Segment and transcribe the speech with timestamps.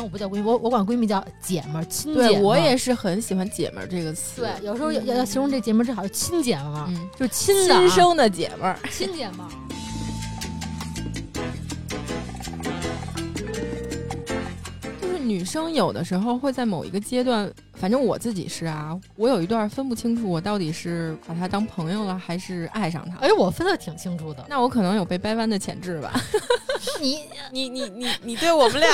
[0.00, 2.40] 但我不叫闺蜜，我我管闺蜜叫姐们儿、亲姐们儿。
[2.40, 4.40] 我也是很喜欢“姐们儿”这个词。
[4.40, 8.78] 对，有时候要要形容这姐们儿，正好是亲姐们儿，嗯，就是亲的啊亲生的姐们儿。
[8.90, 9.50] 亲姐们儿。
[15.02, 23.18] 就是女生有的时候会在某一个阶段，反正我自己是啊，我有一段分不清楚我到底是把她当朋友了，还是爱上她。
[23.18, 24.46] 哎，我分的挺清楚的。
[24.48, 26.18] 那我可能有被掰弯的潜质吧。
[26.98, 27.18] 你
[27.52, 28.90] 你你你你对我们俩，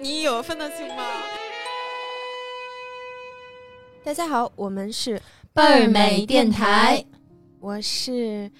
[0.00, 1.04] 你有分得清吗？
[4.04, 5.20] 大家好，我们是
[5.52, 7.04] 倍儿美电台，
[7.58, 8.50] 我是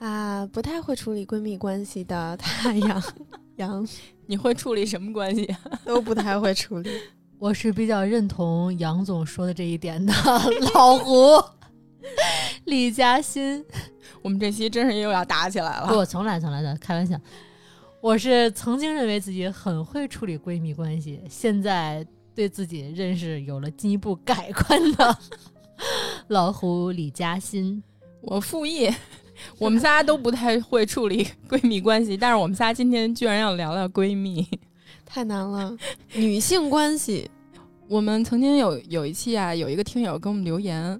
[0.00, 3.02] 啊、不太会处理闺蜜关系的太阳
[3.56, 3.86] 杨，
[4.26, 5.48] 你会处理什么关系？
[5.84, 6.90] 都不太会处理。
[7.38, 10.12] 我是比较认同杨总说的这一点的
[10.74, 11.42] 老胡
[12.64, 13.64] 李嘉欣。
[14.22, 15.86] 我们这期真是又要打起来了。
[15.86, 17.16] 不，从来从来的开玩笑。
[18.02, 25.18] 我是曾经认为自己很会处理闺蜜关系，现在对自己认识有了进一步改观的
[26.28, 27.82] 老虎李嘉欣。
[28.22, 28.90] 我复议，
[29.58, 34.48] 我们仨都不太会处理闺蜜关系，但是我们仨今天居然要聊聊闺蜜。
[35.04, 35.76] 太难了，
[36.14, 37.30] 女性关系
[37.86, 40.98] 我们曾经有有一期啊，有一个听友给我们留言，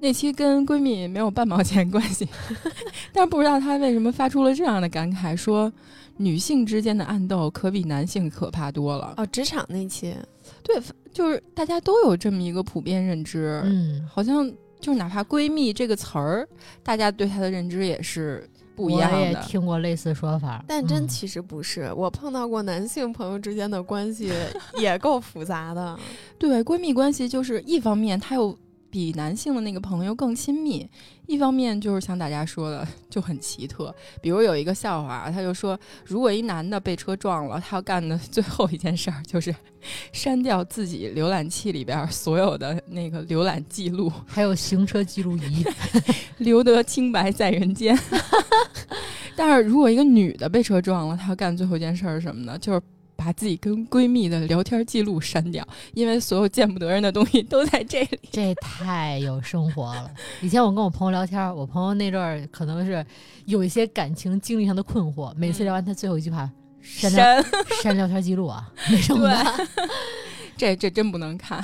[0.00, 2.28] 那期跟闺蜜没有半毛钱关系，
[3.12, 5.72] 但是不知道她为什么发出了这样的感慨，说
[6.16, 9.14] 女性之间的暗斗可比男性可怕多了。
[9.16, 10.14] 哦，职场那期，
[10.62, 10.80] 对，
[11.12, 14.50] 就是大家都有这么一个普遍认知，嗯，好像
[14.80, 16.48] 就是哪怕闺蜜这个词儿，
[16.82, 19.34] 大家对她的认知也是不一样的我也。
[19.42, 21.92] 听过类似说法，嗯但真其实不是。
[21.94, 24.32] 我碰到过男性朋友之间的关系
[24.78, 25.98] 也够复杂的。
[26.38, 28.56] 对，闺蜜关系就是一方面，她有
[28.90, 30.84] 比男性的那个朋友更亲密；
[31.26, 33.94] 一方面就是像大家说的，就很奇特。
[34.20, 39.54] 比如有一个笑话，他就说，如果一男的被车撞了，他要干的最后一件事儿就是
[40.12, 45.64] 删掉自己浏览器里边儿所有的那个浏览记录，还有行车记录仪，
[46.38, 47.96] 留得清白在人间。
[49.36, 52.58] 但是如果一个女的被车撞了，她要干最后一件事儿是什么呢？
[52.58, 52.80] 就是
[53.22, 58.18] 把自己跟闺蜜的聊天记录删掉，因为所有见不得人的东西都在这里。
[58.32, 60.10] 这太有生活了。
[60.40, 63.04] 以前我跟我朋友聊天，我朋友那阵儿可能是
[63.44, 67.44] 有一些感情经历上的困惑，每次聊完他最后一句话，删删，
[67.82, 69.66] 删聊天记录啊，没什么的。
[70.56, 71.62] 这这真不能看，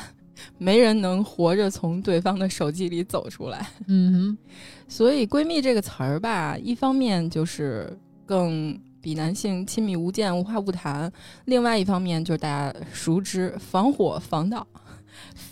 [0.59, 3.66] 没人能活着从对方的手机里走出来。
[3.87, 4.39] 嗯哼
[4.89, 11.09] 所以“闺蜜”这个词儿吧，一方面就是更比男性亲密无间、无话不谈；
[11.44, 14.99] 另外一方面就是大家熟知防火、防盗、哼，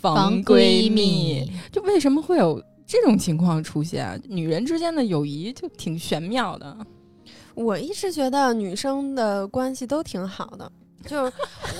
[0.01, 4.21] 防闺蜜。，就为什么会有这种情况出现？
[4.27, 6.75] 女人之间的友谊就挺玄妙的。
[7.53, 10.69] 我一直觉得女生的关系都挺好的，
[11.07, 11.33] 就是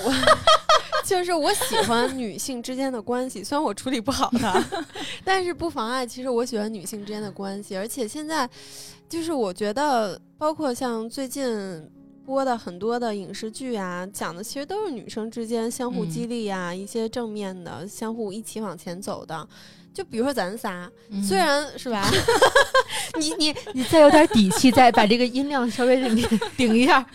[0.06, 0.14] 我，
[1.06, 4.64] 就是我喜欢女性之间的关系，虽然我处理不好它，
[5.26, 8.50] 但是不妨碍其实我喜欢女性之间的关系，而且现在
[9.10, 11.90] 就是我觉得，包括像最近。
[12.26, 19.48] 播的很多的影视剧啊，讲的其实都是女生之间相互嗯激励啊，一些正面的，相互一起往前走的。
[19.94, 22.04] 就比如说咱仨，嗯虽然是吧，
[23.20, 27.06] 你你你再有点底气，再把这个音量稍微顶 顶一下。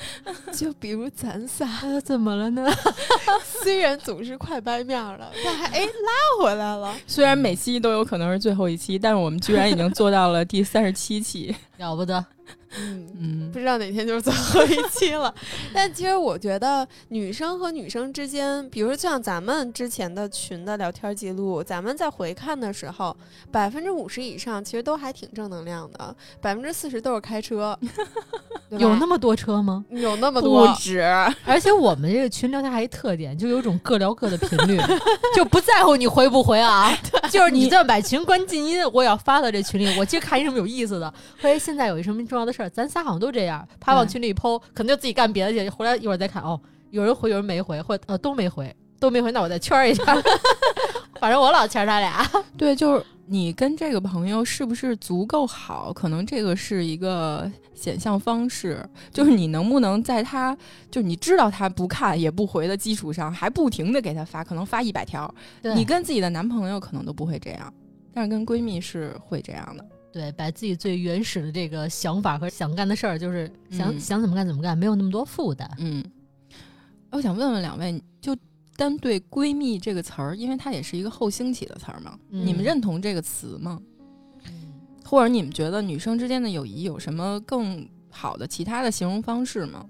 [0.53, 2.73] 就比如咱仨，呃，怎么了呢？
[3.65, 6.95] 虽然总是快掰面儿了，但还哎拉回来了。
[7.09, 11.53] 虽然每期都有可能是最后一期，但是我们居然已经做到了第三十七期。
[11.79, 12.25] 了不得。
[12.79, 15.35] 嗯，嗯不知道哪天就是最后一期了。
[15.75, 23.17] 但其实我觉得女生和女生之间，比如说像咱们之前的群的聊天记录，咱们在回看的时候，
[23.51, 27.77] 百分之五十以上其实都还挺正能量的，百分之四十都是开车，
[28.71, 29.85] 有那么多车吗？
[29.91, 30.77] 有那么多不多。
[30.77, 31.01] 止，
[31.45, 34.79] 而且我们这个群聊天还一特点，就有种各聊各的频率，
[35.35, 36.97] 就不在乎你回不回啊，
[37.31, 50.05] 就是你这把群关静音，我也要发到这群里，我今儿看一什么有意思的，或者现在有一什么重要的事儿，咱仨好像都这样，啪往群里一抛，可能就自己干别的去，回来一会儿再看，哦，有人回，有人没回，或者呃都没回，都没回，那我再圈儿一下，
[51.21, 52.27] 反正我老圈儿他俩，
[52.57, 55.93] 对，就是你跟这个朋友是不是足够好？
[55.93, 60.57] 可能这个是一个显象方式，就是你能不能在他
[60.91, 65.33] 就你知道他不看也不回的基础上，还不停的给他发，可能发一百条。
[65.63, 67.73] 你你跟自己的男朋友可能都不会这样，
[68.13, 69.85] 但是跟闺蜜是会这样的。
[70.13, 75.71] 对，把自己最原始的这个想法和想干的事儿，就是想、嗯想怎么干怎么干，没有那么多负担。
[75.79, 76.05] 嗯，
[77.11, 78.37] 我想问问两位，就
[78.77, 83.81] 单对“闺蜜”这个词儿，因为它也是一个后兴起的词儿嘛，嗯你们认同这个词吗？
[85.05, 89.85] 或者你们觉得女生之间的友谊有什么更好的其他的形容方式吗？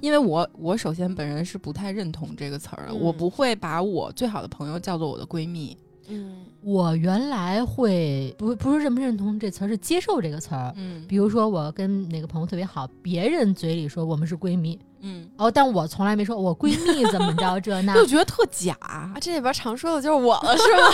[0.00, 5.76] 因为我我首先本人是不太认同这个词儿，嗯我不会把我最好的朋友叫做我的闺蜜。
[6.08, 10.72] 嗯我原来会不不是认不认同这词儿，是接受这个词儿。
[10.76, 18.76] 嗯比如说我跟哪个朋友特别好，别人嘴里说我们是闺蜜，嗯，哦，但我从来没说我闺蜜怎么着这 那就觉得特假。
[18.80, 20.88] 啊，这里边常说的就是我了，是吗？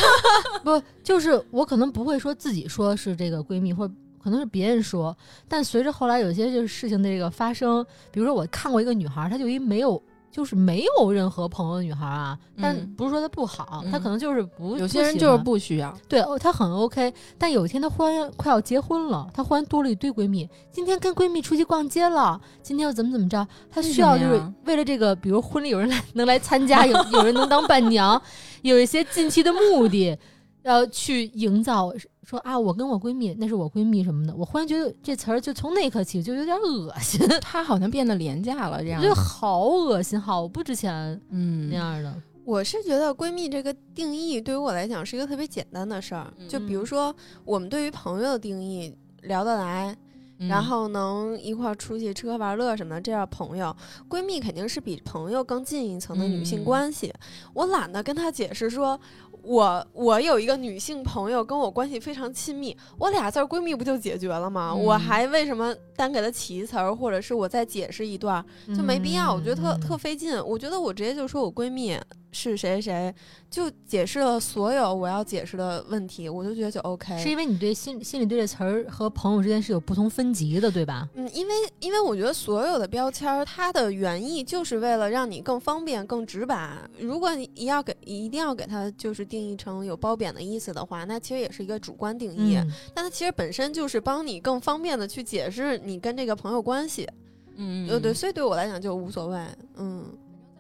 [0.63, 3.89] 不，就是我可能不会说自己说是这个闺蜜，或
[4.23, 5.17] 可能是别人说。
[5.49, 10.01] 但随着后来有些就是事情的这个发生，比如说我看过一个女孩，她就一没有。
[10.35, 15.97] 就是没有任何朋友的女孩儿啊，但嗯不是说她不好，她嗯可能就是不有些人就是不需要。
[16.09, 17.15] 对哦，她很 OK。
[17.39, 20.49] 但有一天她忽然快要结婚了，她忽然多了一堆闺蜜。
[20.73, 23.47] 今天跟闺蜜出去逛街了，今天又怎么怎么着？
[23.71, 28.21] 她需要就是为了这个，比如婚礼有人来能来参加，有有人能当伴娘，
[28.63, 30.19] 有一些近期的目的，
[30.65, 31.93] 要去营造
[32.25, 34.35] 说啊，我跟我闺蜜，那是我闺蜜什么的。
[34.35, 42.15] 我忽然觉得这词儿就从那一刻起就有点恶心， 她好像变得廉价了，这我样觉得好恶心，好不值钱嗯那样的。
[42.45, 49.97] 我是觉得闺蜜这个定义对于我来讲是一个特别简单的事儿，就比如说我们对于朋友的定义，聊得来，
[50.39, 53.75] 嗯然后能一块儿出去吃喝玩乐什么的，这样朋友。
[54.11, 57.11] 闺蜜肯定是比朋友更近一层的女性嗯关系。
[57.55, 59.01] 我懒得跟她解释说，
[59.45, 64.73] 我我有一个女性朋友跟我关系非常亲密，我俩字儿闺蜜不就解决了吗？
[64.75, 69.33] 嗯我还为什么单给她起一词儿，或者是我再解释一段儿，就没必要。
[69.35, 70.35] 我觉得特嗯特费劲。
[70.45, 71.99] 我觉得我直接就说我闺蜜
[72.33, 73.15] 是谁谁谁，
[73.49, 77.17] 就解释了所有我要解释的问题，我就觉得就 OK。
[77.19, 81.09] 是因为你对心心里对这词儿和朋友之间是有不同分级的，对吧？
[81.15, 86.77] 嗯，因为因为我觉得所有的标签儿，它的原意就是为了让你更方便、更直白。
[86.99, 92.57] 如果你要给一定要给它就是定义成有褒贬的意思的话，那其实也是一个主观定义。
[92.57, 97.09] 嗯，但它其实本身就是帮你更方便的去解释你跟这个朋友关系。
[97.57, 99.39] 嗯，呃，对，所以对我来讲就无所谓。
[99.77, 100.05] 嗯，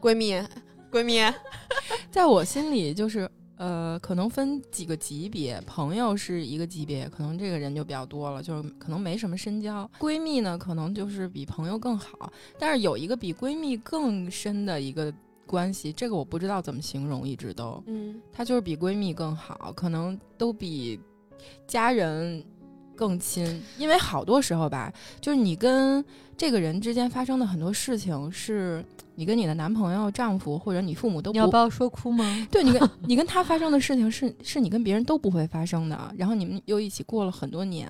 [0.01, 0.35] 闺蜜，
[0.93, 1.19] 闺蜜，
[2.11, 9.91] 在我心里就是呃，可能分几个级别，朋友是一个级别，可能这个人就比较多了，就是可能没什么深交。
[9.99, 15.13] 闺蜜呢，可能就是比朋友更好，但是有一个比闺蜜更深的一个
[15.47, 21.01] 关系，这个我不知道怎么形容，一直都，嗯她就是比闺蜜更好，可能都比
[21.67, 22.45] 家人
[22.97, 26.05] 更亲，因为好多时候吧，就是你跟
[26.37, 32.47] 这个人之间发生的很多事情，是你跟你的男朋友、丈夫或者你父母都不你要把我说哭吗？
[32.51, 37.89] 对你跟你跟他发生的事情是 是你跟别人都不会发生的，然后你们又一起过了很多年，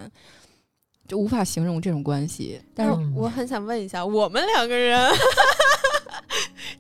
[1.09, 2.61] 就无法形容这种关系。
[2.75, 5.11] 但是嗯我很想问一下，我们两个人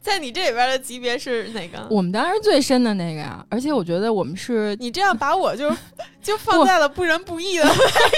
[0.00, 1.86] 在你这里边的级别是哪个？
[1.90, 5.70] 我们当然是最深的那个呀，而且我觉得我们是你这样把我就
[6.22, 7.70] 就放在了不仁不义的位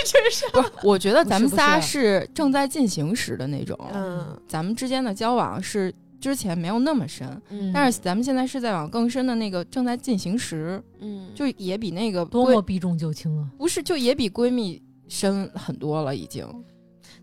[0.05, 0.50] 置上。
[0.52, 0.73] 不是？
[0.82, 13.46] 我觉得咱们仨是是正在进行时的那种，嗯咱们之间的交往是之前没有那么深，嗯但是咱们现在是在往更深的那个正在进行时，嗯，就也比那个多么避重就轻啊！
[13.58, 16.46] 不是就也比闺蜜深很多了，已经。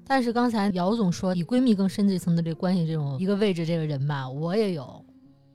[0.05, 5.03] 但是刚才姚总说比闺蜜更深这层的这个关系，这种一个位置，这个人吧，我也有。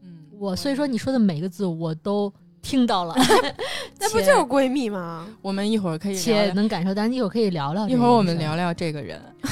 [0.03, 3.15] 嗯，我所以说你说的每个字我都听到了，
[4.01, 5.27] 那不就是闺蜜吗？
[5.43, 6.53] 我们一会儿可以聊且。
[6.53, 7.95] 能感受到，一会儿可以聊聊一。
[7.95, 9.21] 会儿我们聊聊这个人，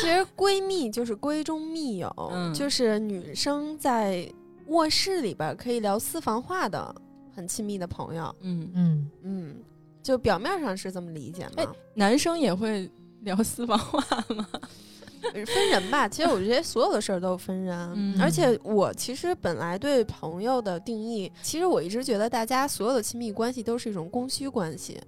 [0.00, 4.26] 其实闺蜜就是闺中密友，嗯就是女生在
[4.68, 6.94] 卧室里边可以聊私房话的
[7.34, 8.34] 很亲密的朋友。
[8.40, 9.54] 嗯，嗯，嗯，
[10.02, 12.90] 就表面上是这么理解哎嘛，男生也会
[13.24, 14.00] 聊私房话
[14.34, 14.46] 吗？
[15.46, 16.06] 分人吧。
[16.06, 25.00] 其实我觉得所有的事儿都分人，嗯而且我其实本来对朋友的定义，其实我一直觉得大家所有的亲密关系都是一种供需关系，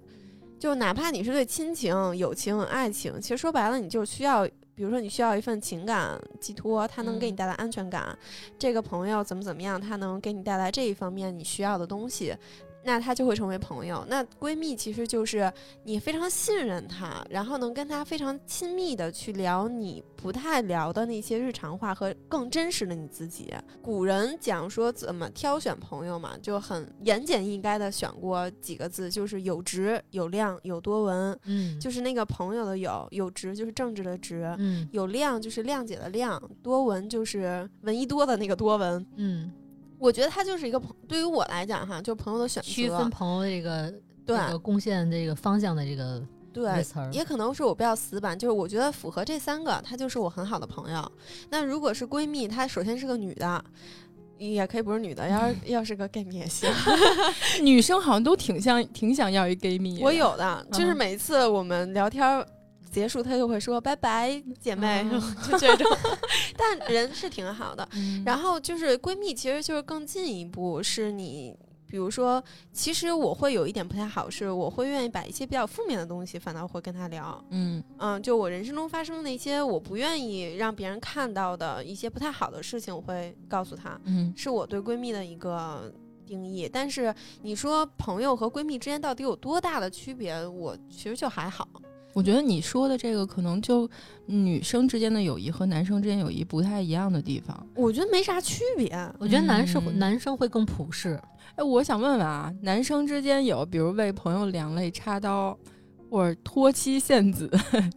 [0.59, 4.47] 就哪怕你是对亲情、友情、爱情，其实说白了，你就需要。
[4.77, 8.15] 比如说，你需要一份情感寄托，它能给你嗯带来安全感。
[8.59, 12.31] 这个朋友怎么怎么样，他能给你带来这一方面你需要的东西，
[12.87, 14.05] 那她就会成为朋友。
[14.07, 15.51] 那闺蜜其实就是
[15.83, 23.53] 你非常信任她，然后能跟她非常亲密的去聊你不太聊的那些日常话和更真实的你自己。
[23.81, 31.37] 古人讲说怎么挑选朋友嘛，就很言简意赅的选过几个字，就是有直、有量、有多闻。
[31.43, 39.05] 嗯，就是那个朋友的有，有直就是政治的直，嗯有量就是谅解的谅，多闻就是闻一多的那个多闻。
[39.17, 39.51] 嗯，
[39.99, 42.69] 我觉得他就是一个朋，对于我来讲哈，就是朋友的选择。
[42.69, 43.91] 区分朋友这个
[44.25, 46.21] 对这个贡献这个方向的这个
[46.53, 51.11] 对，词儿，也可能是我比较死板，就是我觉得符合这三个，她就是我很好的朋友。
[51.49, 53.63] 那如果是闺蜜，她首先是个女的，
[54.37, 56.69] 也可以不是女的，要是 要是个 gay 蜜也行。
[57.63, 60.01] 女生好像都挺像挺想要一 gay 蜜。
[60.01, 62.45] 我有的，就是嗯每次我们聊天儿。
[62.97, 65.87] 结束，她就会说拜拜，姐妹，嗯 就这种。
[66.57, 67.87] 但人是挺好的。
[67.93, 71.55] 嗯然后就是闺蜜，其实就是更进一步，是你。
[71.89, 77.41] 比如说，其实我会有一点不太好，是我会愿意把一些比较负面的东西，反倒会跟她聊。
[77.51, 83.97] 嗯嗯，就我人生中发生的一些我不愿意让别人看到的一些不太好的事情，我会告诉她。
[84.03, 85.89] 嗯是我对闺蜜的一个
[86.25, 86.69] 定义。
[86.71, 91.65] 但是你说朋友和闺蜜之间到底有多大的区别，我其实就还好。
[92.17, 93.87] 我觉得你说的这个可能就
[94.25, 97.55] 女生之间的友谊和男生之间友谊不太一样的地方。
[97.75, 98.89] 我觉得没啥区别。
[99.19, 101.21] 我觉得男生、嗯男生会更普世，
[101.55, 105.55] 哎，我想问问啊，男生之间有比如为朋友两肋插刀，
[106.09, 107.47] 或者托妻献子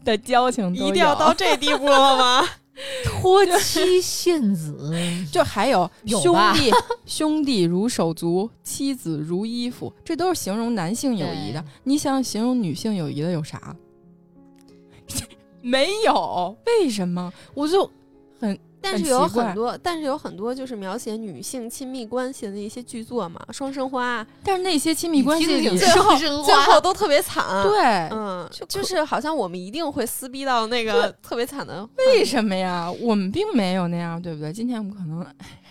[0.04, 2.46] 的交情一定要到，这地步了吗？
[3.08, 4.76] 托妻献子，
[5.32, 6.70] 就还有 兄弟
[7.06, 11.68] 兄弟如手足，妻子如衣服，这都是形容男性友谊的对。
[11.84, 13.74] 你想形容女性友谊的有啥？
[15.62, 17.32] 没有，为什么？
[17.54, 17.90] 我就
[18.40, 27.78] 很但是有很多，但是有很多就是描写女性亲密关系的一些剧作嘛，《双生花》但是那些亲密关系最后最后都特别惨。，对，
[28.10, 31.86] 嗯，就就是好像我们一定会撕逼到那个特别惨的。
[31.98, 32.90] 为什么呀？
[33.02, 34.50] 我们并没有那样，对不对？
[34.50, 35.26] 今天我们可能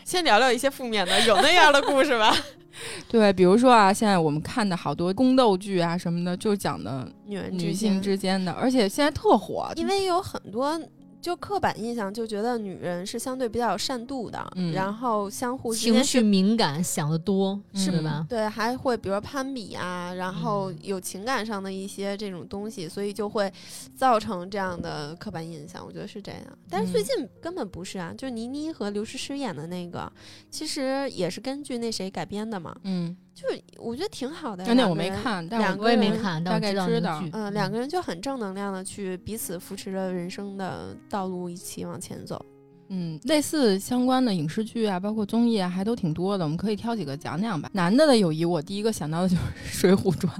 [0.06, 2.36] 先聊聊一些负面的，有那样的故事吧？
[3.10, 10.80] 对，比如说啊，现在我们看的好多宫斗剧啊什么的，就讲的女女性之间的，而且现在特火，因为有很多
[11.22, 16.22] 就刻板印象，就觉得女人是相对比较有善妒的，嗯然后相互之情绪。
[16.22, 18.26] 敏感，想得多，是对吧？
[18.30, 23.52] 对，还会比如说攀比啊，然后嗯有情感上的一些这种东西，所以就会
[23.96, 25.86] 造成这样的刻板印象。
[25.86, 30.12] 我觉得是这样，但是最嗯近根本不是啊，就倪妮和刘诗诗演的那个，
[30.50, 34.74] 其实也是根据那谁改编的嘛，嗯，就是我觉得挺好的呀。
[34.74, 37.24] 那那我两个人没看，但我两个人没看，但大我知道概知道。
[37.32, 42.44] 嗯，两个人就很正能量的去彼此扶持着人生的道路一起往前走。
[42.90, 47.70] 嗯，类似相关的影视剧啊，包括综艺啊，还都挺多的，我们可以挑几个讲讲吧。
[47.72, 50.34] 男的的友谊，我第一个想到的就是《水浒传》，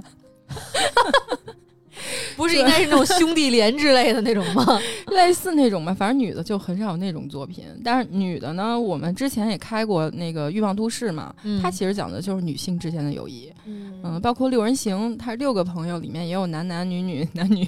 [2.36, 4.64] 不是应该是那种兄弟连之类的那种吗？
[5.12, 7.64] 类似那种吧，反正女的就很少有那种作品。
[7.84, 13.52] 但是女的呢，我们之前也开过那个《欲望都市》嘛，嗯它其实讲的就是女性之间的友谊。
[13.66, 17.66] 嗯嗯，包括六人行，它六个朋友里面也有男男女女、男女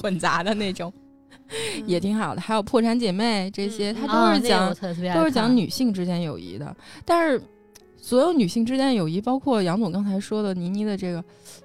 [0.00, 0.92] 混杂的那种，
[1.86, 2.40] 也挺好的。
[2.40, 4.74] 还有破产姐妹这些，嗯它啊都是讲、
[5.14, 6.74] 都是讲女性之间友谊的。
[7.04, 7.40] 但是
[8.00, 11.22] 所有女性之间的友谊，包括杨总刚才说的倪妮的这个，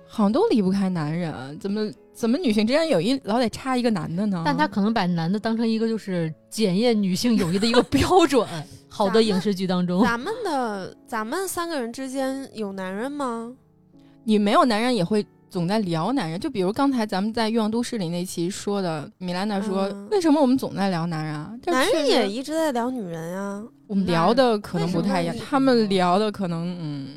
[0.07, 1.57] 好像都离不开男人。
[1.59, 4.43] 怎么怎么女性之间友谊老得差一个男的呢？
[4.45, 8.47] 但他可能把男的当成一个就是检验女性友谊的一个标准。
[8.87, 13.53] 好的影视剧当中，咱们的咱们三个人之间有男人吗？
[14.23, 15.25] 你没有男人也会
[15.55, 21.53] 总在聊男人，就比如刚才咱们在《欲望都市》里那期说的，米兰达说、嗯为什么我们总在聊男人啊？
[21.62, 23.63] 这男人也一直在聊女人呀。
[23.88, 27.07] 我们聊的可能不太一样他们聊的可能嗯，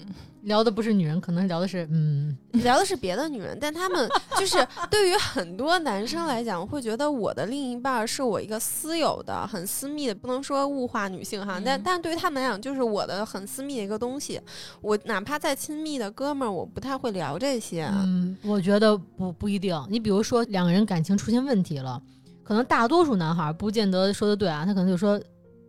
[0.48, 14.40] 聊的不是女人，可能聊的是嗯，聊的是别的女人，但他们就是对于很多男生来讲，会觉得我的另一半儿是我一个私有的、很私密的，不能说物化女性哈，但嗯但对于他们来讲，就是我的很私密的一个东西。
[14.80, 17.84] 我哪怕再亲密的哥们儿，我不太会聊这些。
[17.92, 19.80] 嗯，我觉得不不一定。
[19.88, 22.02] 你比如说两个人感情出现问题了，
[22.42, 25.20] 可能大多数男孩儿不见得说的对啊，他可能就说，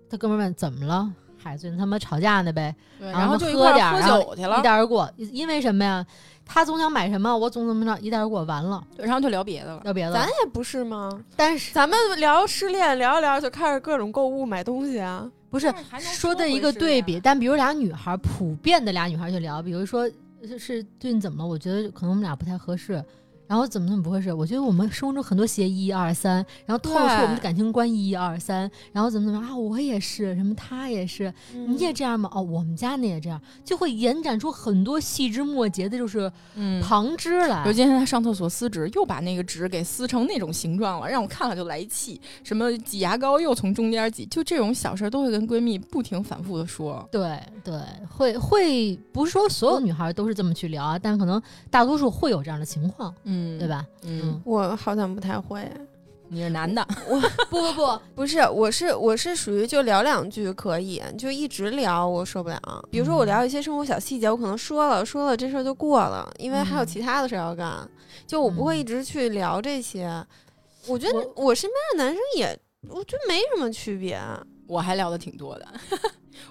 [0.10, 5.10] 他哥们儿问怎么了，嗨，最近他妈吵架呢呗，然后后就一块儿喝点喝酒去了一，带而过。
[5.18, 6.06] 因为什么呀？
[6.46, 9.82] 他总想买什么，我总怎么着，一带而过，完了，然后就聊别的了。
[9.84, 10.14] 聊别的。
[10.14, 11.10] 咱也不是吗？
[11.36, 15.30] 但是咱们聊失恋，聊一聊就开始各种购物买东西啊。
[15.50, 20.10] 不是是说的一个对比，但比如俩女孩儿，普遍的俩女孩儿去聊，比如说
[20.44, 21.48] 是是最近怎么了？
[21.48, 23.04] 我觉得可能我们俩不太合适。
[23.50, 24.32] 然后怎么怎么不会是？
[24.32, 26.36] 我觉得我们生活中很多协议一二三，
[26.68, 29.58] 然后透露出我们的感情观一二三，然后怎么怎么啊？
[29.58, 32.30] 我也是，什么他也是，你也这样吗？
[32.32, 36.80] 哦，我们家那也这样，就会延展出很多细枝末节的，就是嗯。
[36.82, 37.66] 旁枝来。
[37.66, 42.20] 有今天他上厕所撕纸，又把那个纸给撕成那种形状了，让我看了就来气。
[42.44, 47.08] 什么挤牙膏又从中间挤，就这种小事儿都会跟闺蜜不停反复的说。
[47.12, 47.80] 对对，
[48.10, 53.68] 会会不是说所有女孩都是这么去聊啊，但可能大多数会有这样的情况，嗯对？
[53.68, 53.86] 吧？
[54.04, 55.70] 嗯，我好像不太会。
[56.32, 57.20] 你是男的，我
[57.50, 62.62] 不不不，不是，我是我是属于就聊两句可以，就一直聊我受不了。
[62.92, 67.90] 比如说我聊一些生活小细节，我可能说了说了这事儿就过了，因为还有嗯其他的事儿要干，
[68.28, 70.24] 就我不会嗯一直去聊这些。
[70.86, 74.20] 我觉得我我身边的男生也，我觉得没什么区别。
[74.68, 75.68] 我还聊的挺多的。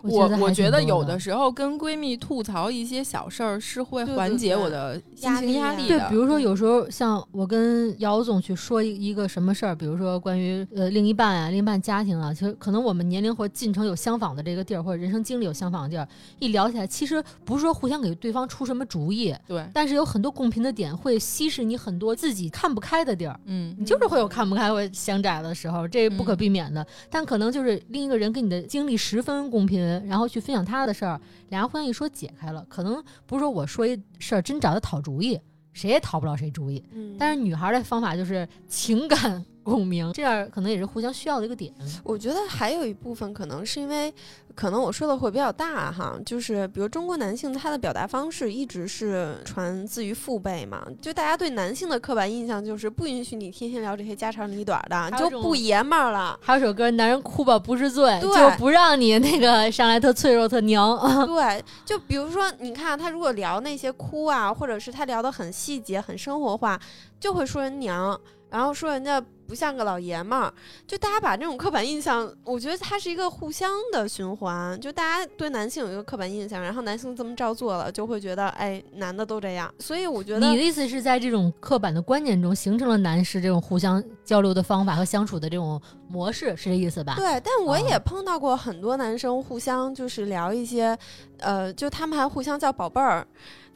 [0.02, 16.06] 我我觉得有的的时候跟闺蜜吐槽一些小事儿是会缓解我的心压力啊情压力的。，对比如说有时候像我跟姚总去说一一个什么事儿，比如说关于呃另一半啊、另一半家庭啊，其实可能我们年龄或进程有相仿的这个地儿，或者人生经历有相仿的地儿，
[16.38, 23.38] 一聊起来，其实不是说互相给对方出什么主意，对，但是有很多共频的点会稀释你很多自己看不开的地儿。
[23.46, 26.86] 嗯你就是会有看不开或想窄的时候，这不可避免的。
[27.10, 31.20] 但可能就是另一个人跟你的经历十分公平，然后去分享他的事儿，
[31.50, 32.64] 俩人互相一说解开了。
[32.68, 35.38] 可能不是说我说一事儿真找他讨主意，
[35.72, 36.82] 谁也讨不了谁主意。
[36.92, 41.72] 嗯但是女孩的方法就是情感共鸣，这样可能也是互相需要的一个点。
[42.02, 44.12] 我觉得还有一部分可能是因为，
[44.54, 56.38] 可能我说的会比较大哈，就是比如中国男性他的表达方式一直是传自于父辈嘛，就大家对男性的刻板印象就是不允许你天天聊这些家长里短的，就不爷们儿了。
[56.42, 60.98] 还有首歌《男人哭吧不是罪》，就不让你那个上来特脆弱特娘。
[61.26, 66.78] 对，就比如说，你看他如果聊那些哭啊，或者是他聊的很细节、很生活化，
[67.20, 68.18] 就会说人娘，
[68.50, 70.52] 然后说人家不像个老爷们儿。
[70.86, 74.78] 就大家把这种刻板印象，我觉得它是一个互相的循环。
[74.80, 79.72] 就大家对男性有一个刻板印象，然后男性这么照做了，就会觉得哎，男的都这样。
[79.78, 87.14] 所以我觉得你的意思是在这种刻板的观念中形成了男士这种互相交流的方法和相处的这种模式，是这意思吧？
[87.16, 90.96] 对，但我也啊碰到过很多男生互相就是聊一些，
[91.38, 93.26] 呃，就他们还互相叫宝贝儿，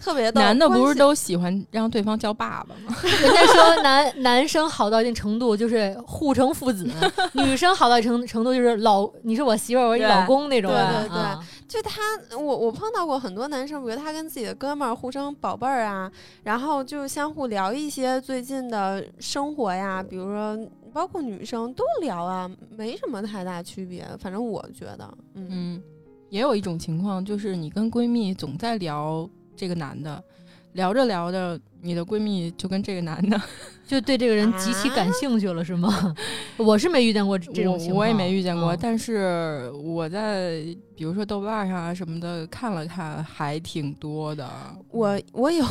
[0.02, 2.97] 特别逗男的不是都喜欢让对方叫爸爸吗？
[3.23, 6.90] 人家说男男生好到一定程度就是互成父子，
[7.35, 10.73] 女生好到一定程度就是老你是我媳妇儿，我是你老公那种。
[10.73, 12.00] 对对对啊就他，
[12.37, 16.11] 我我碰到过很多男生，比如他跟自己的哥们儿互称宝贝儿啊，
[16.42, 20.59] 然后就相互聊一些最近的生活呀，比如说
[20.92, 24.06] 包括女生都聊啊，没什么太大区别。
[24.18, 25.82] 反正我觉得，嗯，嗯，
[26.28, 30.23] 也有一种情况就是你跟闺蜜总在聊这个男的，
[30.73, 33.40] 聊着聊着，你的闺蜜就跟这个男的，
[33.87, 36.14] 就对这个人极其感兴趣了，是吗？
[36.59, 40.62] 我是没遇见过这种情况，我我也没遇见过，嗯但是我在
[40.94, 44.48] 比如说豆瓣上啊什么的看了看，还挺多的。
[44.90, 45.64] 我我有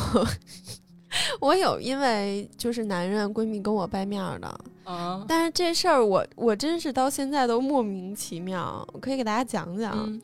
[1.40, 9.92] 我有因为就是男人闺蜜跟我掰面儿的，啊，但是这事儿我我真是到现在都莫名其妙，我可以给大家讲讲。
[9.96, 10.20] 嗯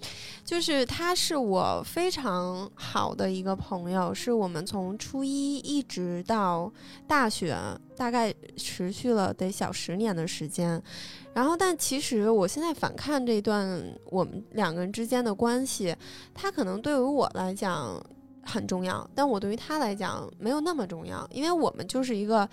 [0.48, 6.72] 就是他是我非常好的一个朋友，是我们从初一一直到
[7.06, 7.54] 大学，
[7.94, 10.82] 大概持续了得小十年的时间。
[11.34, 15.94] 然后，但其实我现在反看这段我们两个人之间的关系，
[16.32, 18.02] 他可能对于我来讲
[18.42, 22.48] 很重要，但我对于他来讲没有那么重要，因为我们就是一个。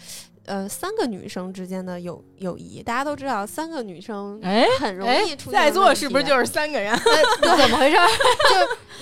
[0.46, 6.92] 呃，三个女生之间的友友谊，大家都知道，三个女生哎，很容哎易出现在座是不是就是三个人？
[7.42, 7.98] 呃怎么回事？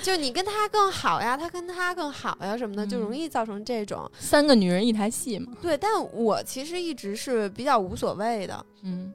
[0.02, 4.10] 就就你跟他更好呀，他跟他更好呀什么的，就嗯容易造成这种。
[4.18, 5.52] 三个女人一台戏嘛。
[5.62, 9.12] 对，但我其实一直是比较无所谓的，嗯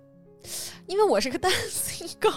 [0.88, 2.30] 因为我是个单身狗。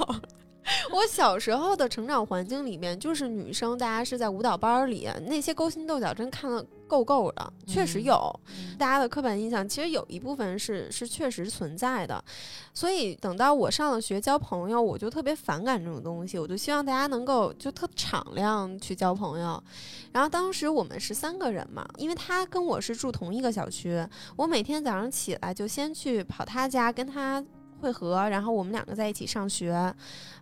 [0.93, 8.41] 我小时候的成长环境里面，就是女生，大家是在舞蹈班儿里，那些勾心斗角真看的够够的，确实嗯有。
[8.79, 12.23] 大家的刻板印象其实有一部分是是确实存在的，
[12.73, 19.63] 所以等到我上了学交朋友，我就特别反感这种东西，我就希望大家能够就特敞亮去交朋友。
[20.13, 27.45] 然后当时我们是三个人嘛，因为他跟我是住同一个小区，我每天早上起来就先去跑他家跟他
[27.83, 29.93] 会合，然后我们两个在一起上学。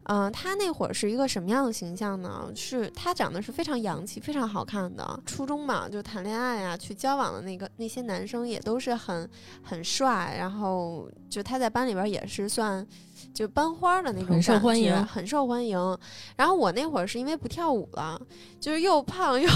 [0.04, 2.50] 嗯、他那会儿是一个什么样的形象呢？
[2.54, 5.20] 是他长得是非常洋气、非常好看的。
[5.24, 9.28] 初中嘛，就谈恋爱啊，去交往的那个那些男生也都是很
[9.62, 12.84] 很帅，然后就他在班里边也是算
[13.32, 15.98] 就班花的那种很受欢迎很受欢迎。
[16.36, 18.20] 然后我那会儿是因为不跳舞了，
[18.58, 19.48] 就是又胖又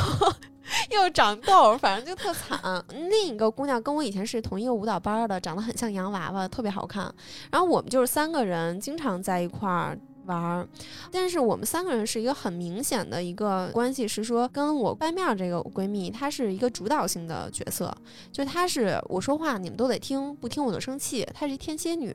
[0.90, 2.85] 又长痘，反正就特惨。
[3.11, 7.12] 另一个姑娘跟我以前是同一个舞蹈班的，长得很像洋娃娃，特别好看。
[7.50, 9.98] 然后我们就是三个人经常在一块儿。
[10.27, 10.66] 玩儿，
[11.12, 17.94] 但是我们三个人是一个很明显的一个关系，是说跟我掰面这个闺蜜，她是一个主导性的角色，
[18.33, 22.11] 就她是我说话你们都得听，不听我就生气，她是一天蝎女。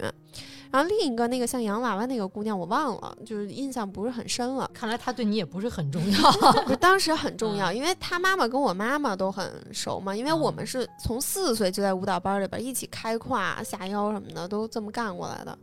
[0.72, 4.70] 然后另一个那个像洋娃娃那个姑娘我忘了，就是印象不是很深了。
[4.74, 6.32] 看来她对你也不是很重要。
[6.64, 15.58] 不是当时很重要，因为她妈妈跟我妈妈都很熟嘛，因为我们是从四岁就在舞蹈班里边一起开胯、下腰什么的，都这么干过来的。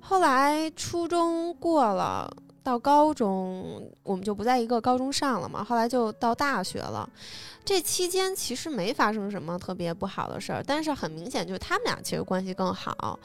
[0.00, 2.28] 后来初中过了，
[2.64, 7.08] 到高中我们就不在一个高中上了嘛，后来就到大学了。
[7.64, 13.16] 这期间其实没发生什么特别不好的事儿，但是很明显就是他们俩其实关系更好。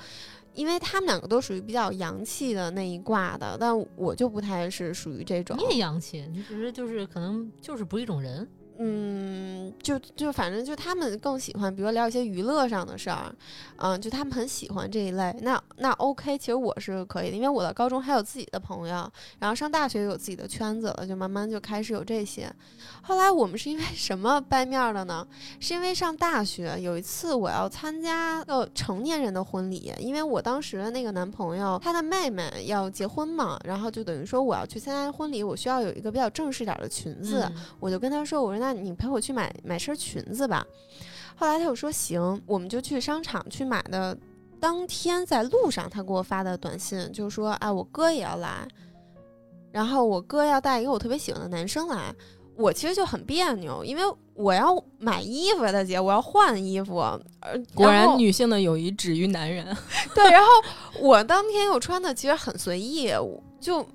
[0.56, 5.76] 因为他们两个都属于比较洋气的那一挂的，但我就不太是属于这种你。
[5.76, 8.48] 也洋气，你只是就是可能就是不一种人。
[8.78, 13.34] 嗯，就就反正就他们更喜欢，比如聊一些娱乐上的事儿，
[13.78, 15.34] 嗯，就他们很喜欢这一类。
[15.42, 19.10] 那那 OK，其实我是可以的，因为我的高中还有自己的朋友，
[19.40, 22.52] 然后上大学有自己的圈子了，就慢慢就开始有这些。
[23.02, 25.26] 后来我们是因为 什么掰面儿的呢？
[25.60, 37.44] 是因为上大学有一次我要参加个成年人的婚礼，因为我当时的那个男朋友他的妹妹要结婚嘛，然后就等于说我要去参加婚礼，我需要有一个比较正式点儿的裙子。
[37.50, 40.66] 嗯我就跟他说：“我说那你陪我去买买身裙子吧。”
[41.36, 44.18] 后来他又说：“行。”我们就去商场去买的。
[44.60, 48.68] 当天在路上，他给我发的短信就说：“哎，我哥也要来，
[49.72, 52.14] 然后我哥要带一个我特别喜欢的男生来。”
[52.58, 57.00] 我其实就很别扭，因为我要买衣服呀，大姐，我要换衣服。
[57.42, 59.66] 呃，果然女性的友谊止于男人。
[60.16, 60.48] 对，然后
[61.02, 63.12] 我当天又穿的其实很随意，
[63.60, 63.86] 就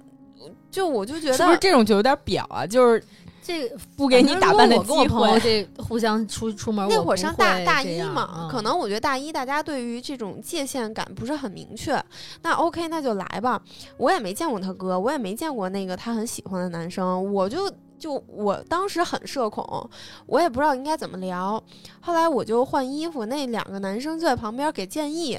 [0.70, 2.66] 就我就觉得是不是这种就有点表啊？
[2.66, 3.02] 就是
[3.42, 5.40] 这个不给你打扮的机跟我朋友会。
[5.40, 12.02] 这互相出出门，那会儿上大大一嘛，嗯可能我觉得大一大家对于这种界限感不是很明确。
[12.42, 13.60] 那 OK，那就来吧。
[13.96, 19.88] 我也没见过他哥，我也没见过那个他很喜欢的男生，我就就我当时很社恐，
[20.26, 21.62] 我也不知道应该怎么聊。
[22.00, 25.38] 后来我就换衣服，那两个男生就在旁边给建议，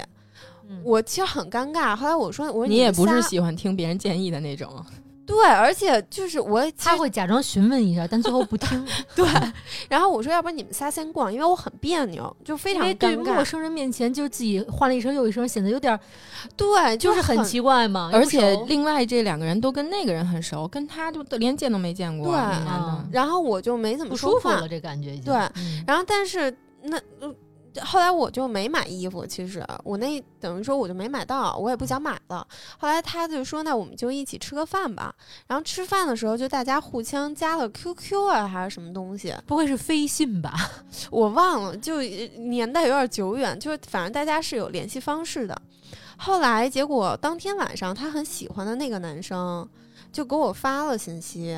[0.68, 1.94] 嗯我其实很尴尬。
[1.94, 4.84] 后来我说，我说你也不是喜欢听别人建议的那种，
[5.24, 9.26] 对，而且就是我他会假装询问一下，但最后不听， 对，
[9.88, 13.34] 然后我说，要不然你们仨先逛，因为我很别扭，就非常尴尬。
[13.34, 16.00] 陌生人面前就自己换了一身又一身，显得有点儿
[16.56, 18.10] 对，就是很很奇怪嘛。
[18.12, 22.32] 而且另外这两个人都跟那个人很熟，跟他就连见都没见过。
[22.32, 22.36] 对
[23.12, 24.68] 然后我就没怎么不说话舒服了，。
[24.68, 27.32] 这感觉已经对嗯然后但是那呃
[27.80, 32.46] 后来我就没买衣服，其实我那等于说我就没买到，我也不想买了。
[32.78, 35.14] 后来他就说，那我们就一起吃个饭吧。
[35.46, 40.54] 然后吃饭的时候就大家互相加了 QQ 啊，还是什么东西，不会是飞信吧？
[41.10, 45.60] 我忘了，就呃年代有点久远，就反正大家是有联系方式的。
[46.16, 49.68] 后来结果当天晚上，他很喜欢的那个男生
[50.12, 51.56] 就给我发了信息，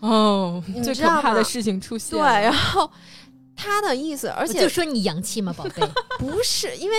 [0.00, 2.90] 哦， 最可怕的事情出现对，然后
[3.54, 5.82] 他的意思，而且就说你洋气吗，宝贝。
[6.18, 6.96] 不是因为，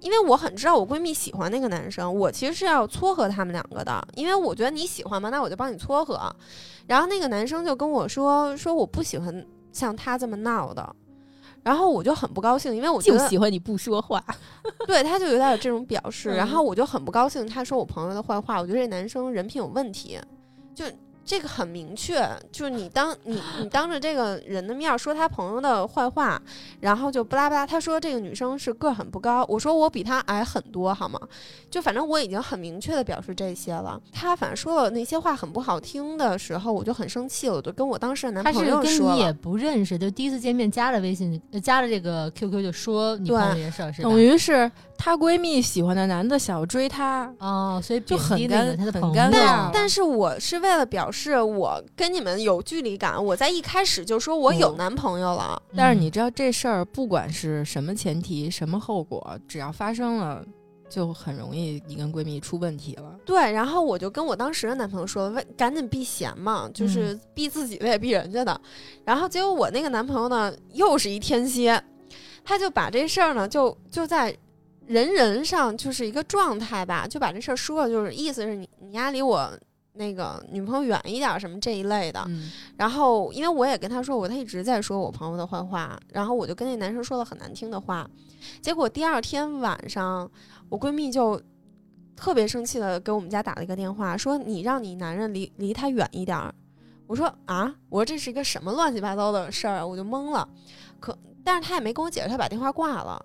[0.00, 6.34] 因为我很知道我闺蜜喜欢那个男生，我其实是要撮合他们两个的，因为我觉得你喜欢嘛，那我就帮你撮合。
[6.86, 10.94] 然后那个男生就跟我说，说我不喜欢像他这么闹的。
[11.62, 14.22] 然后我就很不高兴，因为我就喜欢你不说话，
[14.86, 20.20] 对他就有点有这种表示，嗯然后我就很不高兴，他说我朋友的坏话，我觉得这男生人品有问题，
[20.74, 20.84] 就
[21.24, 26.40] 这个很明确，就是你当你你当着这个人的面儿说他朋友的坏话，
[26.80, 31.18] 然后就巴拉巴拉，他说这个女生是个儿很不高，我说我比她矮很多，好吗？
[31.70, 39.34] 就反正我已经很明确的表示这些了，他反正说了那些话很不好听的时候，我就很生气了，我就跟我当时的男他是朋友跟你也。
[39.44, 55.60] 不认识，就第一次见面加了微信，呃加了这个 QQ 就说你对朋友这事儿，是等于是她闺蜜喜欢的男的想要追她，哦，所以就很尴很尴尬但但是我是为了表示我跟你们有距离感，我在一开始就说我有嗯男朋友了。
[55.76, 60.42] 但是嗯你知道这事儿不管是什么前提、什么后果，只要发生了，
[60.88, 63.14] 就很容易你跟闺蜜出问题了。
[63.26, 68.58] 对，然后我就跟我当时的男朋友说，为赶紧避嫌嘛，就是避自己的也避人家的。
[69.04, 71.82] 然后结果我那个男朋友呢，又是一天蝎，
[72.44, 74.34] 他就把这事儿呢，就就在
[74.86, 79.50] 人人上就是一个状态吧，就把这事儿说了，就是意思是你你丫离我
[79.94, 82.22] 那个女朋友远一点儿什么这一类的。
[82.28, 88.08] 嗯，然后因为我也跟他说过，他一直在说我朋友的坏话，然后我就跟那男生说了很难听的话，
[88.60, 90.30] 结果第二天晚上，
[90.68, 91.40] 我闺蜜就
[92.16, 96.54] 特别生气的给我们家打了一个电话，说你让你男人离离他远一点儿。
[97.06, 100.48] 我说啊，我说这是一个什么乱七八糟的事儿啊，我就懵了。
[101.00, 103.24] 可但是他也没跟我解释，他把电话挂了。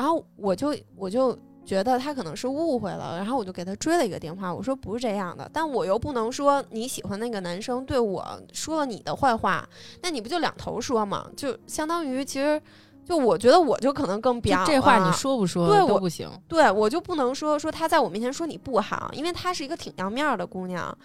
[0.00, 9.68] 然后我就我就觉得他可能是误会了，然后我就给他追了一个电话，我说不是这样的，但我又不能说你喜欢那个男生对我说了你的坏话，
[10.00, 11.26] 那你不就两头说嘛？
[11.36, 12.58] 就相当于其实
[13.04, 16.26] 就我觉得我就可能更就表这话你啊说不说对我都不行。
[16.48, 20.96] 对我就不能说说他在我面前说你不好，因为他是一个挺要面儿的姑娘，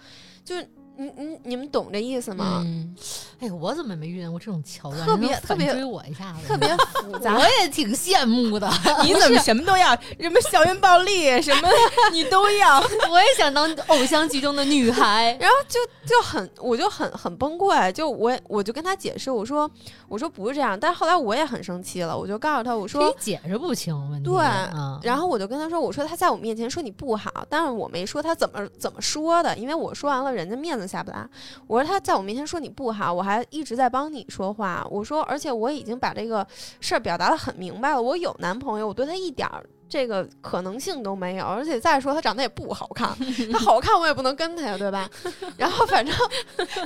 [0.42, 2.62] 就是你你你们懂这意思吗？
[2.64, 2.94] 嗯，
[3.40, 5.06] 哎，我怎么没遇见过这种桥段？
[5.06, 6.68] 特别特别追我一下子，特别
[7.02, 7.46] 复杂 我。
[7.60, 8.70] 也挺羡慕的。
[9.04, 9.94] 你怎么什么都要？
[10.20, 11.68] 什么校园暴力什么
[12.12, 12.80] 你都要？
[13.10, 15.36] 我也想当偶像剧中的女孩。
[15.40, 19.70] 然后就就很，我就很很崩溃，就我我就跟他解释，我说
[20.08, 24.30] 我说不是这样，但是后来我也很生气了，我就告诉他，我说你说，解释不清问题。
[24.30, 24.38] 对
[24.74, 31.28] 嗯，然后我就跟他说，我说他在我面前说你不好，但是我没说他怎么怎么说的，因为我说完了人家面子下不来，
[31.66, 36.46] 我说他在我面前说你不好，我还一直在帮你说话，我说而且我已经把这个
[36.80, 39.64] 事儿表达的很明白了，我有男朋友，我对他一点儿。
[39.88, 43.08] 这个可能性都没有，而且再说他长得也不好看，
[43.52, 45.08] 他好看我也不能跟他呀，对吧？
[45.56, 46.12] 然后反正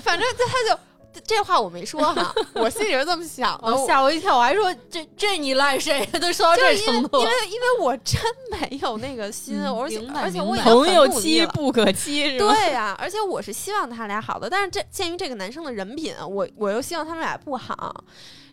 [0.02, 0.78] 反正他就
[1.24, 6.04] 这话我没说哈，我心里是这么想的，哦，吓我一跳，我还说这这你赖谁？
[6.20, 8.20] 都说到这程度因为，因为我真
[8.50, 12.38] 没有那个心，嗯而且明白而且我朋友妻不可欺？
[12.38, 18.04] 对呀、而且我是希望他俩好的，但是这鉴于这个男生的人品，我我又希望他们俩不好。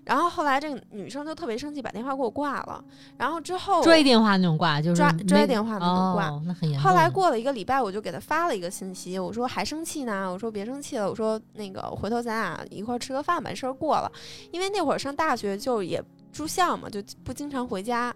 [0.08, 2.82] 然后后来这个女生就特别生气，把电话给我挂了。
[3.18, 6.90] 然后之后追电话那种挂，就是抓没追电话那种挂哦，那很严重。
[6.90, 14.10] 后来过了一个礼拜，我就给她发了一个信息，我说还生气呢，我说别生气了，我说那个回头咱俩一块儿吃个饭，把事儿过了。
[14.52, 18.16] 因为那会儿上大学就也住校嘛，就不经常回家，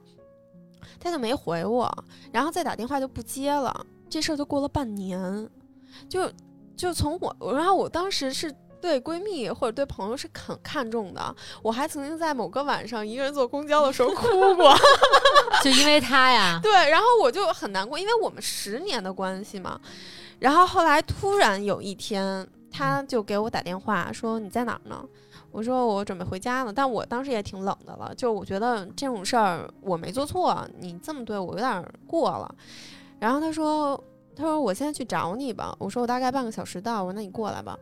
[0.97, 1.91] 她就没回我，
[2.32, 5.49] 然后再打电话就不接了，这事儿就过了半年，
[6.08, 6.32] 就
[6.77, 8.49] 就从我，然后我当时是。
[8.82, 14.76] 对闺蜜或者对朋友是很看重的，我还曾经在某个晚上一个人坐公交的时候哭过。
[15.63, 19.80] 就因为他呀，对，然后我就很难过，因为我们十年的关系嘛。
[20.39, 25.06] 然后后来突然有一天，他就给我打电话说：“你在哪儿呢？”
[25.52, 32.56] 我说：“我准备回家呢。”但我当时也挺冷的了，就我觉得这种事儿我没做错，你这么对我有点过了。
[33.20, 34.04] 然后他说
[34.41, 37.77] ：“他说我现在去找你吧。”我说：“我大概半个小时到。”我说：“那你过来吧。”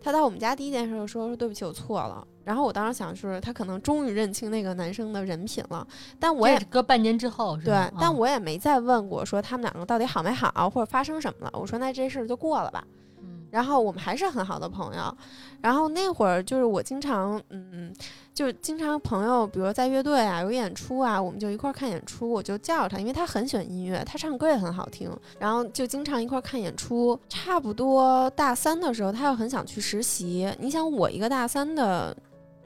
[0.00, 5.86] 他到我们家第一件事就说：“说对不起，我错了。”然后我当时想是他可能终于认清那个男生的人品了，
[6.18, 11.58] 但我也是隔半年之后对？，但啊我也没再问过说他们两个到底好没好，或者发生什么了。
[11.58, 12.82] 我说那这事儿就过了吧。
[13.50, 15.16] 然后我们还是很好的朋友。
[15.60, 17.92] 然后那会儿就是我经常，嗯，
[18.32, 27.18] 就是经常朋友，比如在乐队啊有演出啊，我们就一块儿看演出，我就叫他，因为他很喜欢音乐，他唱歌也很好听，然后就经常一块儿看演出。
[27.28, 30.48] 差不多大三的时候，他又很想去实习。
[30.60, 32.16] 你想，我一个大三的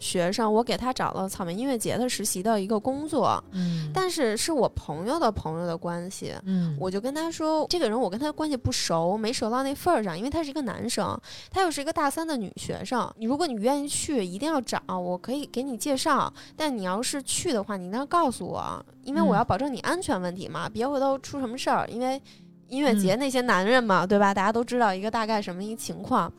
[0.03, 11.17] 学生，我给他找了草莓音乐节的实习的一个工作，嗯，但是是我朋友的朋友的关系，嗯，我就跟他说，这个人我跟他关系不熟，没熟到那份儿上，因为他是一个男生，
[11.51, 13.09] 他又是一个大三的女学生。
[13.17, 16.33] 你如果你愿意去，一定要找，我可以给你介绍。
[16.57, 21.87] 但你要是去的话，你一定要告诉我，因为我嗯要保证你安全问题嘛，别回头出什么事儿。
[21.89, 22.21] 因为
[22.69, 24.35] 音乐节嗯那些男人嘛，对吧？
[24.35, 26.33] 大家都知道一个大概什么一个情况。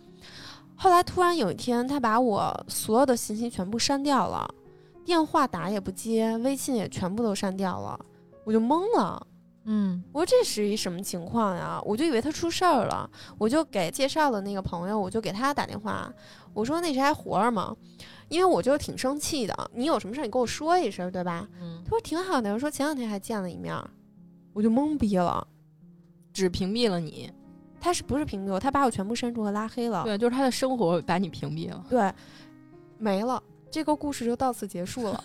[0.76, 4.48] 后来突然有一天，他把我所有的信息全部删掉了，
[5.06, 8.00] 电话打也不接，微信也全部都删掉了，
[8.44, 9.28] 我就懵了。
[9.66, 11.82] 嗯我说这是一什么情况呀？
[11.86, 16.12] 我就以为他出事儿了，我就给介绍的那个朋友，我就给他打电话，
[16.54, 17.74] 我说那谁还活着吗？
[18.28, 21.48] 因为我就挺生气的，你有什么事儿你跟我说一声，对吧？
[21.62, 23.90] 嗯他说挺好的，我说前两天还见了一面儿，
[24.52, 25.48] 我就懵逼了。
[26.34, 27.32] 只屏蔽了你，
[27.84, 28.58] 他是不是屏蔽我？
[28.58, 30.04] 他把我全部删除和拉黑了。
[30.06, 32.10] 对，就是他的生活把你屏蔽了，对，
[32.98, 33.43] 没了。
[33.69, 35.24] 这个故事就到此结束了。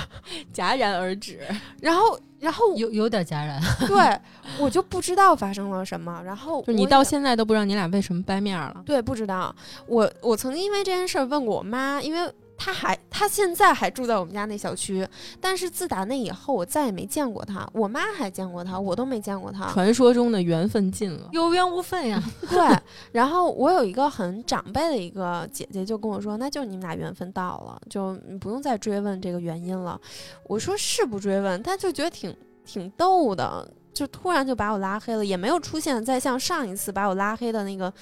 [0.52, 1.38] 戛然而止。
[1.80, 3.60] 然后，然后有有点戛然。
[3.86, 4.18] 对
[4.58, 6.20] 我就不知道发生了什么。
[6.24, 8.82] 然后就你到现在都不知道你俩为什么掰面了。
[8.86, 9.54] 对，不知道。
[9.86, 15.08] 我我曾经因为这件事儿问过我妈，因为她还他现在还住在我们家那小区，
[15.40, 17.66] 但是自打那以后，我再也没见过他。
[17.72, 19.66] 我妈还见过他，我都没见过他。
[19.72, 22.22] 传说中的缘分尽了，有缘无分呀。
[22.50, 22.78] 对，
[23.12, 29.98] 然后我有一个很长辈的一个姐姐就跟我说，那就是你们俩缘分到了，就你不用再追问这个原因了。
[30.44, 33.66] 我说是不追问，但就觉得挺挺逗的。
[33.92, 37.92] 就突然就把我拉黑了，也没有出现再像上一次把我拉黑的那个，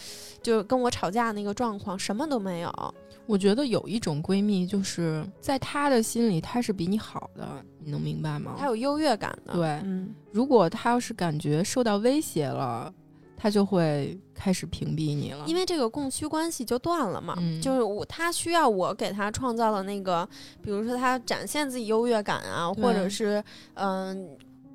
[0.42, 2.94] 就跟我吵架那个状况，什么都没有。
[3.28, 7.46] 我觉得有一种闺蜜，就是在她的心里，她是比你好的，
[7.78, 8.54] 你能明白吗？
[8.58, 9.52] 她有优越感的。
[9.52, 12.90] 对嗯，如果她要是感觉受到威胁了，
[13.36, 15.44] 她就会开始屏蔽你了。
[15.46, 20.26] 因为这个供需关系就断了嘛，嗯就是我她需要我给她创造的那个，
[20.62, 24.26] 比如说她展现自己优越感啊，或者是嗯、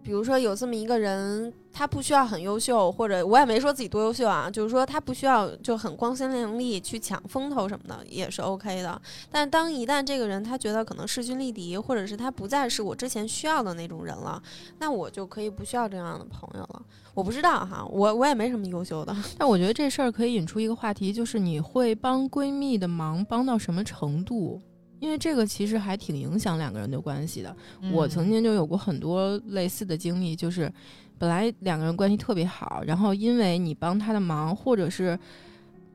[0.04, 9.02] 比如说有这么一个人，他不需要很优秀，或者我也没说自己多优秀啊，就是说他不需要就很光鲜亮丽去抢风头什么的，也是 OK 的。
[9.32, 14.42] 但当一旦这个人他觉得可能势均力敌，或者是他不再是我之前需要的那种人了，
[14.80, 16.82] 那我就可以不需要这样的朋友了。
[17.14, 19.16] 我不知道哈，我我也没什么优秀的。
[19.38, 24.62] 但我觉得这事儿可以引出一个话题，就是你会帮闺蜜的忙帮到什么程度？
[25.04, 27.54] 因为这个其实还挺影响两个人的关系的。
[27.92, 30.72] 我曾经就有过很多类似的经历，就是
[31.20, 35.20] 本来两个人关系特别好，然后因为你帮他的忙，或者是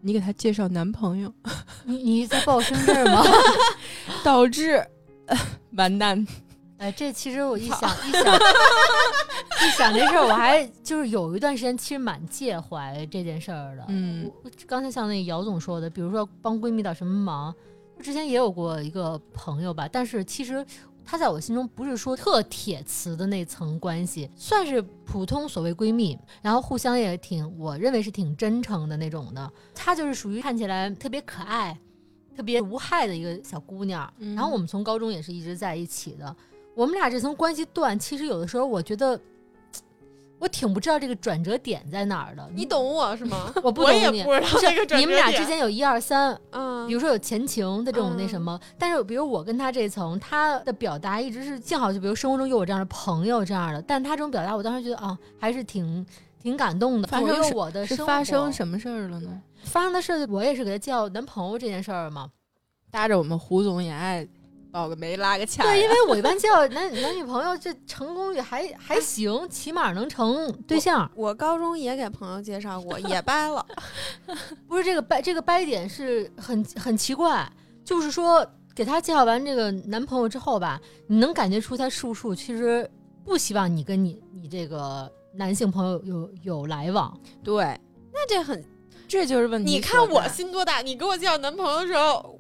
[0.03, 1.33] 你给他介绍男朋友，
[1.87, 3.25] 你你在报身份吗？
[4.23, 4.87] 导致
[5.73, 6.27] 完蛋。
[6.77, 13.87] 哎，这其实我一想一想一想这事儿，我还就是有一段时间其实蛮介怀这件事儿的。
[13.89, 14.31] 嗯，
[14.67, 17.55] 刚才像那姚总说的，比如说帮闺蜜到什么忙。
[18.01, 20.65] 之前也有过一个朋友吧，但是其实
[21.05, 29.53] 她在我心中不是说特铁磁的那层关系，算是普通所谓闺蜜，然后互相也挺，我认为是挺真诚的那种的。
[29.75, 31.79] 她就是属于看起来特别可爱、
[32.37, 34.13] 特别无害的一个小姑娘。
[34.19, 36.35] 然后我们从高中也是一直在一起的，
[36.75, 39.21] 我们俩这层关系断，其实有的时候我觉得。
[40.39, 43.53] 我挺不知道这个转折点在哪儿的，你懂我是吗？
[43.63, 44.41] 我不懂你，不是
[44.97, 56.07] 你们俩之间有一二三，嗯，比如说有前情的这种那什么，但是比如我跟他这层，他的表达一直是幸好就比如生活中有我这样的朋友这样的，但他这种表达，我当时觉得啊，还是挺
[56.41, 57.09] 挺感动的。
[57.09, 59.43] 发生我的是发生什么事儿了呢？
[59.65, 62.31] 发生的事，我也是给他介绍男朋友这件事儿嘛，
[62.91, 64.27] 搭着我们胡总也爱。
[64.71, 65.63] 报个媒拉个卡。
[65.63, 71.11] 对，因为我一般介绍男 男女朋友，这成功率还还行，起码能成对象。
[71.15, 73.65] 我高中也给朋友介绍过， 也掰了。
[74.69, 77.51] 不是这个掰，这个掰点是很很奇怪，
[77.85, 82.89] 就是说给他介绍完这个男朋友之后吧，你能感觉出他叔叔其实
[83.25, 87.19] 不希望你跟你你这个男性朋友有有来往。
[87.43, 87.65] 对，
[88.13, 88.65] 那这很，
[89.09, 89.73] 这就是问题。
[89.73, 90.81] 你看我心多大？
[90.83, 92.38] 你给我介绍男朋友的时候，我。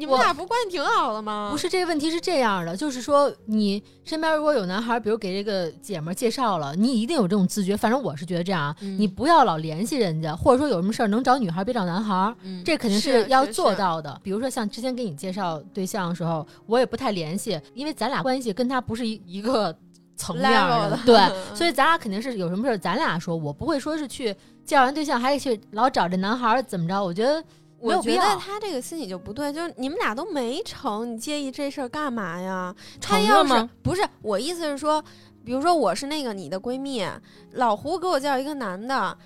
[0.00, 1.50] 你们俩不关系挺好的吗？
[1.52, 7.76] 不是，这个问题是这样的，就是说你身边如果有男孩，比如给这个姐们介绍了，你一定有这种自觉。
[7.76, 12.34] 反正我是觉得这样，你不要老联系人家，或者说有什么事儿能找女孩别找男孩，
[12.64, 14.18] 这肯定是要做到的。
[14.22, 19.76] 比如说像之前给你介绍对象的时候，我也不太联系，因为咱俩关系跟他不是一一个
[20.16, 21.18] 层面的，对，
[21.54, 24.34] 所以咱俩肯定是有什么事儿咱俩说，我不会说是去
[24.64, 27.04] 介绍完对象还得去老找这男孩怎么着？
[27.04, 27.44] 我觉得。
[27.80, 32.74] 我觉得他这个心理就不对，就是你们俩都没成，你介意这事儿干嘛呀？
[33.00, 35.02] 他要是不是我意思是说，
[35.44, 37.04] 比如说我是那个你的闺蜜，
[37.52, 39.16] 老胡给我介绍一个男的，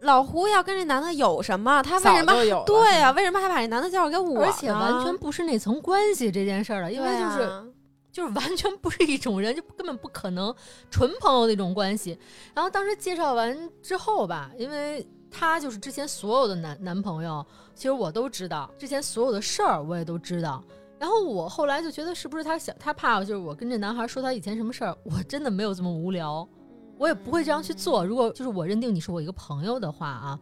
[0.00, 1.82] 老胡要跟这男的有什么？
[1.82, 2.32] 他为什么
[2.64, 3.10] 对呀？
[3.12, 4.44] 为什么还把这男的介绍给我？
[4.44, 7.72] 而且完全不是那层关系这件事儿了，因为就是
[8.12, 10.54] 就是完全不是一种人，就根本不可能
[10.88, 12.16] 纯朋友那种关系。
[12.54, 15.04] 然后当时介绍完之后吧，因为
[15.36, 17.44] 他就是之前所有的男男朋友。
[17.74, 20.62] 其实我都知道，之前所有的事儿我也都知道。
[20.96, 24.96] 然后我后来就觉得，是不是他想他怕就是我跟这男孩说他以前什么事儿？
[25.02, 26.48] 我真的没有这么无聊，
[26.96, 28.06] 我也不会这样去做。
[28.06, 30.38] 如果就是我认定你是我一个朋友的话啊。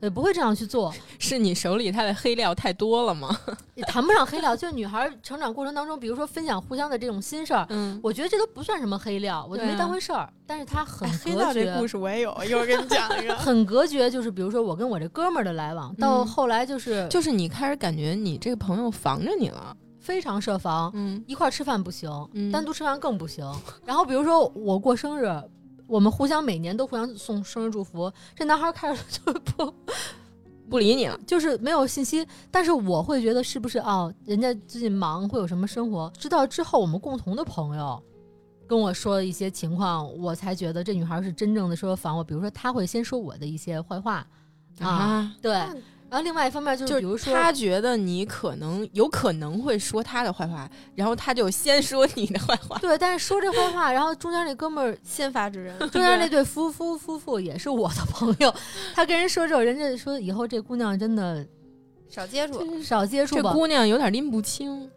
[0.00, 3.38] 也不会这样去做， 是你手里他的黑料太多了吗？
[3.74, 10.28] 也谈不上黑料，就是女孩成长过程当中，比如说分享互相的这种心事儿，嗯，我觉得这都不算什么黑料，我就没当回事儿。
[10.46, 11.64] 但是他很隔绝。
[11.64, 13.34] 这故事我也有，一会儿跟你讲一个。
[13.38, 22.10] 很隔绝，就是比如说我跟我这哥们儿的来往，到后来就是就是你开始感觉你这个朋友防着你了，非常设防，嗯，一块儿吃饭不行，
[22.52, 23.44] 单独吃饭更不行。
[23.84, 25.30] 然后比如说我过生日。
[25.90, 29.74] 我们互相每年都互相送生日祝福，这男孩开始就不
[30.70, 32.24] 不理你了，就是没有信息。
[32.48, 36.10] 但是我会觉得是不是哦，人家最近忙，会有什么生活？
[36.16, 38.00] 知道之后，我们共同的朋友
[38.68, 42.22] 跟我说一些情况，我才觉得这女孩是真正的说防我。
[42.22, 44.24] 比如说，他会先说我的一些坏话
[44.78, 45.52] 啊，对。
[46.10, 52.76] 然后另外一方面就是，比如说他觉得你可能有可能会说他的坏话，然后他就先说你的坏话。
[52.80, 58.52] 对，但是说这坏话，然后中间那哥们儿先发制人，中间那对夫夫夫妇也是我的朋友，
[58.92, 61.46] 他跟人说之后，人家说以后这姑娘真的
[62.08, 63.36] 少接触，少接触。
[63.36, 64.89] 这姑娘有点拎不清。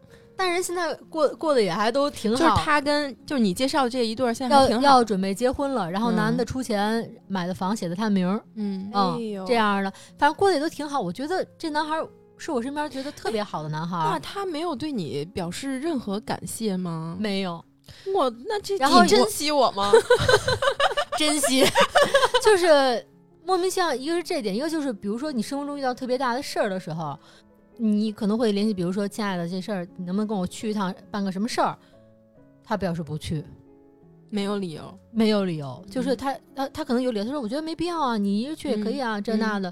[0.43, 10.99] 但人现在过过得也还都挺好，就是他跟就是你介绍这一对儿，现在要要准备结婚了，然后男的出钱买的房，写的他的名儿，嗯嗯，这样的，反正过得也都挺好。
[10.99, 11.95] 我觉得这男孩
[12.37, 13.95] 是我身边觉得特别好的男孩。
[14.11, 17.15] 那他没有对你表示任何感谢吗？
[17.17, 17.63] 没有。
[18.13, 19.93] 我那这然后珍惜我吗？
[21.17, 21.63] 珍惜，
[22.43, 23.07] 就是
[23.45, 23.95] 莫名其妙。
[23.95, 27.17] 一个是这点，一个就是比如说你生活中遇到特别大的事儿的时候。
[27.77, 31.77] 你可能会联系，比如说，亲爱的，这事儿你能不能跟我去一趟，办个什么事儿？
[32.63, 33.43] 他表示不去，
[34.29, 34.97] 没有理由。
[35.11, 39.71] 没有理由，就是嗯他他他可能有理由，他说我觉得没必要啊，你一个去也可以啊，这那的，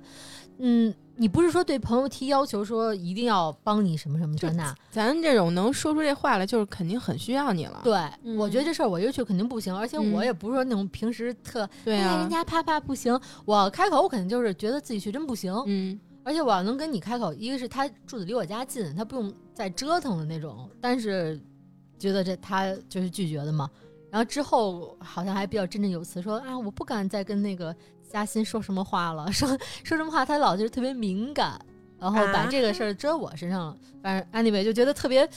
[0.60, 7.82] 嗯，你不是说对朋友提要求说一定要帮你什么什么这那，咱这种能说出这话来，就是肯定很需要你了。
[7.84, 21.40] 对、嗯我觉得这事儿我一个去肯定不行，而且我嗯也不是说那种平时特对啊哎人，家啪啪不行，我开口我肯定就是觉得自己去真不行，嗯而且我要能跟你开口，一个是他住的离我家近，他不用再折腾的那种，但是
[21.98, 23.70] 觉得这他就是拒绝的嘛。
[24.10, 27.74] 然后之后好像还比较振振有词说啊，我不敢再跟那个
[28.10, 29.48] 嘉欣说什么话了， 说
[29.84, 31.60] 说什么话他老就是特别敏感，
[31.98, 33.78] 然后把啊这个事儿遮我身上了。
[34.04, 35.28] 反正 anyway 就觉得特别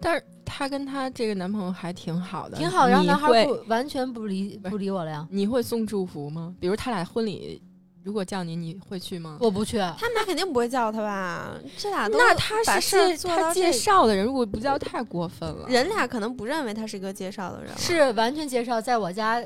[0.00, 6.54] 但是她跟她这个男朋友还挺好的，挺好，然后男孩会不完全不理不理我了呀，你会送祝福吗？
[6.60, 7.62] 比如他俩婚礼，
[8.02, 9.36] 如果叫你，你会去吗？
[9.40, 9.78] 我不去。
[9.78, 11.54] 他们俩肯定不会叫他吧？
[11.76, 15.68] 这俩都那他是他介绍的人，如果不叫太过分了。
[15.68, 19.42] 人俩可能不认为他是一个介绍的人，是完全介绍在我家，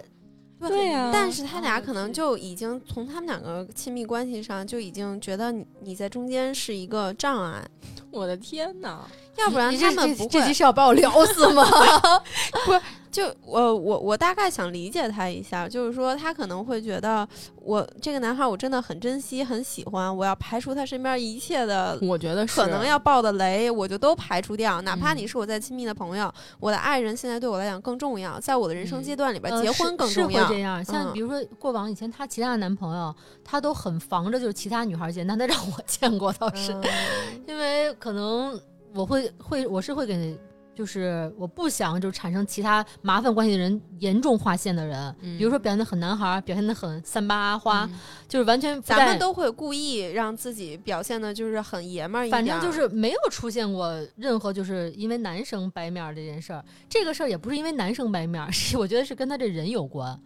[0.61, 7.66] 对呀但是他俩可能就已经从他们两个亲密关系上就已经觉得你你在中间是一个障碍，
[8.12, 9.07] 我的天哪！
[9.39, 10.28] 要不然他们不会。
[10.28, 11.64] 这集是要把我聊死吗？
[12.66, 12.80] 不
[13.11, 17.26] 就我我我大概想理解他一下，就是说他可能会觉得
[17.62, 24.82] 我这个男孩我真的很珍惜很喜欢，我要排除他身边一切的我觉得是可能要爆的雷，我就都排除掉。
[24.82, 30.61] 哪怕嗯你是我再亲密的朋友，我的爱人现在对我来讲更重要，在我的人生嗯阶段里边，呃结婚更重要是会这。
[30.62, 33.14] 样，像嗯比如说过往以前她其他的男朋友，
[33.45, 36.82] 她都很防着，就是其他女孩见，但她让我见过倒是，嗯
[37.47, 38.61] 因为可能
[38.95, 40.38] 我会会我是会给。
[40.76, 56.64] 就是我不想就产生其他麻烦关系的人严重划线的人，嗯比如说表现的很男孩儿，表现的很三八阿花，嗯就是完全咱们都会故意让自己表现的就是很爷们儿一点，反正就是没有出现过任何就是因为男生掰面儿这件事儿。
[56.88, 60.20] 这个事儿也不是因为男生掰面儿，是我觉得是跟他这人有关。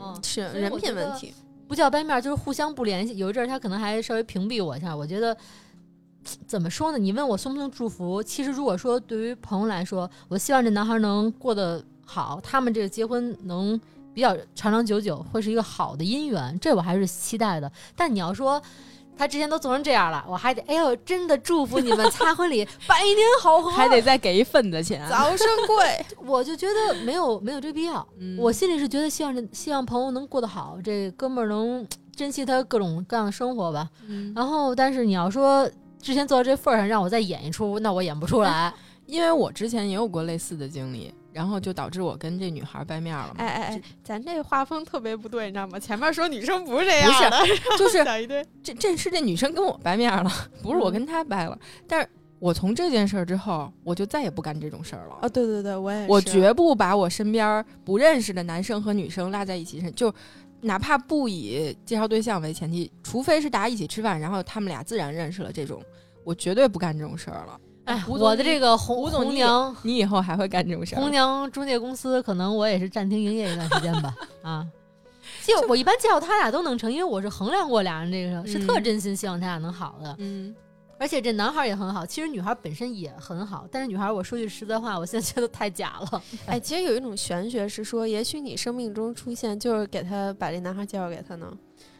[0.00, 1.32] 嗯是人品问题。
[1.68, 3.16] 不叫掰面儿，就是互相不联系。
[3.16, 5.36] 有一阵儿他可能还稍微屏蔽我一下，我觉得。
[6.46, 6.98] 怎么说呢？
[6.98, 8.22] 你问我送不送祝福？
[8.22, 13.80] 其实如果说对于朋友来说，我希望这男孩能过得好，他们这个结婚能
[14.12, 17.70] 比较长长久久，会是一个好的姻缘，这我还是期待的。
[17.96, 18.60] 但你要说
[19.16, 25.06] 他之前都做成这样了，我还得哎呦，真的祝福你们 擦婚礼百年好合，还得再给一份子钱。
[25.10, 28.06] 早生贵， 我就觉得没有没有这必要。
[28.18, 33.88] 嗯我心里是觉得希望这希望朋友能过得好，这哥们儿能 珍惜他各种各样的生活吧。
[34.06, 35.68] 嗯然后，但是你要说
[36.04, 38.72] 之前做到这份儿上，让我再演一出，那我演不出来。
[39.06, 43.34] 因为我之前也有过类似的经历，然后就导致我跟这女孩掰面了嘛。
[43.36, 45.78] 哎哎哎，咱这画风特别不对，你知道吗？
[45.78, 47.38] 前面说女生不是这样的，
[47.78, 48.42] 就是讲一堆。
[48.62, 50.30] 这这是这女生跟我掰面了，
[50.62, 51.58] 不是我跟她掰了。
[51.86, 55.18] 但是我从这件事儿之后，我就再也不干这种事儿了。
[55.20, 60.10] 哦，对对对，我也我绝不把我身边不认识的男生和女生拉在一起，就
[60.62, 65.82] 哪怕不以介绍对象为前提，除非是大家一起吃饭，然后他们俩自然认识了这种，
[66.24, 67.60] 我绝对不干这种事儿了。
[67.84, 71.10] 哎，我的这个红吴总红娘你以后还会干这种事儿红？
[71.10, 74.14] 娘中介公司，可能我也是暂停营业一段时间吧。
[74.42, 74.66] 啊，
[75.44, 80.16] 就我一般介绍他俩都能成，因为我是衡量过俩人这个，是特嗯真心希望他俩能好的。
[80.18, 80.54] 嗯，
[80.98, 86.22] 而且这男孩也很好，其实女孩本身也很好，但是女孩，我说句实在话，我现在觉得太假了。
[86.46, 91.52] 哎，其实有一种玄学是说，也许你生命中出现就是给他把这男孩介绍给他呢，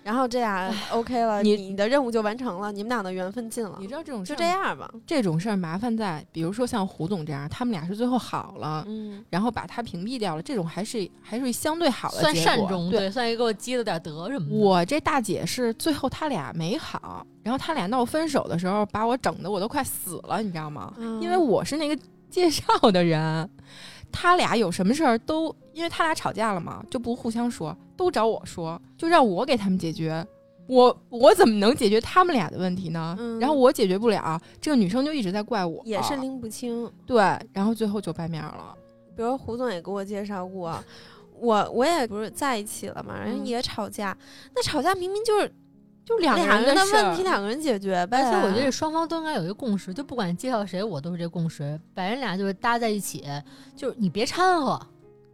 [0.04, 4.88] 然后这俩 OK 了，你你的任务就完成了，你们俩的缘分尽了你，知道这种事就这样吧。
[5.06, 13.10] 这种事儿麻烦在，比如说像胡总这样，他们俩是最后好了，嗯，然后把他屏蔽掉了，这种还是还是相对好的算结果善终，对。
[13.10, 14.54] 算一给我积了点德什么的。
[14.54, 20.92] 我这大姐是最后他俩没好，然后他俩闹分手的时候，把我整的我都快死了，你知道吗？
[20.98, 21.96] 嗯因为我是那个
[22.28, 23.48] 介绍的人，
[24.16, 30.24] 他俩有什么事儿都，因为他俩吵架了嘛，就不互相说，都找我说，就让我给他们解决。
[30.66, 33.16] 我我怎么能解决他们俩的问题呢？
[33.18, 36.90] 嗯然后我解决不了，这个女生就一直在怪我，也是拎不清。
[37.04, 37.16] 对，
[37.52, 38.74] 然后最后就掰面了。
[39.16, 40.82] 比如胡总也给我介绍过，
[41.38, 44.16] 我我也不是在一起了嘛，然后嗯也吵架，
[44.54, 45.52] 那吵架明明就是
[46.04, 48.22] 就两个人的问题，两个人解决呗。
[48.22, 53.24] 而且我觉得双方都应该有一个共识，就不管介绍谁，我都是这共识，把人俩就是搭在一起，
[53.74, 54.80] 就是你别掺和。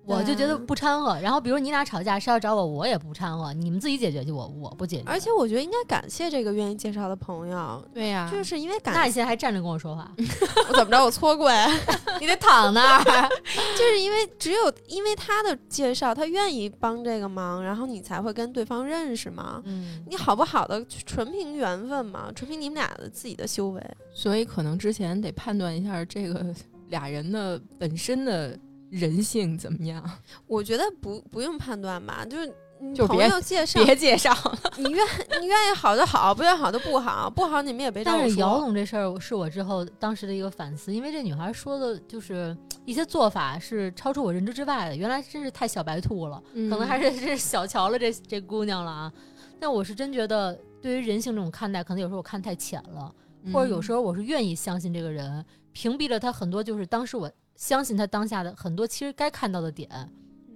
[0.06, 5.04] 我就觉得不掺和，然后比如你俩吵架是要找我，我也不掺和，你们自己解决去，我我不解决。
[5.06, 10.10] 而且我觉得应该感谢这个愿意介绍的朋友，对呀、就是因为感那你现在还站着跟我说话，
[10.68, 11.68] 我怎么着我搓过呀？
[12.20, 13.04] 你得躺那儿。
[13.78, 19.62] 就是因为只有因为他的介绍，他愿意帮这个忙，然后你才会跟对方认识嘛。
[19.64, 23.80] 嗯，你好不好的纯凭缘分嘛，纯凭你们俩的自己的修为。
[24.12, 26.44] 所以可能之前得判断一下这个
[26.88, 28.58] 俩人的本身的
[28.90, 30.02] 人性怎么样？
[30.46, 34.34] 我觉得不不用判断吧，就是你朋友介绍，别介绍，
[34.76, 35.06] 你愿
[35.40, 38.58] 你愿意好就好，不愿意好就不好，不好你们也别找我但是姚。
[38.58, 49.12] 总这事儿是我之后当时的一个反思，因为这女孩说的就是一些做法是超出我认知之外的，原来真是太小白兔了，可能还是是小瞧了这 这姑娘了啊。
[49.60, 53.14] 但我是真觉得，对于人性这种看待，可能有时候我看太浅了，
[53.44, 57.30] 嗯或者有时候我是愿意相信这个人，屏蔽了他很多就是当时我
[57.60, 59.86] 相信他当下的很多其实该看到的点。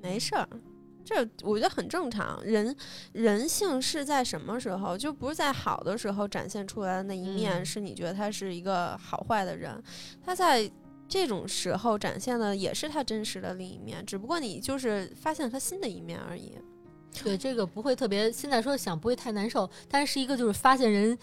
[0.03, 0.49] 没事儿，
[1.05, 2.43] 这我觉得很正常。
[2.43, 2.75] 人
[3.13, 4.97] 人性是在什么时候？
[4.97, 9.81] 就不是在好的时候展现出来的那一面，嗯是你觉得他是一个好坏的人，
[10.25, 10.69] 他在。
[11.07, 16.57] 这种时候展现的也是他真实的另一面，只不过你就是发现他新的一面而已。
[17.23, 21.17] 对这个不会特别，现在说想不会太难受，但是一个就是发现人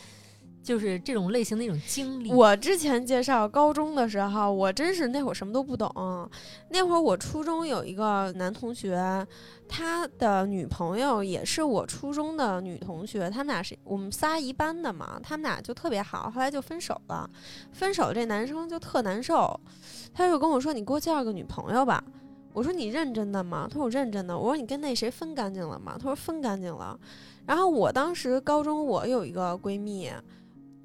[0.63, 2.31] 就是这种类型的一种经历。
[2.31, 6.29] 我之前介绍高中的时候，我真是那会儿什么都不懂。
[6.69, 9.25] 那会儿我初中有一个男同学，
[9.67, 17.29] 他的女朋友也是我初中的女同学，他们俩是我们仨一班的嘛，他们俩就特别好，后来就分手了。
[17.71, 19.59] 分手这男生就特难受，
[20.13, 22.03] 他就跟我说：“你给我介绍个女朋友吧。”
[22.53, 26.99] 我说：“你认真的吗？”他说：“我认真的。”我说：“你跟那谁分干净了吗？”他说：“分干净了。”
[27.47, 30.11] 然后我当时高中我有一个闺蜜，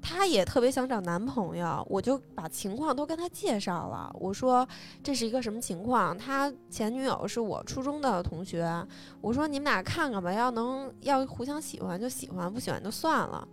[0.01, 4.09] 她也特别想找男朋友，我就把情况都跟她介绍了。
[4.19, 4.67] 我说
[5.03, 6.17] 这是一个什么情况？
[6.17, 8.85] 他前女友是我初中的同学。
[9.21, 13.47] 我说你们俩看看吧，要能要互相喜欢就喜欢，不喜欢就算了。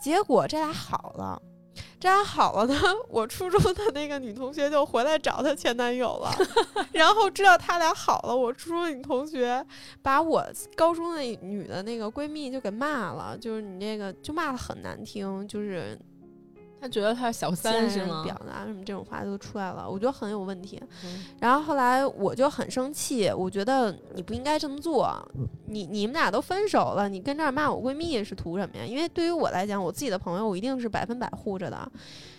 [0.00, 1.40] 结果这俩好了。
[1.98, 6.30] 这样好了呢，我初中的那个女同学就回来找她前男友了，
[6.92, 9.64] 然后知道他俩好了，我初中的女同学
[10.02, 10.44] 把我
[10.76, 15.98] 高中的女的那个闺蜜就给骂了，就是你这个就骂的很难听，就是
[16.80, 18.22] 他觉得他是小三是吗？
[18.24, 20.80] 表达什么这种话都出来了，我觉得很有问题。
[21.04, 25.10] 嗯然后后来我就很生气，我觉得你不应该这么做。
[25.66, 28.84] 你你们俩都分手了，你跟这儿骂我闺蜜是图什么呀？
[28.84, 31.90] 因为对于我来讲，我自己的朋友我一定是百分百护着的。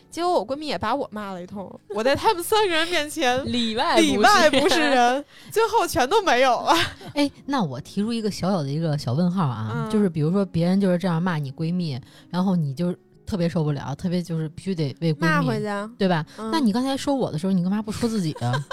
[0.10, 6.74] 结果我闺蜜也把我骂了一通，我在他们三个人面前 里外里外不是是人， 最后全都没有了。
[7.14, 12.96] 哎，那我提出一个小小的一个小问号啊，嗯就是比如说别人就是这样骂你闺蜜，然后你就
[13.28, 15.90] 特别受不了，特别就是必须得为闺蜜，骂回去啊。
[15.98, 16.26] 对吧？
[16.38, 18.54] 嗯那你刚才说我的时候，你干嘛不说自己啊？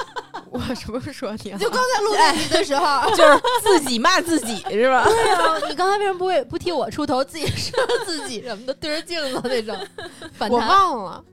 [0.50, 1.58] 我什么时候说你啊？
[1.58, 5.04] 就刚才录那集的时候， 就是自己骂自己是吧？
[5.04, 7.76] 对啊，你刚才为什么不会不替我出头，自己说
[8.06, 9.76] 自己什么的，对着镜子那种
[10.32, 11.24] 反我弹，忘了。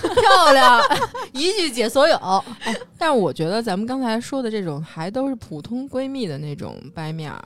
[0.00, 0.80] 漂亮，
[1.32, 2.18] 一句解所有。
[2.98, 7.44] 但是我觉得咱们刚才说的这种还都是普通闺蜜的那种掰面儿，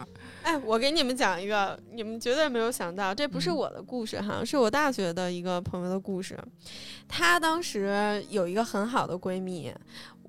[0.48, 6.38] 哎，我给你们讲一个，你们绝对没有想到，这不是嗯我的故事哈，是我大学的一个朋友的故事。
[7.06, 9.70] 她当时有一个很好的闺蜜，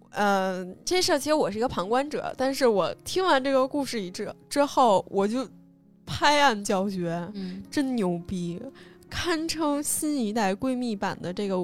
[0.10, 5.48] 呃，这事儿其实我是一个旁观者，但是我听完这个故事一之之后，我就
[6.06, 8.62] 拍案叫绝，嗯，真牛逼，
[9.10, 11.56] 堪称新一代闺蜜版的这个。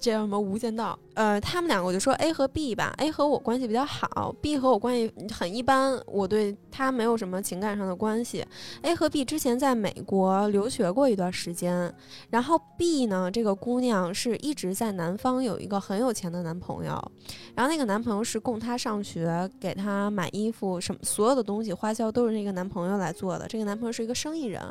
[0.00, 0.98] 这叫什么《无间道》？
[1.14, 8.42] 呃，他们两个我就说 A 和 B 吧，A 和我关系比较好，B 和我关系很一般，我对他没有什么情感上的关系。
[8.80, 11.92] A 和 B 之前在美国留学过一段时间，
[12.30, 17.12] 然后 B 呢，这个姑娘是一直在南方有一个很有钱的男朋友，
[17.54, 23.46] 然后那个男朋友是供她上学，给她买衣服，什么所有的东西花销都是那个男朋友来做的。
[23.46, 24.62] 这个男朋友是一个生意人，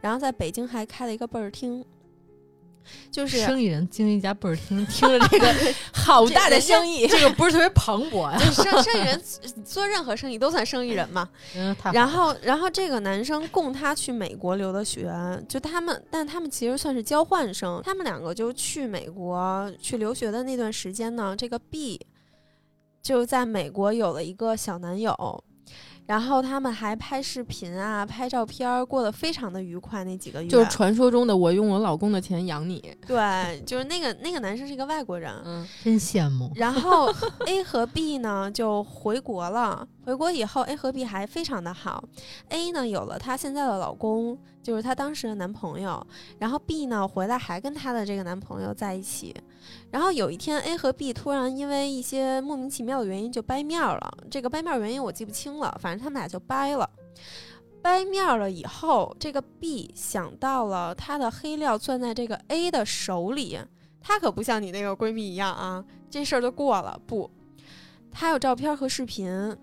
[0.00, 1.84] 然后在北京还开了一个倍儿厅。
[3.10, 5.54] 就是生意人经一家倍儿听，听着这个
[5.92, 9.22] 好大的生意，这个不是特别磅礴呀、就是生生意人
[9.64, 11.28] 做任何生意都算生意人嘛。
[11.56, 15.12] 嗯，然后，然后这个男生供他去美国留的学，
[15.48, 17.82] 就他们，但他们其实算是交换生。
[17.84, 22.00] 他们两个就去美国去留学的那段时间呢，这个 B
[23.02, 25.42] 就在美国有了一个小男友，
[26.08, 30.02] 然后他们还拍视频啊、拍照片儿，过得非常的愉快。
[30.04, 36.50] 那几个月，就是传说中的我用我老公的钱养你，对，就是那个那个男生是一个外国人，嗯，真羡慕。
[36.54, 37.12] 然后
[37.46, 39.86] A 和 B 呢就回国了。
[40.06, 42.02] 回国以后，A 和 B 还非常的好。
[42.48, 44.38] A 呢有了她现在的老公，
[44.68, 46.06] 就是她当时的男朋友。
[46.38, 49.34] 然后 B 呢回来还跟她的这个男朋友在一起。
[49.90, 54.18] 然后有一天，A 和 B 突然因为一些莫名其妙的原因就掰面了。
[54.30, 56.88] 这个掰面原因我记不清了，反正他们俩就掰了。
[57.80, 63.58] 掰面了以后，这个 B 想到了她的黑料攥在这个 A 的手里，
[64.02, 67.00] 她可不像你那个闺蜜一样啊，这事儿就过了。
[67.06, 67.30] 不，
[68.10, 69.56] 她有照片和视频，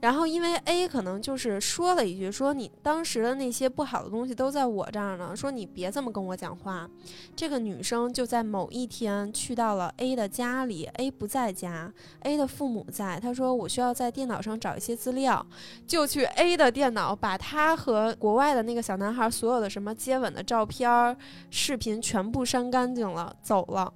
[0.00, 6.88] 然后因为 A 可能就是说了一句，说你当时的那些不好的东西都在我这儿呢，说你别这么跟我讲话。
[7.36, 13.20] 这个女生就在某一天去到了 A 的家里，A 不在家，A 的父母在。
[13.20, 15.44] 她说我需要在电脑上找一些资料，
[15.86, 21.16] 就去 A 的电脑，把她和国外的那个小男孩所有的什么接吻的照片、
[21.50, 23.92] 视频全部删干净了，走了。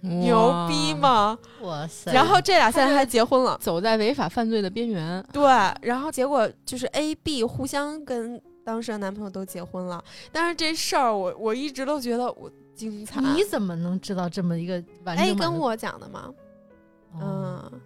[0.00, 0.94] 牛逼？
[0.94, 1.38] 吗？
[1.62, 2.12] 哇塞！
[2.12, 3.56] 然后这俩现在还结婚了。
[3.60, 5.42] 走在违法犯罪的边缘，对，
[5.82, 13.20] 然后结果就是 A、B 互相跟当时的男朋友都结婚了，但是这事儿我我一直都觉得我精彩。
[13.20, 16.32] 你怎么能知道这么一个完整 A 跟我讲的吗，
[17.14, 17.80] 哦嗯，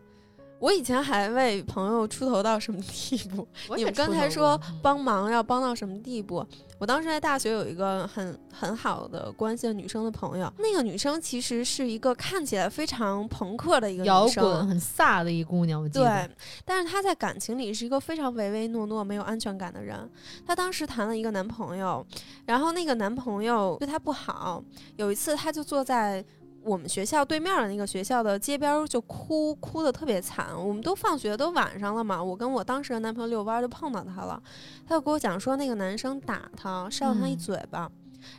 [0.63, 3.47] 我以前还为朋友出头到什么地步？
[3.77, 6.47] 你们刚才说帮忙要帮到什么地步？
[6.79, 16.05] 我当时在大学有一个很很好的关系的女生的朋友，那个女生其实是一个看起来非常朋克的一个摇女生，滚很飒的一姑娘，我记得。
[16.05, 16.31] 对，
[16.65, 20.09] 但是她在感情里是一个非常唯唯诺诺、没有安全感的人。
[20.47, 22.07] 她当时谈了一个男朋友，
[22.47, 24.63] 然后那个男朋友对她不好。
[24.95, 26.25] 有一次，她就坐在
[26.65, 30.49] 我们学校对面的那个学校的街边儿就哭，哭的特别惨。
[30.57, 32.23] 我们都放学，都晚上了嘛。
[32.23, 34.43] 我跟我当时的男朋友遛弯儿就碰到他了，
[34.87, 37.91] 他就跟我讲说那个男生打他，扇了他一嗯嘴巴。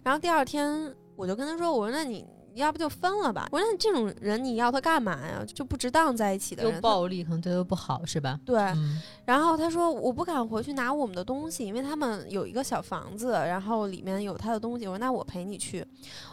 [0.04, 2.26] 然后第二天我就跟他说，我说那你。
[2.56, 3.50] 要不就分了吧？
[3.52, 5.44] 我说那这种人你要他干嘛呀？
[5.44, 6.76] 就不值当在一起的人。
[6.76, 8.40] 又暴力，可能对他不好，是吧？
[8.46, 14.86] 对，嗯，然后他说我不敢回去拿我们的东西，因为他们有一个小房子，然后里面有他的东西。
[14.86, 15.84] 我说那我陪你去。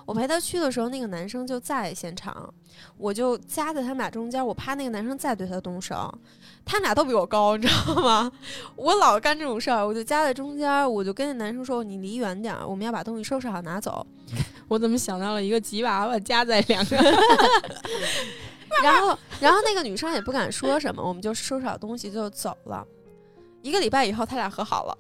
[0.07, 2.53] 我陪他去的时候，那个男生就在现场，
[2.97, 6.13] 我就夹在他们俩中间，我怕那个男生再对他动手。
[6.65, 8.31] 他们俩都比我高，你知道吗？
[8.77, 14.07] 我老干这种事儿，我就夹在中间，我就跟那男生说：“你离远点儿，我们要把东西收拾好拿走。
[14.69, 16.97] 我怎么想到了一个吉娃娃夹在两个？
[18.85, 22.87] ”然后，然后那个女生也不敢说什么，我们就收拾好东西就走了。
[23.63, 24.97] 一个礼拜以后，他俩和好了。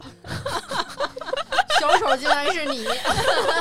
[1.81, 2.85] 小丑竟然是你！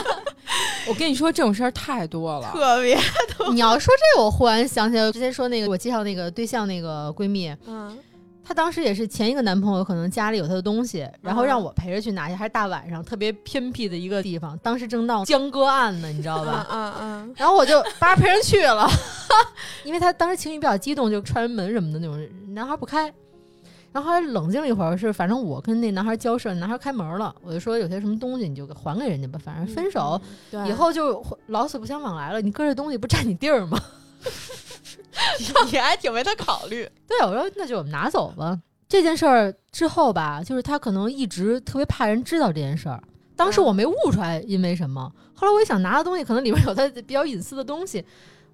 [0.88, 2.52] 我跟你说，这种事儿太多了。
[2.52, 2.98] 特别
[3.38, 7.98] 多， 你要说这个，我忽然想起来，之前说那个我介绍那个对象那个闺蜜，嗯
[8.44, 16.68] 她当时也是前一个男朋友可能家里有她的东西，然后嗯让我陪着去拿去，还是大晚上，特别偏僻的一个地方，当时正闹江歌案呢，你知道嗯吧？
[16.72, 18.90] 嗯嗯，然后我就叭陪人去了，
[19.86, 23.14] 因为她当时情绪比较激动，就踹人门什么的那种，男孩不开。
[23.92, 30.22] 然后后来冷静了一会儿，是反正我跟那男孩交涉，男孩开门了，我就说有些什么东西你就还给人家吧，反正分手、
[30.52, 32.42] 嗯以后就老死不相往来了。
[32.42, 33.80] 你搁这东西不占你地儿吗？
[35.72, 36.90] 你还挺为他考虑。
[37.08, 38.60] 对，我说那就我们拿走吧。
[38.88, 43.02] 这件事儿之后吧，就是他可能一直特别怕人知道这件事儿。
[43.36, 48.04] 当时嗯我没悟出来因为什么，后来我一想拿的东西可能里面有他比较隐私的东西，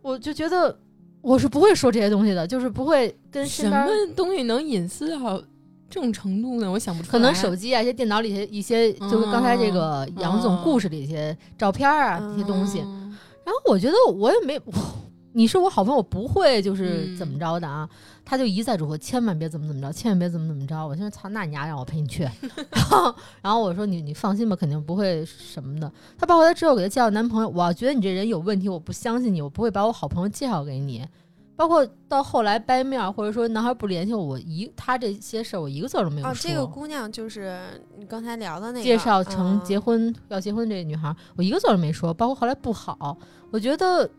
[0.01, 0.77] 我就觉得
[1.25, 5.41] 我是不会说这些东西的，就是不会跟什身边么东西能隐私到
[5.89, 6.71] 这种程度呢？
[6.71, 7.11] 我想不出来。
[7.11, 12.79] 可能手机啊、一些电脑里一些一些，就是刚才这个杨总故事里一些照片啊、这些东西。
[12.81, 13.01] 嗯
[13.45, 14.59] 然后我觉得我也没，
[15.35, 17.87] 你是我好朋友，我不会就是嗯怎么着的啊。
[18.23, 20.87] 他就一再嘱咐，千万别怎么怎么着，千万别怎么怎么着。
[20.87, 22.23] 我现在操，那你丫让我陪你去。
[22.71, 25.91] 然后，然后我说你你放心吧，肯定不会什么的。
[26.17, 31.05] 他包括他之后给他介绍男朋友，我要觉得你这人有问题，我不相信你，我不会把我好朋友介绍给你。
[31.57, 36.49] 包括到后来掰面儿，或者说男孩不联系我，我一他这些事儿我一个字儿都没有哦，说。
[36.49, 37.57] 这个姑娘就是
[37.97, 42.13] 你刚才聊的那个介绍成结婚，婚、要结婚这个女孩儿，我一个字儿都没说。
[42.13, 43.17] 包括后来不好，
[43.51, 44.09] 我觉得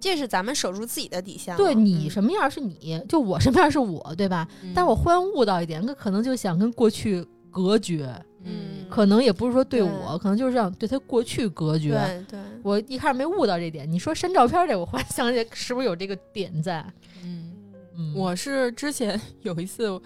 [0.00, 1.56] 这是咱们守住自己的底线。
[1.56, 4.46] 对你嗯什么样是你，就我什么样是我，对吧？
[4.62, 8.08] 嗯但我忽然悟到一点，那可能就想跟过去隔绝，
[8.44, 11.90] 嗯可能也不是说对对我，可能就是让对他过去隔绝。
[11.90, 16.84] 对对，我一开始没悟到这点，你说删照片这，我忽然想起来是不是有这个点在？
[17.24, 17.52] 嗯，
[17.96, 20.00] 嗯，我是之前 有一次，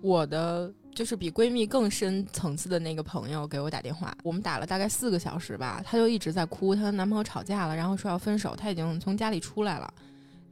[0.00, 9.92] 我的就是比闺蜜更深层次的那个朋友给我打电话，我们打了大概四个小时吧，她就一直在哭，她跟男朋友吵架了，然后说要分手，她已经从家里出来了。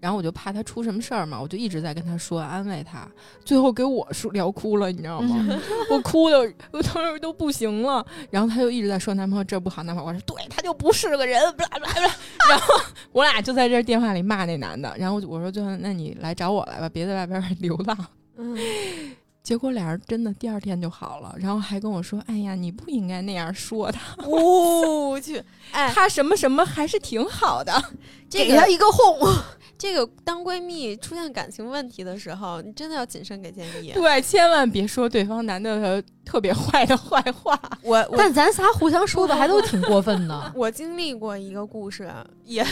[0.01, 3.09] 然后我就怕她出什么事儿嘛，我就一直在跟她说安慰她，
[3.42, 5.59] 最后给我说聊哭了，你知道吗？
[5.90, 6.38] 我哭的
[6.72, 8.05] 我当时都不行了。
[8.30, 12.14] 然后她就一直在说男朋友这不好男朋友，我说对他就不是个人，不啦不啦不啦。
[12.51, 12.74] 然后
[13.12, 17.97] 我俩就在这电话里骂那男的，然后我说就那你来找我来吧，别在外边 流浪。
[18.36, 18.59] 嗯，
[19.45, 25.40] 结果俩人真的第二天就好了，然后还跟我说：“哎呀，你不应该那样说他，我去，
[25.70, 27.92] 哎，他什么什么还是挺好的。
[28.39, 29.18] 这个一个哄。
[29.76, 33.91] 这个当闺蜜出现感情问题的时候，你真的要谨慎给建议。
[33.93, 37.61] 对，千万别说对方男的特别坏的坏话。
[37.82, 40.53] 我我但咱仨互相说的还都挺过分的。
[40.55, 42.11] 我经历过一个故事，
[42.45, 42.64] 也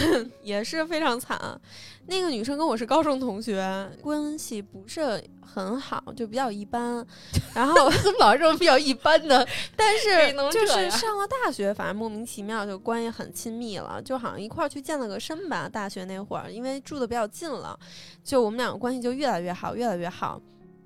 [0.43, 1.39] 也是非常惨。
[2.07, 7.05] 那个女生跟我是高中同学，关系不是很好，就比较一般。
[7.55, 9.47] 然后 怎么老是这种比较一般的？
[9.77, 15.52] 但是就是上了大学，反正莫名其妙就关系很亲密了，就好像一块儿去健了个身吧。
[15.69, 17.79] 大学那会儿，因为住的比较近了，
[18.23, 20.41] 就我们两个关系就越来越好，越来越好。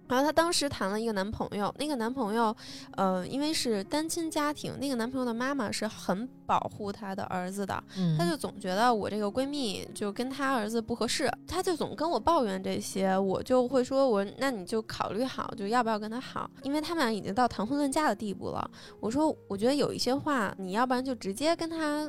[0.08, 2.54] 然后她当时谈了一个男朋友，那个男朋友，
[2.92, 18.70] 呃，因为是单亲家庭，那个男朋友的妈妈是很保护她的儿子的，嗯她就总觉得我这个闺蜜就跟她儿子不合适，她就总跟我抱怨这些，我就会说我那你就考虑好，就要不要跟他好，因为他们俩已经到谈婚论嫁的地步了。
[19.00, 22.08] 我说我觉得有一些话，你要不然就直接跟他。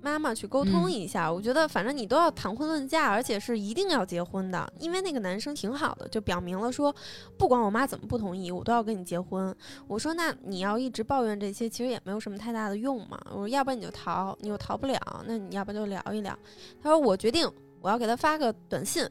[0.00, 6.94] 妈妈去沟通嗯一下，我觉得反正你都要谈婚论嫁，而且是一定要结婚的，因为那个男生挺好的，就表明了说，
[7.36, 9.54] 不管我妈怎么不同意，我都要跟你结婚。
[9.86, 13.20] 我说那你要一直抱怨这些，其实也没有什么太大的用嘛。
[13.30, 16.38] 我说要不然你就逃，你又逃不了，那你要不然就聊一聊。
[16.82, 19.04] 他说我决定我要给他发个短信，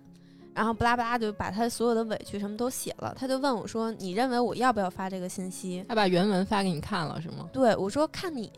[0.53, 3.13] 然后巴拉巴拉就把他所有的委屈什么都写了。
[3.19, 5.85] 他就问我说你认为我要不要发这个信息？
[5.89, 7.49] 他把原文发给你看了是吗？
[7.51, 8.49] 对我说看你。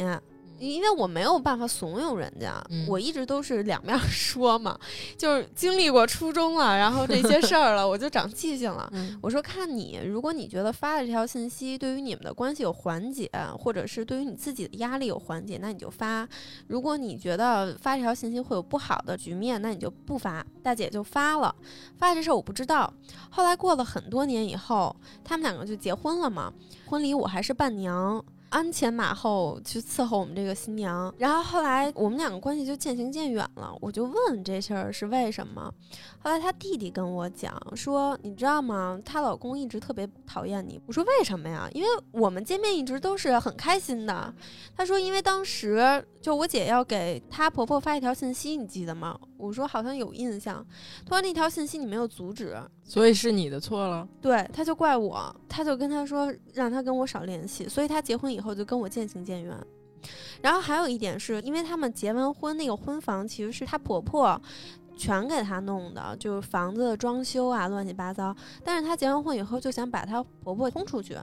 [0.59, 4.77] 因为我没有办法怂恿人家，嗯我一直都是两面 说嘛，
[5.17, 8.89] 就是经历过初中了，然后这些事儿了，我就长记性了。
[8.93, 16.27] 嗯，我说看你，如果你觉得发的这条信息对于你们的关系有缓解，或者是对于你自己的压力有缓解，那你就发；
[16.67, 20.45] 如果你觉得发这条信息会有不好的局面，那你就不发。
[20.61, 21.53] 大姐就发了，
[21.97, 22.91] 发这事儿我不知道。
[23.29, 26.51] 后来过了很多年以后，他们两个就结婚了嘛，
[26.87, 28.23] 婚礼我还是伴娘。
[28.49, 33.71] 鞍前马后去伺候我们这个新娘，然后后来我们两个关系就渐行渐远了。
[33.79, 35.71] 我就问这事儿是为什么，
[36.19, 38.99] 后来她弟弟跟我讲说，你知道吗？
[39.05, 40.79] 她老公一直特别讨厌你。
[40.87, 41.69] 我说为什么呀？
[41.73, 44.33] 因为我们见面一直都是很开心的。
[44.75, 49.19] 她说，因为当时就我姐要给她婆婆发一条信息，你记得吗？
[49.39, 50.63] 我说好像有印象。
[51.05, 54.07] 她说那条信息你没有阻止，所以是你的错了。
[54.21, 59.57] 对，他就怪我，他就跟他说让他跟我少联系，所以他结婚以后就跟我渐行渐远。
[60.41, 64.41] 然后还有一点是因为他们结完婚，那个婚房其实是她婆婆
[64.95, 68.33] 全给她弄的，就是房子的装修啊，乱七八糟。
[68.63, 71.17] 但是她结完婚以后就想把她婆婆轰出去，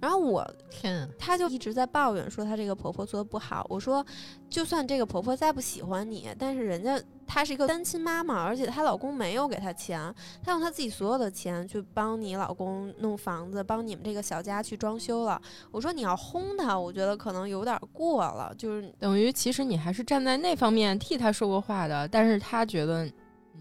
[0.00, 3.66] 然后我天啊，她就一直在抱怨说她这个婆婆做的不好。
[3.68, 4.04] 我说，
[4.48, 15.40] 就算这个婆婆再不喜欢你，但是人家她是一个单亲妈妈，而且她老公没有给她钱，她用她自己所有的钱去帮你老公弄房子，帮你们这个小家去装修了。
[15.70, 23.10] 我说你要轰她，我觉得可能有点过了，就是等于其实你还是站在那方面替她说过话的，但是她觉得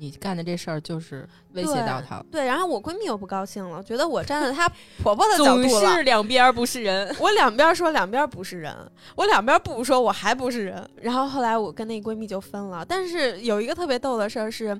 [0.01, 2.25] 你干的这事儿就是威胁到他了。
[2.31, 2.43] 对。
[2.43, 4.67] 然后我闺蜜又不高兴了，觉得我站在她
[5.03, 6.01] 婆婆的角度了。
[6.01, 7.15] 两边儿不是人。
[7.19, 8.75] 我两边说两边不是人，
[9.15, 10.89] 我两边不说我还不是人。
[10.99, 12.83] 然后后来我跟那闺蜜就分了。
[12.83, 14.79] 但是有一个特别逗的事儿是，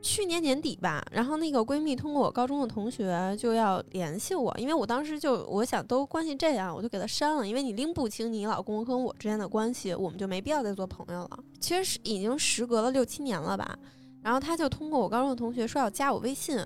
[0.00, 11.38] 去年年底吧，然后那个闺蜜通过我高中的同学就要联系我，因为我当时就我想都关系这样，我就给她删了，因为你拎不清你老公和我之间的关系，我们就没必要再做朋友了。
[11.58, 13.76] 其实是已经时隔了六七年了吧。
[14.22, 16.58] 然后他就通过我高中的同学说要加我微信。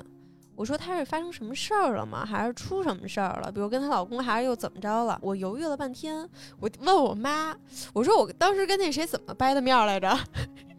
[0.56, 2.24] 我说他是发生什么事儿了吗？
[2.24, 3.50] 还是出什么事儿了？
[3.50, 5.18] 比如跟她老公还是又怎么着了？
[5.20, 6.28] 我犹豫了半天，
[6.60, 7.52] 我问我妈，
[7.92, 10.16] 我说我当时跟那谁怎么掰的面儿来着？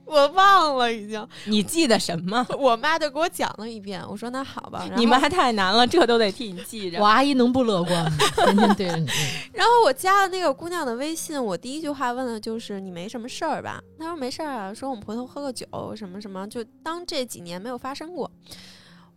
[0.07, 1.27] 我忘了已经。
[1.45, 2.45] 你记得什么？
[2.57, 4.03] 我妈就给我讲了一遍。
[4.07, 4.87] 我说那好吧。
[4.95, 7.05] 你妈太难了，这都得替你记着我。
[7.05, 8.17] 阿姨能不乐观吗？
[8.45, 9.09] 天天对着你，
[9.51, 13.81] 然后我加了那个姑娘的微信，我第一句话问的就是你没什么事儿吧？
[13.97, 18.29] 她说没事儿啊，说我们回头喝个酒什么什么，就当这几年没有发生过。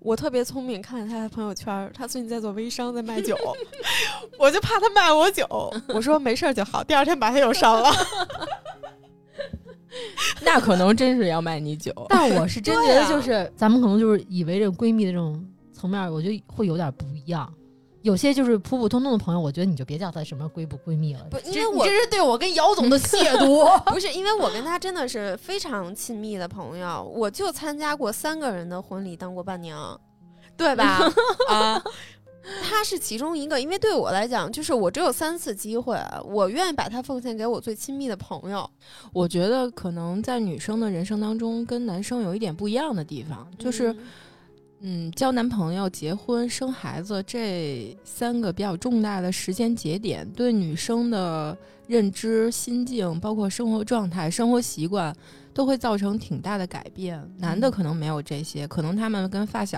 [0.00, 3.36] 我特别聪明，看了她的朋友圈儿，她最近在做微商，在卖酒，
[4.38, 5.44] 我就怕她卖我酒。
[5.88, 7.90] 我说没事儿就好，第二天把她又删了。
[10.42, 11.92] 那可能真是要卖你酒。
[12.08, 17.52] 但我是真觉得，就是、咱们可能就是以为这闺蜜的这种层面，我觉得会有点不一样。
[18.02, 23.78] 有些就是普普通通的朋友，我觉得你就别叫她什么闺不闺蜜了，不因为我这是对我跟姚总的亵渎。
[23.92, 30.00] 不是因为我跟她真的是非常亲密的朋友，我就参加过三个人的婚礼，当过伴娘，
[30.56, 31.00] 对吧？
[31.50, 31.82] 啊。
[32.62, 38.68] 她是其中一个，因为对我来讲，就是我只有三次机会，我愿意把它奉献给我最亲密的朋友。
[39.12, 43.98] 我觉得可能在女生的人生当中，跟男生有一点不一样的地方，就是嗯
[44.80, 51.56] 嗯，交男朋友、结婚、生孩子这三个比较重大的时间节点，对女生的
[51.88, 55.12] 认知、心境，包括生活状态、生活习惯，
[55.58, 57.20] 都会造成挺大的改变。
[57.36, 59.76] 男的可能没有这些，可能他们跟发小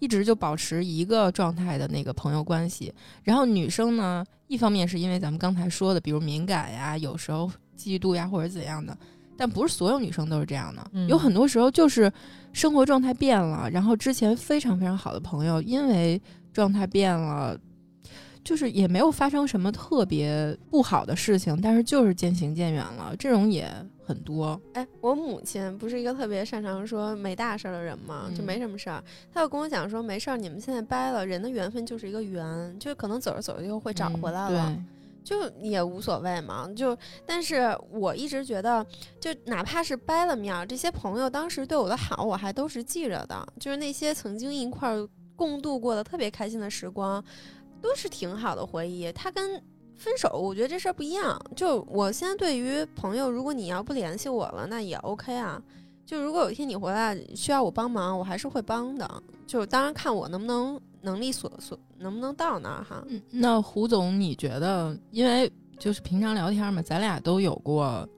[0.00, 2.92] 一直就保持一个状态的那个朋友关系。
[3.22, 7.48] 然后女生呢，一方面是因为咱们刚才说的，比如敏感呀，有时候
[7.78, 8.98] 嫉妒呀，或者怎样的。
[9.36, 12.12] 但不是所有女生都是这样的，嗯有很多时候就是
[12.52, 16.20] 生活状态变了，然后之前非常非常好的朋友，因为
[16.52, 17.56] 状态变了，
[18.44, 23.68] 就是也没有发生什么特别不好的事情，但是就是渐行渐远了，这种也
[24.04, 24.60] 很多。
[24.74, 29.02] 哎，我母亲不是一个特别擅长说没大事儿的人嘛，就没什么事儿。
[29.32, 34.76] 她就跟我讲说，没事儿，你们现在掰了，人的缘分就是一个缘，就可能走着走着就会找回来了。
[35.24, 38.84] 就也无所谓嘛，就但是我一直觉得，
[39.20, 43.46] 就哪怕是掰了面儿，这些朋友当时对我的好，我还都是记着的。
[43.60, 47.24] 就是那些曾经一块儿共度过的特别开心的时光，
[47.82, 49.12] 都是挺好的回忆。
[49.12, 49.62] 他跟
[49.96, 51.38] 分手，我觉得这事儿不一样。
[51.54, 55.60] 就我现在对于朋友，如果你要不联系我了，那也 OK 啊。
[56.06, 59.22] 就如果有一天你回来需要我帮忙，我还是会帮的。
[59.46, 60.80] 就当然看我能不能。
[61.04, 63.04] 能力所所能不能到那儿哈？
[63.28, 64.96] 那胡总，你觉得？
[65.10, 68.08] 因为就是平常聊天嘛，咱俩都有过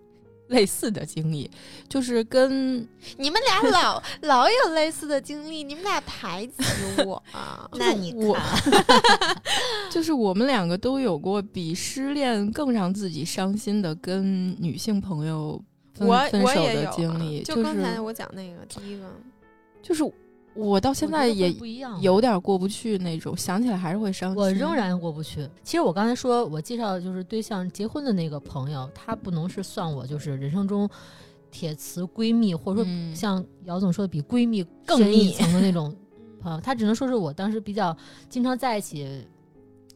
[0.49, 1.51] 类似的经历，
[1.88, 2.86] 就是跟
[3.16, 6.62] 你们俩老 老有类似的经历，你们俩排挤
[7.05, 7.68] 我啊？
[7.74, 8.42] 那你看，
[9.90, 15.62] 就是我们两个都有过比失恋更让自己伤心的跟女性朋友
[15.95, 17.42] 分分手的经历。
[17.42, 19.11] 就刚才我讲那个第一个，
[19.82, 20.05] 就是。
[20.55, 24.41] 我到现在也不一样，有点过不去那种，想起来还是会伤心。
[24.41, 25.49] 我仍然过不去。
[25.63, 30.89] 其实我刚才说我介绍的就是对象结婚的那个朋友，他不能是算我就是人生中
[31.51, 35.95] 铁瓷闺蜜，或者说像姚总说的比闺蜜更深一层的那种
[36.41, 37.97] 朋友，他只能说是我当时比较
[38.29, 39.27] 经常在一起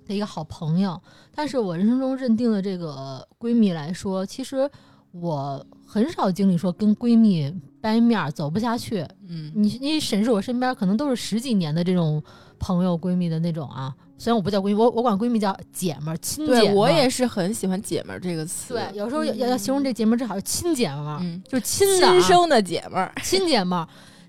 [0.07, 1.01] 的一个好朋友。
[1.35, 4.69] 但是我人生中认定的这个闺蜜来说，其实
[5.13, 7.53] 我很少经历说跟闺蜜。
[7.80, 12.20] 掰面儿走不下去，嗯，你你审视我身边可能都是十几年的这种
[12.59, 16.53] 朋友闺蜜的那种啊，虽然我不叫闺蜜，我我管闺蜜叫姐们儿、亲姐。
[16.53, 18.74] 对我也是很喜欢“姐们儿”这个词。
[18.74, 23.86] 对，有时候要要形容这姐们儿，正好是亲姐们儿，就是亲的亲生的姐们儿，亲姐们儿，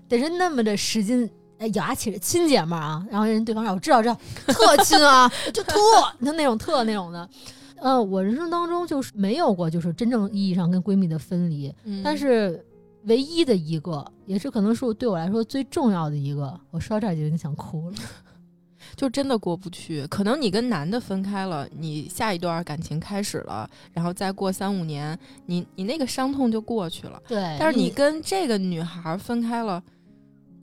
[0.08, 3.04] 得是那么的使劲咬牙切齿，亲姐们儿啊。
[3.10, 5.76] 然后人对方让：“我知道，知道，特亲啊，就特
[6.24, 7.28] 就那种特那种的。”
[7.80, 12.64] 嗯，我人生当中就是没有过就是真正意义上跟闺蜜的分离，但是。
[13.04, 16.60] 唯一的一个，也是可能是对我来说最重要的一个。
[16.70, 17.96] 我说到这儿就有点想哭了，
[18.94, 20.06] 就真的过不去。
[20.08, 27.18] 可能你跟男的分开了，你下一段感情开始了，然后再过三五年，你你那个伤痛就过去了。
[27.26, 29.82] 对，但是你跟这个女孩分开了，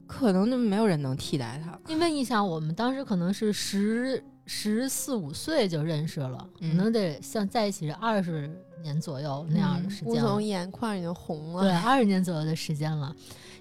[0.06, 1.76] 可能就没有人能替代她。
[1.92, 8.50] 因为你想，我们当时可能是十十四五岁就认识了，可能得像在一起是二十。
[8.80, 11.62] 年左右那样的时间，吴总眼眶已经红了。
[11.62, 13.12] 对，二十年左右的时间了，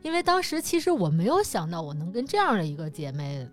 [0.03, 3.43] 因为当时其实我没有想到我能跟这样的一个姐妹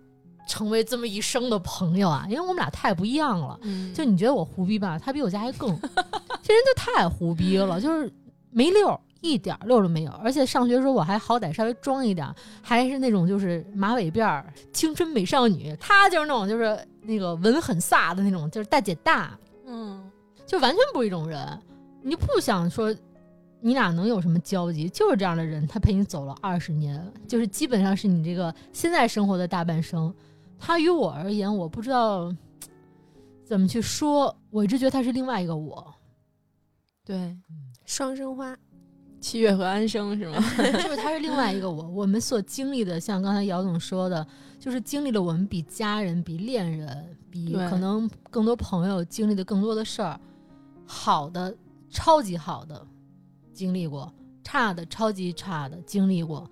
[0.47, 3.59] 成为这么一生的朋友啊，因为我们俩太不一样了。
[3.63, 5.67] 嗯，就你觉得我胡逼吧，她比我家还更，
[6.43, 8.13] 这人就太胡逼了，就是
[8.51, 10.11] 没溜，一点溜都没有。
[10.23, 12.31] 而且上学时候我还好歹稍微装一点，
[12.61, 15.75] 还是那种就是马尾辫儿，青春美少女。
[15.79, 19.37] 她就是那种就是那个文很飒的那种，就是大姐大。
[19.65, 20.11] 嗯。
[20.45, 21.59] 就完全不是一种人，
[22.03, 22.95] 你就不想说
[23.59, 24.87] 你俩能有什么交集？
[24.87, 30.13] 就是这样的人，他陪你走了二十年，就是基本上是你这个现在生活的大半生。
[30.59, 32.31] 他于我而言，我不知道
[33.43, 35.91] 怎么去说，我一直觉得他是另外一个我。
[37.03, 37.35] 对，
[37.85, 38.55] 双生花，
[39.25, 40.35] 七月和安生是吗？
[40.55, 41.81] 就是他是另外一个我。
[41.87, 44.25] 我们所经历的，像刚才姚总说的，
[44.59, 50.19] 就是经历了我们比家人、比恋人、比可能更多朋友经历的更多的事儿。
[50.85, 51.51] 好的，
[51.89, 52.79] 超级好的
[53.51, 54.13] 经历过，
[54.43, 56.47] 差的超级差的经历过。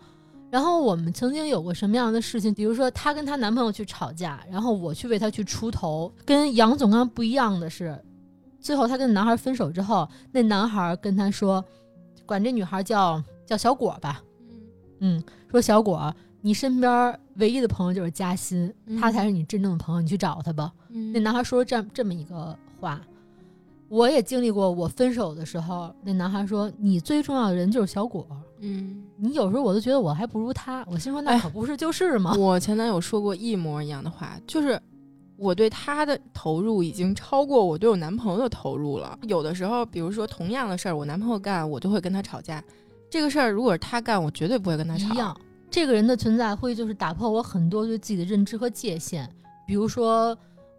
[0.50, 2.52] 然后我们曾经有过什么样的事情？
[2.52, 6.12] 比如说，她跟她男朋友去吵架，然后我去为她去出头。
[6.26, 8.04] 跟杨总刚不一样的是，
[8.60, 11.64] 最后她跟男孩分手之后，那男孩跟她说，
[12.26, 14.22] 管这女孩叫叫小果吧，
[15.00, 20.72] 嗯，说小果，你身边唯一的朋友就是嘉欣，他才是你真正的朋友，你去找他吧。
[21.14, 23.02] 那男孩说这这么一个话。
[23.90, 28.26] 我也经历过，我分手的时候，那男孩说：“你最重要的人就是小果。”
[28.60, 30.84] 嗯，你有时候我都觉得我还不如他。
[30.90, 32.34] 我心说那可不是就是吗？
[32.36, 34.82] 我前男友说过一模一样的话，就是
[35.44, 39.20] 我对他的投入已经超过我对我男朋友的投入了。
[39.24, 42.64] 有的时候，比如说同样的事儿，我男朋友干，我就会跟他吵架。
[43.10, 45.14] 这个事儿如果是他干，我绝对不会跟他吵。
[45.14, 45.38] 一样，
[45.70, 49.30] 这个人的存在会就是打破我很多对自己的认知和界限。
[49.68, 50.38] 比如说，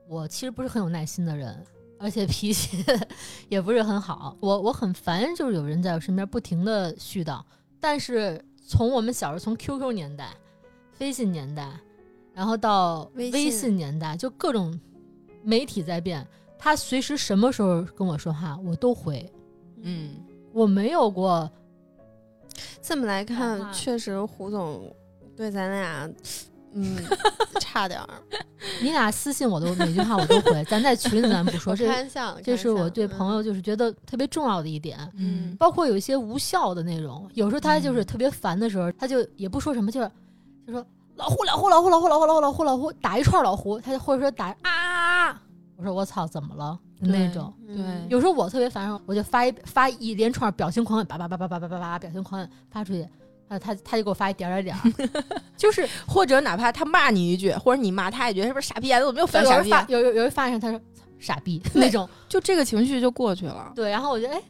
[0.09, 1.63] 我其实不是很有耐心的人。
[1.97, 2.85] 而且脾气
[3.49, 7.41] 也不是很好，我我很烦，就是有人在我身边不停的絮叨。
[7.81, 10.31] 但是从我们小时候，从 QQ 年代、
[10.93, 11.71] 飞信年代，
[12.35, 14.79] 然后到微信年代，就各种
[15.43, 16.27] 媒体在变，
[16.59, 19.31] 他随时什么时候跟我说话，我都回。
[19.83, 20.17] 嗯，
[20.53, 21.51] 我没有过。
[22.83, 24.95] 这么来看，确实胡总
[25.37, 26.11] 对咱俩。
[26.77, 26.97] 嗯，
[27.61, 28.09] 差点儿。
[28.83, 34.99] 你俩私信我都每句话我都回，咱在群里咱不说，我这开玩笑，这是我对朋友就是觉得特别重要的一点。
[35.17, 40.11] 嗯包括有一些无效的内容，有时候他就是嗯特别烦的时候，他就也不说什么，就是
[40.67, 40.85] 就说
[41.17, 45.41] 老胡老胡老胡老胡老胡老胡老胡老胡打一串老胡，他就或者说打啊，
[45.77, 47.53] 我说我操怎么了那种。
[47.69, 53.09] 嗯对有时候我特别烦，我就发一发一连串表情狂摁，叭叭叭叭叭叭叭叭表情狂摁发出去，
[53.49, 59.01] 他他他就给我发一点儿点儿点儿， 就是 或者哪怕他骂你一句，或者你骂他一句，是不是傻逼啊？
[59.01, 59.87] 怎么又有反傻逼、人发啊？
[59.89, 60.81] 有有有人发一声他说
[61.19, 63.73] 傻逼那种，就这个情绪就过去了。
[63.75, 64.43] 对，然后我觉得哎，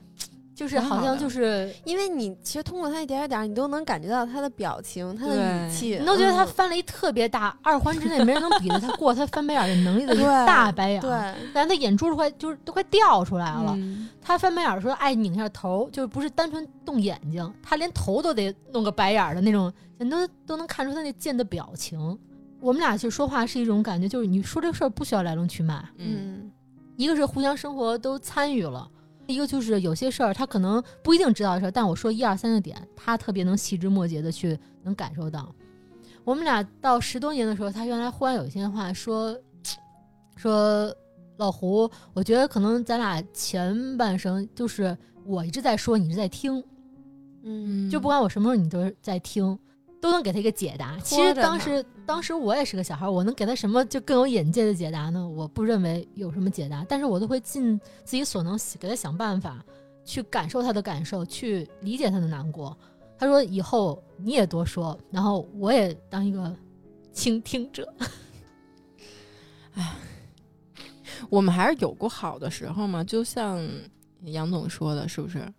[0.54, 10.14] 就是好好像就是因为你其实通过他一点儿点儿，你都能感觉到他的表情、他的语气，你都觉得他嗯翻了一特别大，二环之内没人能比得他过他翻白眼儿的能力的
[10.46, 13.74] 大白眼儿，对，但他眼珠都快就是都快掉出来了。
[13.76, 22.18] 嗯他翻白眼儿的时候爱拧一下头，就是不是单纯动眼睛，他连头都得弄个白眼儿的那种，你都都能看出他那贱的表情。
[22.58, 26.06] 我们俩去说话是一种感觉，就是你说这个事儿不需要来龙去脉，嗯
[26.46, 26.50] 嗯
[26.96, 28.88] 一个是互相生活都参与了，
[29.26, 35.54] 一个就是有些事儿他可能不一定知道的事儿，但我说一二三个点，他特别能细枝末节的去能感受到。
[36.24, 39.36] 我们俩到十多年的时候，他原来忽然有一些话说
[40.36, 40.94] 说
[41.36, 46.62] 老胡，我觉得可能咱俩前半生就是我一直在说，你一直在听，
[47.42, 49.58] 嗯就不管我什么时候你都是在听，
[50.00, 50.98] 都能给他一个解答。
[51.00, 55.26] 其实当时当时我也是个小孩，我能给他什么就更有眼界的解答呢？
[55.26, 59.64] 我不认为有什么解答，但是我都会尽自己所能给他想办法，
[60.04, 62.76] 去感受他的感受，去理解他的难过。
[63.18, 66.54] 他说以后你也多说，然后我也当一个
[67.12, 67.92] 倾听者。
[69.74, 69.94] 哎
[71.30, 73.66] 我们还是有过好的时候嘛，就像
[74.24, 75.52] 杨总说的，是不是？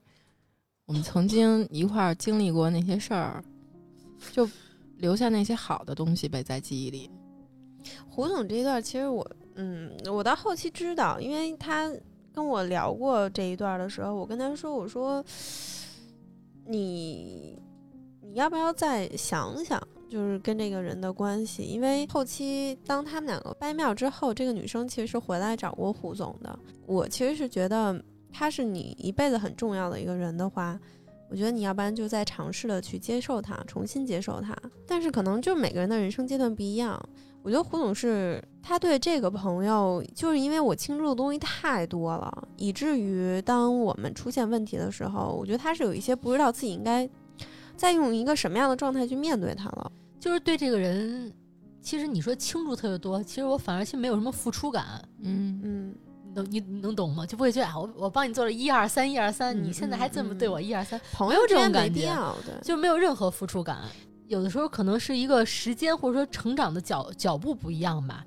[0.85, 3.43] 我们曾经一块儿经历过那些事儿，
[4.31, 4.47] 就
[4.97, 7.09] 留下那些好的东西呗，在记忆里。
[8.09, 11.91] 胡总这一段，其实我，嗯，我到后期知道，因为他
[12.33, 15.23] 跟我聊过这一段的时候，我跟他说，我说，
[16.65, 17.61] 你
[18.21, 19.79] 你要不要再想想，
[20.09, 21.63] 就是跟这个人的关系？
[21.63, 26.57] 因为后期当他们两个掰面之后，这个女生其实是回来找过胡总的。
[26.87, 30.79] 我其实是觉得他是你一辈子很重要的一个人的话。
[31.29, 34.55] 我觉得你要不然就再尝试的去接受他，重新接受他。
[34.87, 37.01] 但是可能就每个人的人生阶段不一样，
[37.41, 47.09] 我觉得胡总是他对这个朋友，就是因为我倾注的东西太多了，以至于当我们出现问题的时候，我觉得他是有一些不知道自己应该
[47.75, 49.91] 再用一个什么样的状态去面对他了。
[50.19, 51.31] 就是对这个人，
[51.81, 54.85] 其实你说倾注特别多，其实我反而其实没有什么付出感。
[55.21, 56.04] 嗯嗯，你
[56.35, 57.25] 能你你能懂吗？
[57.25, 62.13] 就不会觉得啊，我我帮你做了一二三一二三，嗯你现在还这么对我一二三，朋友这种感觉。
[62.61, 63.79] 就没有任何付出感。
[64.27, 68.25] 有的时候可能是一个时间或者说成长的脚脚步不一样吧。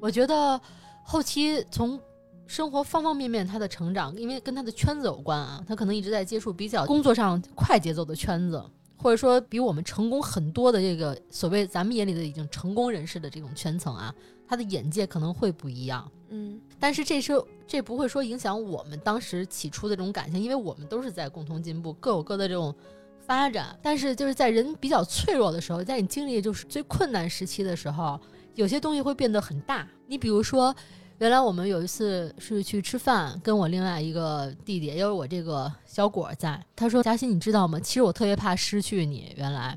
[0.00, 0.60] 我觉得
[1.02, 1.98] 后期从
[2.46, 8.62] 生活方方面面他的成长，因为跟他的圈子有关啊，他可能一直在接触比较工作上快节奏的圈子，
[8.96, 14.12] 或者说比我们成功很多的这个所谓咱们眼里的已经成功人士的这种圈层啊，
[14.46, 16.10] 他的眼界可能会不一样。
[16.30, 22.74] 嗯但是这是这不会说影响我们当时起初的这种感情，因为我们都是在共同进步，各有各的这种
[23.18, 23.76] 发展。
[23.82, 28.18] 但是就是在人比较脆弱的时候，在你经历就是最困难时期的时候，
[28.54, 29.86] 有些东西会变得很大。
[30.06, 30.74] 你比如说，
[31.18, 37.80] 原来我们有一次是去吃饭，跟我另外一个弟弟，也有我这个小果在，他说：“嘉欣，你知道吗？
[37.80, 39.76] 其实我特别怕失去你，原来，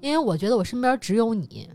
[0.00, 1.68] 因为我觉得我身边只有你，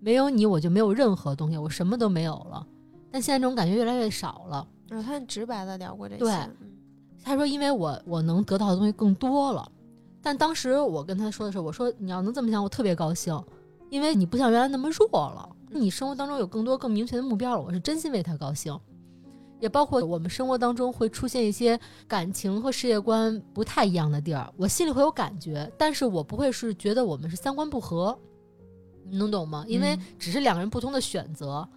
[0.00, 2.66] 没有你我就没有任何东西，我什么都没有了。”
[3.12, 4.66] 但现在这种感觉越来越少了。
[4.88, 6.20] 然后他很直白的聊过这些。
[6.20, 6.56] 对嗯
[7.24, 9.70] 他说：“因为我我能得到的东西更多了。”
[10.20, 13.40] 但当时我跟他说的时候，我说：“你要能这么想，我特别高兴，
[13.90, 18.76] 因为你不像原来那么弱了，你生活当中有更多更明确的目标了。”我是真心为他高兴。
[19.60, 28.18] 也包括我们生活当中会出现一些感情和世界观不太一样的地儿，我心里会有感觉，但是我不会是觉得我们是三观不合，
[29.08, 29.64] 你能懂吗？
[29.68, 31.68] 因为嗯只是两个人不同的选择，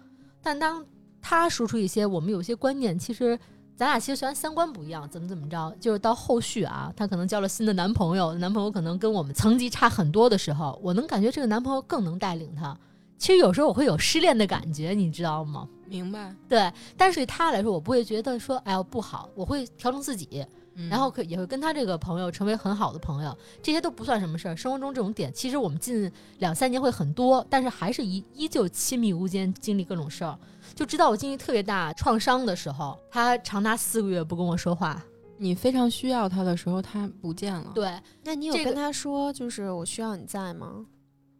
[0.42, 0.84] 但当
[1.28, 3.36] 他说出一些我们有些观念，其实
[3.74, 12.78] 咱俩其实虽然三观不一样，怎么怎么着，就是到后续啊，她可能交了新的男朋友，男朋友可能跟我们层级差很多的时候，我能感觉这个男朋友更能带领她。
[13.18, 15.66] 其实有时候我会有失恋的感觉，你知道吗？
[15.86, 16.32] 明白。
[16.48, 20.46] 对，但是对他来说，我不会觉得说，哎呦不好，我会调整自己，
[20.76, 24.54] 嗯然后可也会跟他这个朋友成为很好的朋友，这些都不算什么事儿。
[24.54, 30.38] 生活中这种点，其实我们近两三年会很多，但是还是依依旧亲密无间，经历各种事儿。
[30.74, 35.02] 就直到我经历特别大创伤的时候，他长达四个月不跟我说话。
[35.38, 37.92] 你非常需要他的时候，他不见了。，对，
[38.24, 40.86] 那你有这个跟他说，就是我需要你在吗？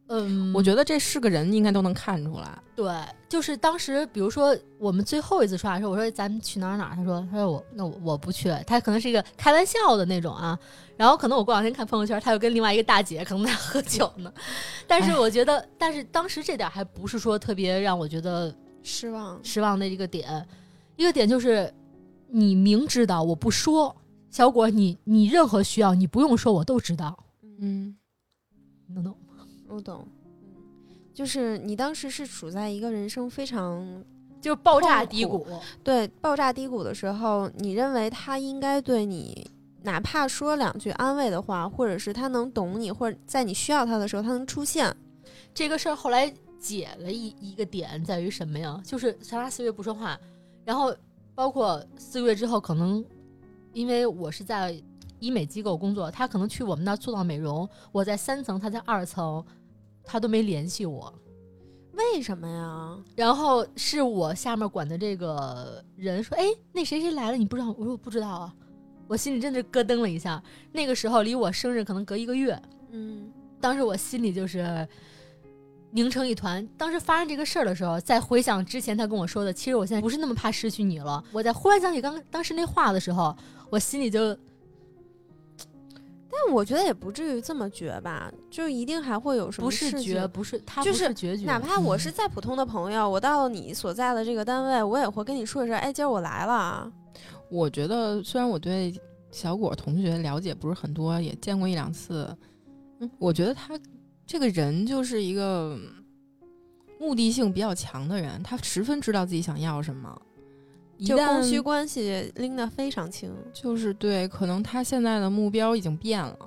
[0.08, 2.58] 嗯，我觉得这是个人应该都能看出来。
[2.76, 2.92] 对，
[3.28, 10.58] 就是当时，比如说我们最后一次说话的时候，我说咱们去哪儿哪儿，他说他说我那我我不去，他可能是一个开玩笑的那种啊。
[10.96, 14.32] 然后可能我过两天看朋友圈，他又跟另外一个大姐可能在喝酒呢。
[14.86, 19.38] 但是我觉得，但是当时这点还不是说特别让我觉得失望。
[19.42, 20.46] 失望的一个点，
[20.96, 21.72] 一个点就是
[22.28, 23.94] 你明知道我不说，
[24.30, 27.18] 小果你你任何需要你不用说我都知道，
[27.60, 27.96] 嗯，
[28.86, 29.25] 你能懂吗？
[29.68, 30.06] 我懂，
[30.42, 34.04] 嗯，就是你当时是处在一个人生非常
[34.40, 35.46] 就是爆炸低谷，
[35.82, 39.50] 对爆炸低谷的时候，你认为他应该对你，
[39.82, 44.94] 哪怕说两句安慰的话，或者是他能懂你，或者在你需要他的时候他能出现。
[45.52, 48.80] 这个事儿后来解了一一个点在于什么呀？
[48.84, 50.18] 就是长达四月不说话，
[50.64, 50.94] 然后
[51.34, 53.04] 包括四个月之后，可能
[53.72, 54.80] 因为我是在
[55.18, 59.44] 医美机构工作，他可能去我们那儿做到美容，我在三层，他在二层，
[60.04, 61.12] 他都没联系我。
[61.92, 62.98] 为什么呀？
[63.14, 68.54] 然后是我下面管的这个人说：“哎，那谁谁来了，你不知道？”我说：“我不知道啊。”
[69.08, 70.42] 我心里真的咯噔了一下。
[70.72, 72.60] 那个时候离我生日可能隔一个月，
[72.90, 74.86] 嗯当时我心里就是
[75.92, 76.68] 拧成一团。
[76.76, 81.24] 当时发生这个事儿的时候，再回想之前他跟我说的，其实我现在不是那么怕失去你了。
[81.32, 83.34] 我在忽然想起刚当时那话的时候，
[83.70, 84.36] 我心里就
[86.44, 96.92] 但我觉得也不至于这么绝吧，就一定还会有什么不是事绝，不是他不就是决绝，哪怕我嗯是再普通的朋友，我到你所在的这个单位，我也会跟你说一声，哎，今儿我来了啊。
[97.50, 98.94] 我觉得虽然我对
[99.30, 102.28] 小果同学了解不是很多，也见过一两次，
[103.00, 103.78] 嗯，我觉得他
[104.26, 105.78] 这个人就是一个
[107.00, 110.20] 目的性比较强的人，他十分知道自己想要什么。
[110.96, 113.34] 一就供需关系拎得非常清。
[113.52, 116.38] 就是对，可能他现在的目标已经变了，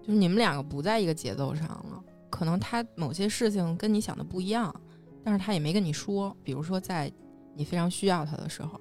[0.00, 2.02] 就是你们两个不在一个节奏上了。
[2.28, 4.74] 可能他某些事情跟你想的不一样，
[5.24, 6.36] 但是他也没跟你说。
[6.42, 7.10] 比如说在
[7.54, 8.78] 你非常需要他的时候，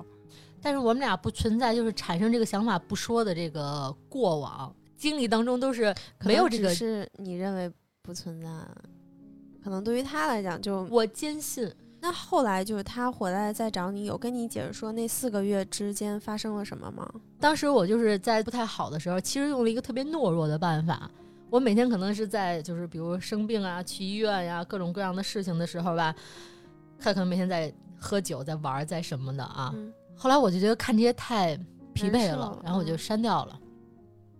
[0.61, 5.95] 但是我们俩不存在就是产生这个想法不说的这个过往经历当中都是
[6.25, 6.73] 没有这个。
[6.73, 7.71] 是你认为
[8.01, 8.47] 不存在，
[9.63, 11.71] 可能对于他来讲就我坚信，
[12.05, 17.11] 那后来就是他回来再找你，有跟你解释说那四个月之间发生了什么吗？
[17.39, 21.09] 当时我就是在不太好的时候，其实用了一个特别懦弱的办法。
[21.49, 26.13] 我每天可能是在就是比如生病啊、去医院呀、各种各样的事情的时候吧，
[26.99, 29.71] 他可能每天在喝酒、在玩、在什么的啊。
[29.73, 31.57] 嗯后来我就觉得看这些太
[31.93, 33.59] 疲惫了了，然后我就嗯删掉了。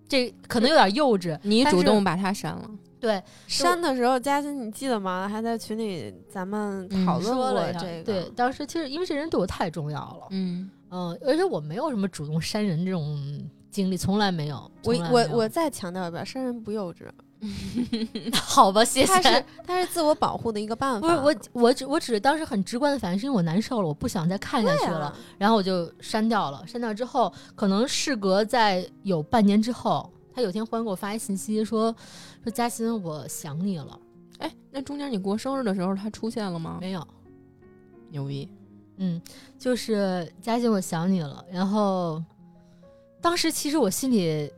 [0.08, 2.70] 这可能有点幼稚，你主动把他删了。
[3.06, 5.30] 对删的时候，嘉欣你记得吗？
[5.30, 8.04] 还在群里咱们嗯讨论过说了一下这个。
[8.04, 14.70] 对，当时其实因为这人对我太重要了，嗯，嗯，而且我没有什么主动删人这种经历，从来没有。
[14.84, 17.06] 我我我再强调一遍，删人不幼稚，
[18.34, 19.14] 好吧，谢谢。
[19.14, 21.08] 他是他是自我保护的一个办法。
[21.08, 21.20] 不是
[21.54, 26.66] 我，我只我只是当时很直观的反应，是因为我难受了，我不想再看下去了，啊，然后我就删掉了。
[26.66, 31.96] 删掉之后，可能事隔在有半年之后，他有天忽然给我发一信息说
[32.44, 33.98] 说嘉欣，我想你了。
[34.40, 36.78] 哎，那中间你过生日的时候他出现了吗？
[36.82, 37.08] 没有，
[38.10, 38.50] 牛逼！
[38.98, 39.22] 嗯，
[39.58, 41.46] 就是嘉欣，我想你了。
[41.50, 42.22] 然后
[43.22, 44.52] 当时其实我心里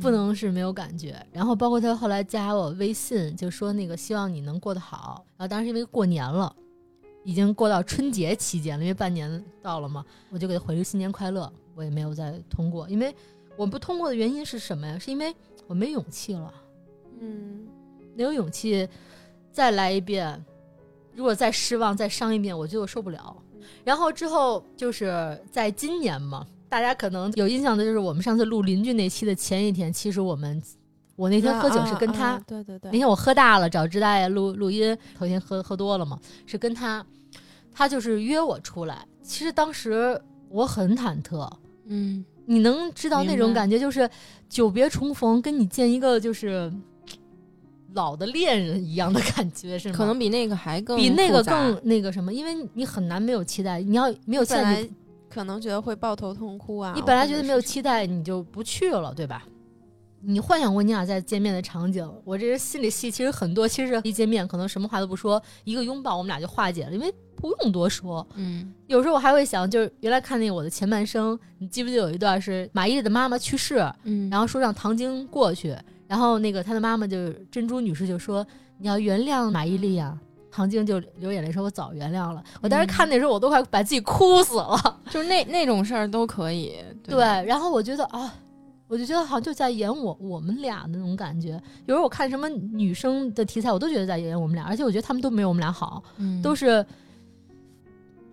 [0.00, 1.20] 不能是没有感觉。
[1.32, 5.24] 然后包括他后来加我微信，就说那个希望你能过得好。
[5.36, 6.54] 然后当时因为过年了，
[7.24, 11.52] 已经过到春节期间了，因为半年到了嘛，我就给他回个新年快乐。
[11.74, 13.14] 我也没有再通过，因为
[13.62, 14.98] 我不通过的原因是什么呀？
[14.98, 15.32] 是因为
[15.68, 16.52] 我没勇气了，
[17.20, 17.64] 嗯，
[18.16, 18.88] 没有勇气
[19.52, 20.44] 再来一遍。
[21.14, 23.36] 如果再失望、再伤一遍，我觉得我受不了。
[23.84, 30.60] 然后之后就是在今年嘛，大家可能有印象的就是我们上次录邻居那期的前一天，其实我们
[31.14, 37.06] 我那天喝酒是跟他，啊啊对对对，那天我喝大了找志大爷录录音，头天喝喝多了嘛，是跟他，
[37.72, 39.06] 他就是约我出来。
[39.22, 41.48] 其实当时我很忐忑，
[41.84, 44.08] 嗯，你能知道那种感觉，就是
[44.48, 46.72] 久别重逢，跟你见一个就是
[47.94, 49.94] 老的恋人一样的感觉，是吗？
[49.96, 54.90] 可能比那个还更比那个更那个什么，因为你很难没有期待，你要没有期待你，
[55.28, 56.92] 可能觉得会抱头痛哭啊。
[56.96, 59.44] 你本来觉得没有期待，你就不去了，对吧？
[60.24, 63.66] 你幻想过你俩在见面的场景，我这人心里戏其实很多。
[63.66, 68.26] 其实一见面可能什么话都不说，一个拥抱我们俩就化解了，因为不用多说。
[68.36, 78.46] 嗯有时候我还会想，就是原来看那个我的前半生，你记不记得有一段是马伊琍的妈妈去世，嗯，然后说让唐晶过去，然后那个她的妈妈就是珍珠女士就说
[78.78, 80.18] 你要原谅马伊琍呀。
[80.54, 85.00] 唐晶就流眼泪说：“我早原谅了。”我当时看那时候，我都快把自己哭死了。
[85.08, 86.74] 就是那那种事儿都可以。
[87.02, 88.34] 对，然后我觉得啊，
[88.92, 91.52] 我我就觉得好像就在演我我们俩的那种感觉。
[91.86, 96.84] 有时候我看什么女生的题材，我都觉得在演我们俩，而且我觉得他们都没有我们俩好，嗯都是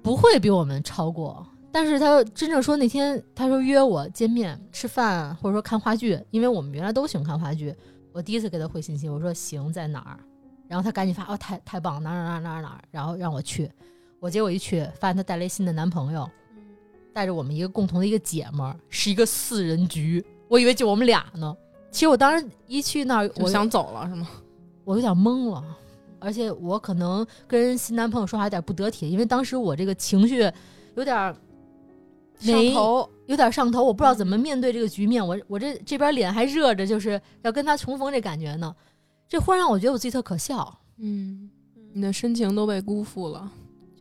[0.03, 1.47] 不会比我们超过。
[1.71, 7.73] 但是他真正说那天，他说约我见面吃饭，或者说看话剧，因为我们原来都喜欢看话剧。
[8.11, 10.19] 我第一次给他回信息，我说行，在哪儿？
[10.67, 13.71] 然后他赶紧发，哦，太太棒，哪儿哪儿哪儿哪儿哪儿，然后让我去。
[14.19, 16.29] 我结果一去，发现他带了一新的男朋友，
[17.13, 20.21] 带着我们一个共同的一个姐们儿，是一个四人局。
[20.49, 21.55] 我以为就我们俩呢。
[21.91, 24.27] 其实我当时一去那儿，我想走了是吗？
[24.83, 25.63] 我有点懵了，
[26.19, 30.51] 而且我可能跟新男朋友说话有点不得体，因为当时我这个情绪
[30.95, 31.33] 有点儿
[32.39, 35.25] 上没头，有点上头，我不知道怎么面对这个局面。
[35.25, 38.75] 我我这这边脸还热着，就是要跟他重逢这感觉呢。
[39.27, 40.75] 这忽然让我觉得我自己特可笑。
[40.97, 41.49] 嗯，
[41.93, 43.51] 你的深情都被辜负了。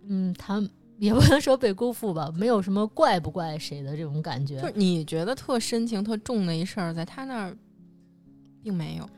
[0.09, 0.62] 嗯，他
[0.99, 4.61] 也不能说被辜负吧，没有什么怪不怪谁的这种感觉。
[4.61, 7.57] 就是你觉得特深情、特重的一事儿，在他那儿
[8.62, 9.09] 并没有。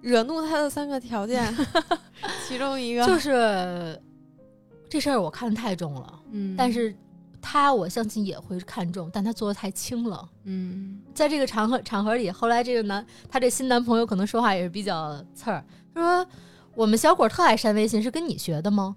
[0.00, 1.54] 惹怒他的三个条件，
[2.48, 3.96] 其中一个就是
[4.88, 6.92] 这事儿我看的太重了，嗯但是
[7.40, 10.28] 他我相信也会看重，但他做的太轻了。
[10.42, 16.30] 嗯在这个场合场合里，后来这个男他这新男朋友可能说话也是比较刺儿，他说
[16.74, 18.96] 我们小果特爱删微信，是跟你学的吗？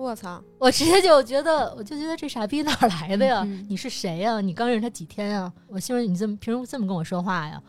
[0.00, 3.42] 我操，我直接就觉得，我就觉得这傻逼哪儿来的呀？
[3.44, 4.40] 嗯你是谁呀？
[4.40, 5.52] 你刚认识他几天呀？
[5.68, 7.62] 我心说你这么凭什么这么跟我说话呀？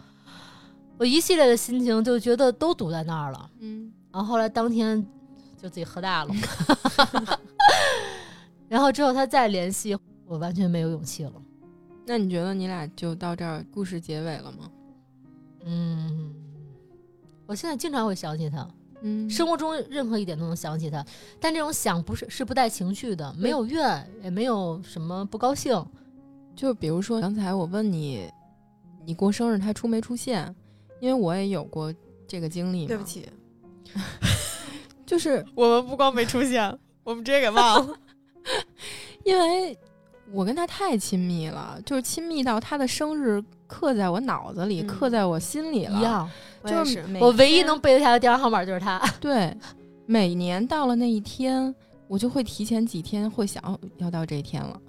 [0.98, 3.50] 我一系列的心情就觉得都堵在那儿了。
[3.60, 5.02] 嗯然后后来当天
[5.58, 6.34] 就自己喝大了
[8.68, 11.34] 然后之后他再联系，我完全没有勇气了。
[12.06, 14.70] 那你觉得你俩就到这儿故事结尾了吗？
[15.66, 16.34] 嗯，
[17.46, 18.68] 我现在经常会想起他，
[19.02, 21.06] 嗯生活中任何一点都能想起他，
[21.40, 25.84] 但这种想不是是不带情绪的，没有怨，也没有什么不高兴。
[26.56, 28.30] 就比如说刚才我问你，
[29.06, 30.54] 你过生日他出没出现？
[31.00, 31.94] 因为我也有过
[32.28, 32.86] 这个经历。
[32.86, 33.28] 对不，起，
[35.06, 37.96] 就是我们不光没出现，我们直接给忘了。
[39.26, 39.78] 因为
[40.34, 45.98] 我跟他太亲密了，就是亲密到他的生日刻在我脑子里，嗯刻在我心里了。
[45.98, 46.30] 一样，
[46.66, 49.02] 就是我唯一能背得下的电话号码就是他。
[49.20, 49.56] 对，
[50.06, 51.74] 每年到了那一天，
[52.08, 53.62] 我就会提前几天会想
[53.98, 54.80] 要到这一天了。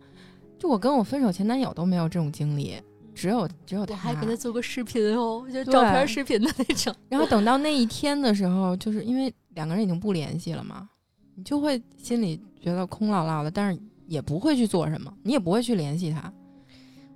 [0.59, 2.77] 就我跟我分手前男友都没有这种经历，
[3.15, 3.95] 只有只有他。
[3.95, 6.95] 我还给他做过视频哦，就对照片、视频的那种。
[7.09, 10.89] 然后等到那一天的时候，就是因为两个人已经不联系了嘛，
[11.35, 13.81] 你就会心里觉得空落落的，但是
[14.13, 16.31] 也不会去做什么，你也不会去联系他。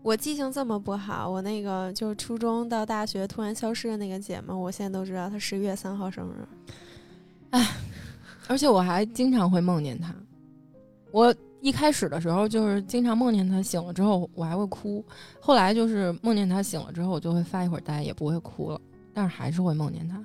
[0.03, 6.49] 我记性这么不好，我那个就是初中到大学突然消失的那个姐们，我现在都知道她十一月三号生日。
[7.51, 7.69] 哎
[8.49, 10.15] 而且我还经常会梦见他。
[11.11, 15.05] 我一开始的时候就是经常梦见他，醒了之后我还会哭。
[15.41, 18.81] 后来就是梦见他醒了之后，我就会发一会儿呆，也不会哭了，
[19.13, 20.25] 但是还是会梦见他。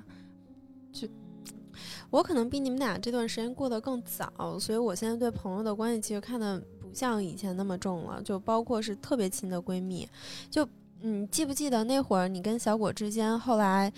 [2.12, 10.06] 我可能比你们俩这段时间过得更早，所以我现在对朋友的关系其实看得不像以前那么重了，就包括是特别亲的闺蜜。
[10.50, 10.68] 就
[11.00, 13.90] 嗯，记不记得那会儿你跟小果之间后来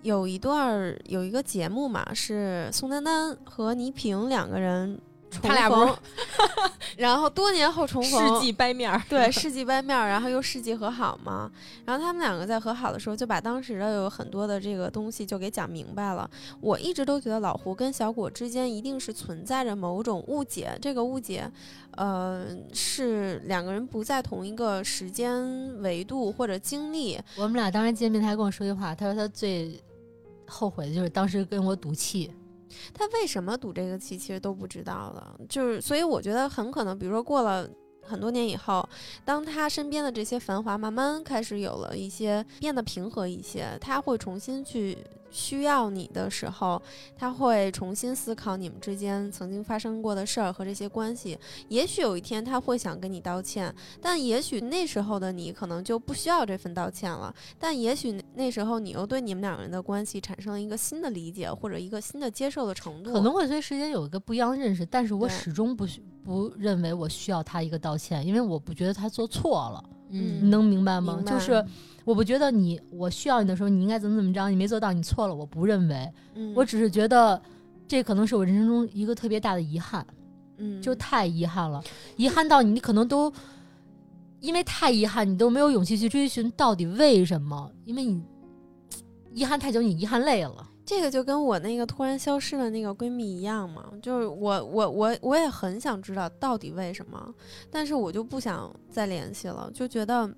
[0.00, 4.98] 有一段儿有一个节目嘛，是宋丹丹和倪萍两个人
[5.34, 5.94] 重他俩不是，
[6.96, 11.50] 然后多年后重逢，世纪掰面儿，对，世纪掰面儿，然后又世纪和好嘛。
[11.84, 16.28] 然后他们两个在和好的时候，就把当时的有很多的这个东西就给讲明白了。
[16.60, 21.50] 我一直都觉得老胡跟小果之间一定是存在着某种误解，这个误解，
[21.96, 27.20] 呃，是两个人不在同一个时间维度或者经历。
[27.36, 29.82] 我们俩当时见面，他还跟我说句话，他说他最
[30.46, 32.30] 后悔的就是当时跟我赌气。
[32.92, 35.38] 他为什么赌这个气，其实都不知道了。
[35.48, 37.68] 就是，所以我觉得很可能，比如说过了
[38.02, 38.86] 很多年以后，
[39.24, 44.98] 当他身边的这些繁华慢慢开始有了一些变得平和一些，他会重新去
[45.34, 46.80] 需要你的时候，
[47.16, 51.36] 他会重新思考你们之间曾经发生过的事儿和这些关系。
[51.68, 57.34] 也许有一天他会想跟你道歉，但也许那时候的你可能就不需要这份道歉了。
[57.58, 71.22] 但也许那时候你又对你们两个人的关系产生了一个新的理解或者一个新的接受的程度，可能会随时间有一个不一样的认识，但是我始终不需不认为我需要他一个道歉，因为我不觉得他做错了，嗯你能明白吗？
[71.24, 71.64] 白就是
[72.04, 77.40] 我不觉得你我需要你的时候你应该怎么怎么着，你没做到，你错了，我不认为，嗯我只是觉得
[77.88, 80.06] 这可能是我人生中一个特别大的遗憾，
[80.58, 81.82] 嗯就太遗憾了，
[82.16, 83.32] 遗憾到你可能都。
[84.40, 87.70] 因为太遗憾，你都没有勇气去追寻到底为什么？
[87.86, 88.22] 因为你
[89.32, 90.68] 遗憾太久，你遗憾累了。
[90.86, 97.34] 这个就跟我那个突然消失的那个闺蜜一样嘛，就是我我我我也很想知道到底为什么，
[97.70, 100.30] 但是我就不想再联系了，就觉得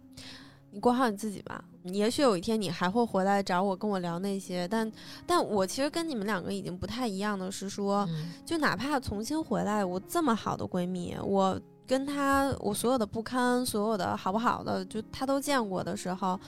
[0.71, 4.91] 你过好你自己吧，也许有一天你还会回来找我，跟我聊那些，但
[5.27, 8.33] 但我其实跟你们两个已经不太一样的是说，嗯。
[8.45, 16.39] 就哪怕重新回来，我这么好的闺蜜，我跟她我所有的不堪，所有的好不好的，就她都见过的时候，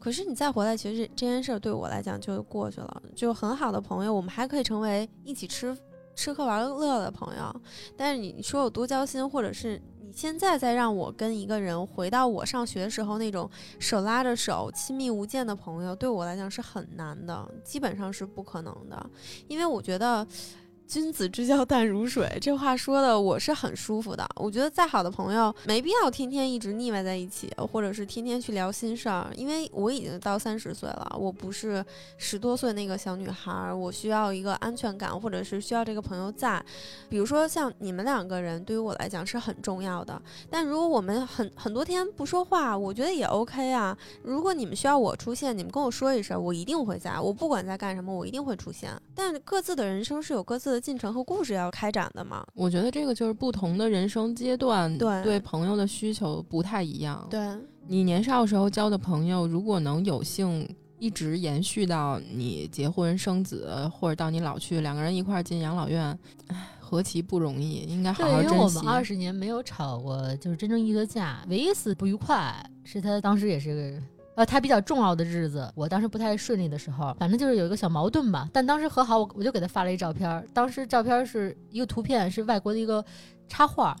[0.00, 3.02] 可是你再回来，其实这件事儿对我来讲就过去了。
[3.14, 5.76] 就很好的朋友，我们还可以成为一起吃
[6.16, 7.54] 吃喝玩乐的朋友。
[7.96, 13.48] 但是你说有多交心，或者是你现在再让我跟一个人回到我上学时候那种
[13.78, 19.10] 手拉着手、亲密无间的朋友，对我来讲是很难的，基本上是不可能的。
[19.46, 20.26] 因为我觉得。
[20.90, 24.28] 君子之交淡如水，这话说的我是很舒服的。
[24.34, 29.30] 我觉得再好的朋友，没必要天天一直腻歪在一起，或者是天天去聊心事儿。
[29.36, 31.84] 因为我已经到三十岁了，我不是
[32.18, 36.60] 十多岁那个小女孩，我需要一个安全感，或者是需要这个朋友在。
[37.08, 40.20] 比如说像你们两个人，对于我来讲是很重要的。
[40.50, 43.96] 但如果我们很很多天不说话，我觉得也 OK 啊。
[44.24, 47.20] 如果你们需要我出现，你们跟我说一声，我一定会在。
[47.20, 48.90] 我不管在干什么，我一定会出现。
[49.14, 52.44] 但各自的人生是有各自的进程和故事要开展的嘛。
[52.54, 57.26] 我觉得这个就是不同的人生阶段对对朋友的需求不太一样。
[57.30, 57.40] 对，
[57.86, 68.88] 你年少时候交的朋友，如果能有幸一直延续到你结婚生子，或者到你老去，两个人一块儿进养老院，唉，何其不容易，应该好好对，因为我珍惜们。
[68.88, 71.44] 二十年没有吵过，就是真正意义的架。
[71.48, 72.54] 唯一一次不愉快
[72.84, 74.02] 是他当时也是。
[74.40, 78.48] 呃，他比较重要的日子，我当时不太顺利的时候，反正就是有一个小矛盾吧。
[78.54, 80.42] 但当时和好，我我就给他发了一照片。
[80.54, 83.04] 当时照片是一个图片，是外国的一个
[83.48, 83.94] 插画，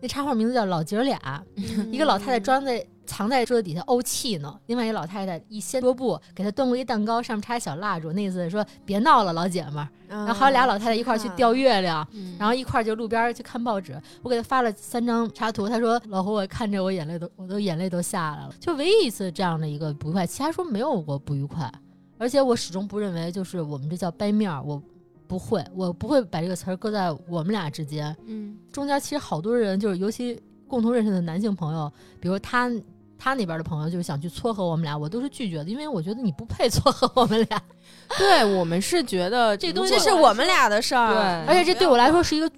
[0.00, 1.44] 那插画名字叫《老姐儿俩》，
[1.92, 9.88] 一个老太太装在藏在桌子底下怄气呢，另外一个老太太一掀桌布，给她端过一蛋糕，上面插一小蜡烛，那意思说别闹了，老姐们儿。
[10.08, 14.00] 然然后还有俩老太太一块儿去钓月亮，嗯然后一块儿就路边儿去看报纸。
[14.22, 21.70] 我给她发了三张插图，她说：“老胡，我看着我眼泪都，我都眼泪都下来了。”就唯一一次这样的一个不愉快，其他说没有过不愉快。
[22.18, 24.80] 而且我始终不认为就是我们这叫掰面儿，我
[25.26, 28.14] 不会，我不会把这个词儿搁在我们俩之间。
[28.26, 30.38] 嗯，中间其实好多人就是，尤其
[30.72, 32.72] 共同认识的男性朋友，比如他
[33.18, 37.62] 他那边的朋友，就是想去撮合我们俩，我都是拒绝的，因为我觉得你不配撮合我们俩。
[38.16, 41.12] 对我们是觉得 这东西这是我们俩的事儿。
[41.12, 42.50] 对而且这对我来说是一个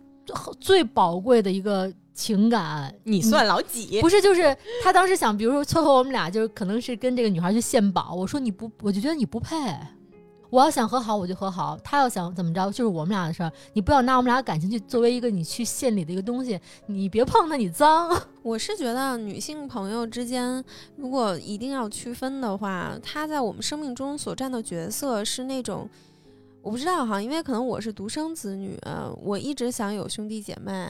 [0.60, 2.94] 最宝贵的一个情感。
[3.02, 4.00] 你算老几？
[4.00, 8.14] 不是，就是他当时想，比如说撮合我们俩，就是可能是跟这个女孩去献宝。
[8.14, 9.56] 我说你不，我就觉得你不配。
[10.54, 13.50] 我要想和好，我就和好；他要想怎么着，就是我们俩的事儿。
[13.72, 18.16] 你不要拿我们俩感情去作为一个你去献礼的一个东西，你别碰它，你脏。
[18.40, 20.64] 我是觉得女性朋友之间，
[20.94, 25.90] 如果一定要区分的话，她在我们生命中所占的角色是那种，
[26.62, 28.78] 我不知道哈，因为可能我是独生子女，
[29.24, 30.88] 我一直想有兄弟姐妹。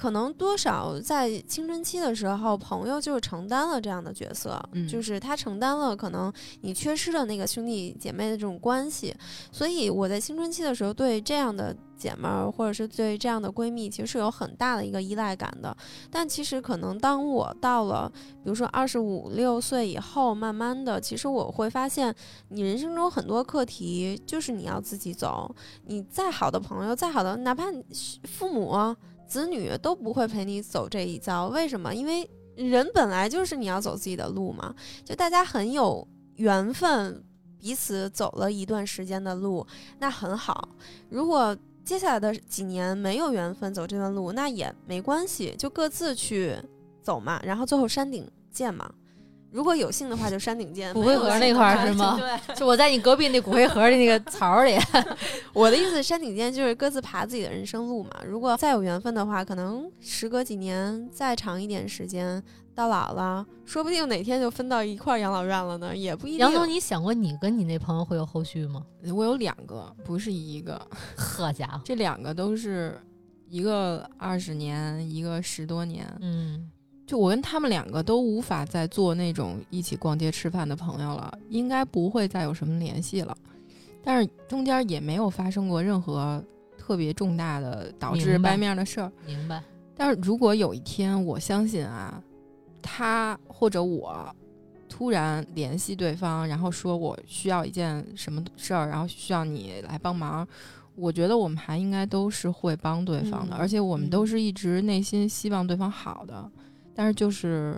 [0.00, 6.32] 可能多少在青春期的时候，朋友就承担了这样的角色，嗯就是他承担了可能
[6.62, 9.14] 你缺失的那个兄弟姐妹的这种关系。
[9.52, 15.76] 所以我在青春期的时候，对这样的姐妹儿或者是对这样的闺蜜，其实是有很大的一个依赖感的。
[16.10, 18.10] 但其实可能当我到了，
[18.42, 22.14] 比如说二十五六岁以后，慢慢的，其实我会发现，
[22.48, 25.54] 你人生中很多课题就是你要自己走。
[25.84, 27.84] 你再好的朋友，再好的，哪怕你
[28.24, 28.96] 父母啊、
[29.30, 31.46] 子女都不会陪你走这一遭。
[31.46, 31.94] 为什么？
[31.94, 34.74] 因为人本来就是你要走自己的路嘛，
[35.04, 37.22] 就大家很有缘分，
[37.60, 39.64] 彼此走了一段时间的路，
[40.00, 40.68] 那很好。
[41.08, 46.56] 如果接下来的几年没有缘分走这段路，那也没关系，就各自去
[47.00, 48.92] 走嘛，然后最后山顶见嘛。
[49.52, 50.92] 如果有幸的话，就山顶见。
[50.94, 52.16] 骨灰盒那块儿是吗
[52.46, 54.76] 对，就我在你隔壁那骨灰盒的那个 槽儿里，
[55.52, 58.10] 我的意思，山顶见就是各自爬自己的人生路嘛。
[58.26, 62.42] 如果再有缘分的话，可能时隔几年，再长一点时间，
[62.74, 66.38] 到老了，说不定哪天就分到一块儿养老院了呢，也不一定。
[66.38, 68.84] 杨总，你想过你跟你那朋友会有后续吗？
[69.12, 70.80] 我有两个，不是一个，
[71.16, 73.00] 呵家伙， 这两个都是
[73.48, 76.06] 一个二十年，一个十多年。
[76.20, 76.70] 嗯，
[77.10, 83.36] 就我跟他们两个都无法再做那种一起逛街吃饭的朋友了，应该不会再有什么联系了。
[84.00, 86.40] 但是中间也没有发生过任何
[86.78, 89.10] 特别重大的导致白掰面的事儿。
[89.26, 89.60] 明白。
[89.96, 92.22] 但是如果有一天，我相信啊，
[92.80, 94.32] 他或者我
[94.88, 100.46] 突然联系对方，然后说我需要一件什么事儿，然后需要你来帮忙，
[100.94, 106.48] 我觉得我们还应该都是会帮对方的，嗯而且我们嗯都是一直内心希望对方好的，
[106.94, 107.76] 但是就是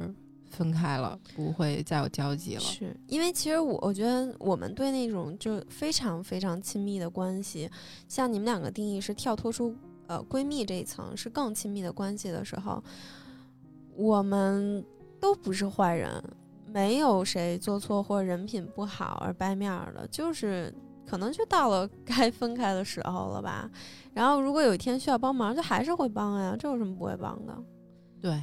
[0.51, 2.61] 分开了，不会再有交集了。
[2.61, 7.71] 是因为其实我我觉得我们对那种就非常非常亲密的关系，
[8.09, 9.75] 像你们两个定义是跳脱出
[10.09, 12.83] 呃闺蜜这一层是更亲密的关系的时候，
[13.97, 14.85] 我们
[15.21, 16.23] 都不是坏人，
[16.67, 20.75] 没有谁做错或人品不好而掰面儿的，就是
[21.07, 23.71] 可能就到了 该分开的时候了吧。
[24.13, 27.57] 然后如果有一天需要帮忙，就还是会帮呀，这有什么不会帮的？
[28.21, 28.43] 对，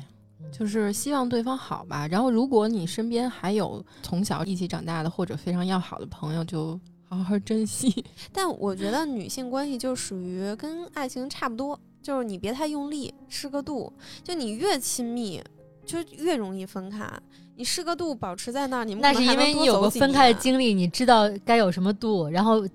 [0.52, 2.08] 就是希望对方好吧。
[2.08, 8.04] 然后，如果你身边还有从小一起长大的或者非常要好的朋友，就好好珍惜。
[8.34, 13.92] 但我觉得女性关系就属于跟爱情差不多，就是你别太用力，适个度。
[14.24, 15.42] 就你越亲密，
[15.86, 17.08] 就越容易分开。
[17.56, 22.66] 你适个度保持在那儿，你们那是因为你有走几个分开的经历，你知道该有什么度，然后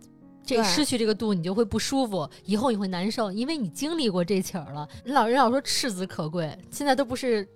[0.45, 4.89] 这失去这个度，你就会不舒服，以后你会难受，因为你经历过这起儿了。
[5.05, 7.47] 人老人老说赤子可贵，现在都不是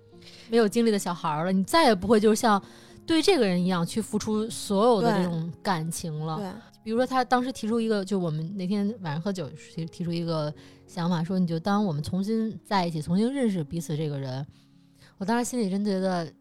[0.49, 2.61] 没有经历的小孩儿了，你再也不会就像
[3.05, 6.37] 对这个人一样去付出所有的这种感情了。
[6.37, 6.51] 对，
[6.83, 10.53] 比如说，他当时提出一个，就我们那天晚上喝酒提提出一个
[10.87, 14.45] 想法，说你就当我们重新在一起，重新认识彼此这个人。
[15.17, 16.31] 我当时心里真觉得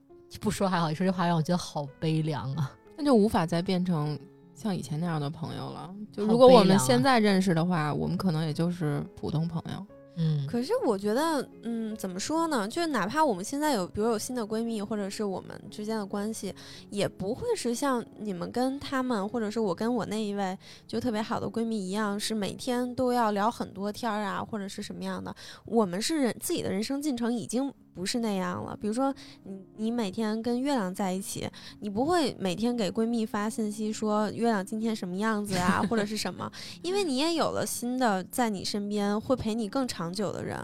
[0.40, 2.70] 不说还好，一说这话让我觉得好悲凉啊。
[2.96, 4.18] 那就无法再变成
[4.58, 5.94] 像以前那样的朋友了。
[6.12, 9.86] 就如果我们现在认识的话，我们可能也就是普通朋友。
[10.20, 12.66] 嗯，可是我觉得，嗯，怎么说呢？
[12.66, 16.52] 就是哪怕我们现在有，比如有新的闺蜜，或者是我们之间的关系，
[16.90, 20.58] 也不会是像你们跟他们，或者是我跟我那一位
[20.88, 25.32] 就特别好的闺蜜一样，是每天都要聊很多天儿啊，或者是什么样的。
[25.64, 28.76] 我们是人自己的人生进程已经不是那样了。
[28.80, 31.48] 比如说，你你每天跟月亮在一起，
[31.80, 36.50] 你不会每天给闺蜜发信息说月亮今天什么样子呀，或者是什么，
[36.82, 40.58] 因为你也有了新的在你身边会陪你更长久的人。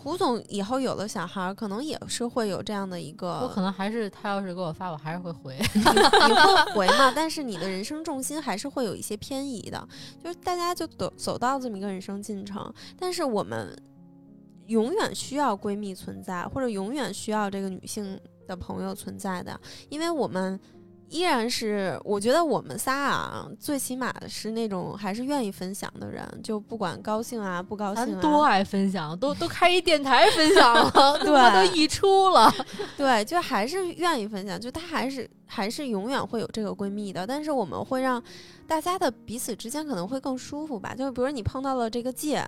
[0.00, 5.58] 胡总以后有了小孩儿，可能也是会有这样的一个，我可能还是他要是给我发，我还是会回。
[5.74, 9.88] 你会回嘛，但是你的人生重心还是会有一些偏移的，
[10.22, 13.76] 就是大家就走走到这么一个人生进程，但是我们
[14.68, 20.58] 永远需要闺蜜存在，或者永远需要这个女性的朋友存在的，因为我们。
[21.10, 32.52] 依然是，我觉得我们仨啊，最起码是那种还是愿意分享的人，就不管高兴啊、不高兴多爱分享，都都开一电台分享了， 对都溢出了。
[32.94, 38.22] 对，就还是愿意分享，就她还是还是永远会有这个闺蜜的，但是我们会让
[38.66, 40.94] 大家的彼此之间可能会更舒服吧。
[40.94, 42.46] 就比如你碰到了这个界，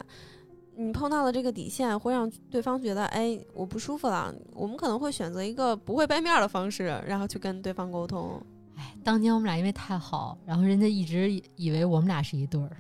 [0.83, 4.35] 你碰到了这个底线，会让对方觉得，哎，我不舒服了。
[4.55, 8.41] 我们可能会选择一个不会掰面儿的方式，然后去跟对方沟通。
[8.79, 12.71] 哎，当年我们俩因为太好，然后人家一直以以为我们俩是一对儿。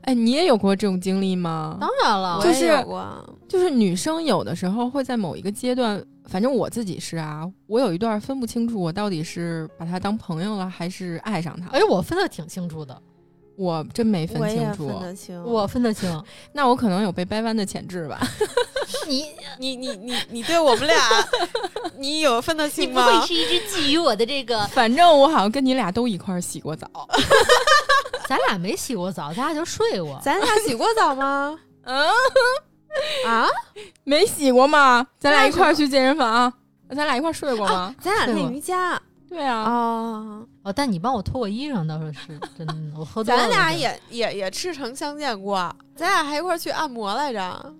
[0.00, 1.76] 哎，你也有过这种经历吗？
[1.78, 11.68] 当然了我也就是有过就是女生有的时候会在某一个阶段，反正我自己是啊，我有一段分不清楚我到底是把他当朋友了，还是爱上他。
[11.68, 13.00] 哎，我分的挺清楚的，
[13.56, 15.44] 我真没分清楚分，得清。
[15.44, 16.24] 我分得清。
[16.52, 18.20] 那我可能有被掰弯的潜质吧。
[19.06, 19.26] 你
[19.58, 20.96] 你你你你对我们俩，
[21.98, 23.04] 你有分得清吗？
[23.10, 24.66] 你不会是一直觊觎我的这个？
[24.68, 26.88] 反正我好像跟你俩都一块儿洗过澡。
[28.28, 30.18] 咱俩没洗过澡，咱俩就睡过。
[30.22, 31.58] 咱俩洗过澡吗？
[31.84, 32.08] 嗯，
[33.26, 33.46] 啊？
[34.04, 35.06] 没洗过吗？
[35.18, 36.52] 咱俩一块儿去健身房，
[36.96, 37.94] 咱俩一块儿睡过吗？
[38.00, 39.00] 咱俩练瑜伽
[39.32, 40.46] 对啊，啊。
[40.62, 43.40] 哦，但你帮我脱过衣裳倒是是真的，我喝多了。
[43.40, 47.74] 咱俩也也也赤诚相见过，咱俩还一块儿去按摩来着。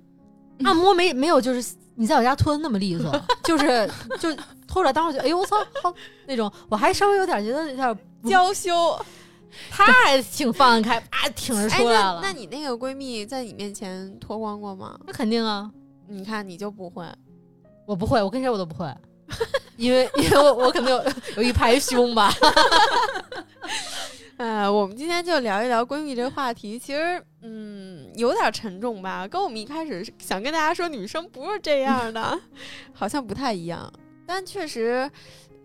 [0.64, 3.12] 按摩没没有，就是你在我家脱的那么利索，
[3.44, 4.32] 就是就
[4.66, 5.92] 脱出来，当时就哎呦我操，好
[6.26, 8.98] 那种，我还稍微有点觉得有点娇羞，
[9.70, 12.20] 他还挺放得开，啊，挺着哎，出来了。
[12.22, 14.98] 那那你那个闺蜜在你面前脱光过吗？
[15.06, 15.70] 那肯定啊，
[16.06, 17.04] 你看你就不会，
[17.86, 18.86] 我不会，我跟谁我都不会，
[19.76, 21.04] 因为因为我我可能有
[21.36, 22.32] 有一排胸吧。
[24.38, 32.36] 呃，我们今天就聊一聊闺蜜这个话题，其实嗯有点沉重吧，跟我们一开始想跟大家说女生不是这样的，
[32.92, 33.92] 好像不太一样，
[34.26, 35.08] 但确实。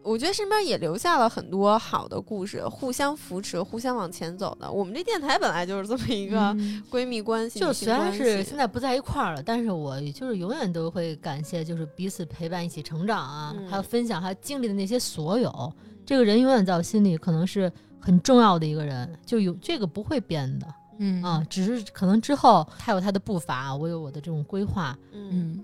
[0.08, 4.72] 我觉得身边也留下了很多好的故事，互相扶持、互相往前走的。
[4.72, 15.74] 我们这电台本来就是这么一个嗯闺蜜关系，就虽然是现在不在一块儿了，但是我就是永远都会感谢，就是彼此陪伴、一起成长啊，嗯还有分享，还有经历的那些所有。
[16.06, 17.70] 这个人永远在我心里可能是
[18.00, 20.66] 很重要的一个人，就有这个不会变的
[21.00, 24.98] 嗯啊，只是可能之后他有他的步伐，我有我的这种规划。
[25.12, 25.64] 嗯，嗯，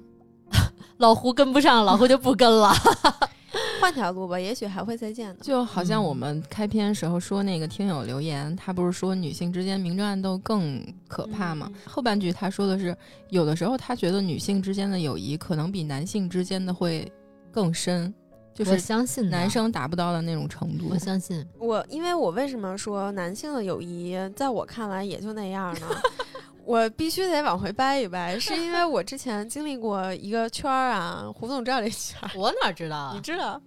[0.98, 2.74] 老胡跟不上，老胡就不跟了。
[3.80, 5.44] 换条路吧，也许还会再见的。
[5.44, 11.70] 就好像嗯我们开篇时候说那个听友留言，他不是说女性之间明争暗斗更可怕吗？
[11.74, 12.96] 嗯后半句他说的是，
[13.30, 17.12] 有的时候他觉得女性之间的友谊可能比男性之间的会
[17.52, 18.14] 更深，
[18.54, 20.98] 就我是相信男，生达不到的那种程度我。
[20.98, 21.46] 相信。
[21.60, 25.88] 我因为我为什么说男性的友谊在我看来也就那样呢？
[26.65, 33.11] 我必须得往回掰一掰，是因为我之前经历过一个圈儿啊，胡总知道这圈儿， 我哪知道啊？
[33.15, 33.61] 你知道？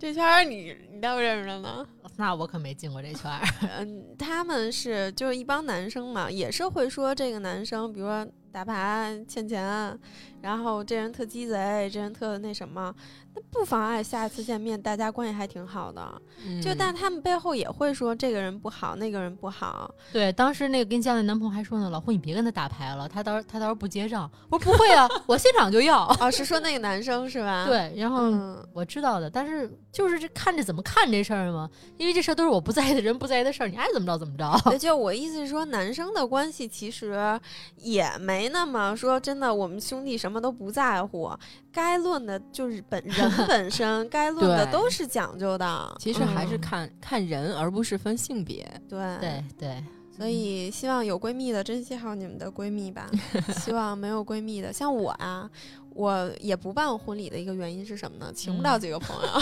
[0.00, 1.84] 这圈儿你你倒认识了吗？
[2.16, 3.40] 那我可没进过这圈儿。
[3.78, 9.98] 嗯，他们是就是一帮男生嘛，也是会说这个男生，比如说打牌欠钱，
[10.40, 12.94] 然后这人特鸡贼，这人特那什么，
[13.27, 16.22] 那不妨碍下一次见面大家关系还挺好的。
[16.62, 19.92] 就但他们背后也会说这个人不好，那个人不好。
[20.12, 24.30] 对，当时那个跟你交的男朋友还说呢，老胡你别跟他打牌了，他到时候他到时候不结账。
[24.50, 26.06] 我说不会啊，我现场就要。
[26.20, 27.66] 哦， 是说那个男生是吧？
[27.66, 34.48] 对，然后嗯，我知道的，但是就是这看着怎么看这事儿嘛，因为这事儿都是我不在意的人不在意的事儿，你爱怎么着怎么着。
[34.64, 37.38] 对就我意思是说，男生的关系其实
[37.76, 41.30] 也没那么说真的，我们兄弟什么都不在乎，
[41.78, 45.96] 该论的就是本 人本身，该论的都是讲究的。
[46.00, 48.68] 其实还是嗯看、看人，而不是分性别。
[48.88, 53.08] 对对对，所以希望有闺蜜的珍惜好你们的闺蜜吧，
[53.62, 55.48] 希望没有闺蜜的，像我啊，
[55.90, 58.32] 我也不办婚礼的一个原因是什么呢？
[58.34, 59.32] 请不了几个朋友。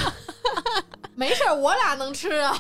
[1.19, 2.55] 没事儿，我俩能吃啊。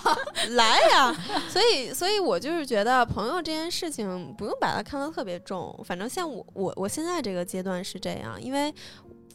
[0.52, 1.14] 来呀！
[1.50, 5.78] 所以，所以我就是觉得朋友这件事情不用把它看得特别重。
[5.84, 8.72] 反正像我，我我现在这个阶段是这样，因为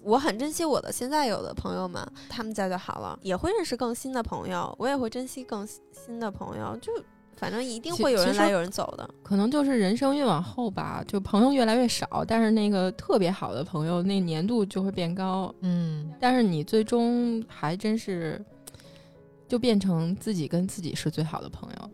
[0.04, 6.76] 我很珍惜我的现在有的朋友们，他们在就好了，也会认识更新的朋友，我也会珍惜更新的朋友。
[6.82, 6.92] 就
[7.36, 9.10] 反正一定会有人来有人走的。
[9.24, 15.54] 可能就是人生越往后吧，就朋友越来越少，但是那个特别好的朋友，那年度就会变高。
[15.62, 18.44] 嗯，但是你最终还真是，
[19.48, 21.90] 就变成自己跟自己是最好的朋友。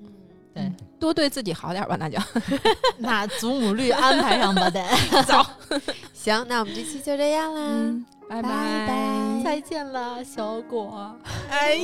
[0.58, 2.18] 对，多对自己好点吧，那就
[2.98, 4.84] 那祖母绿安排上吧得
[5.24, 5.46] 走。
[6.14, 7.62] 行，那我们这期就这样啦。
[7.62, 11.16] 嗯，拜拜拜再见了，小果。
[11.50, 11.76] 哎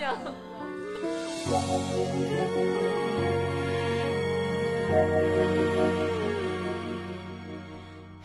[0.00, 0.14] 呀。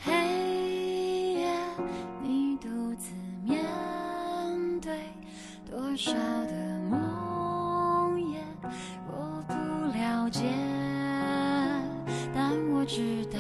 [0.02, 0.14] 黑
[1.34, 1.50] 夜，
[2.24, 3.12] 你独自
[3.44, 3.60] 面
[4.80, 4.98] 对
[5.70, 6.69] 多少的
[10.30, 10.44] 解，
[12.34, 13.40] 但我知道，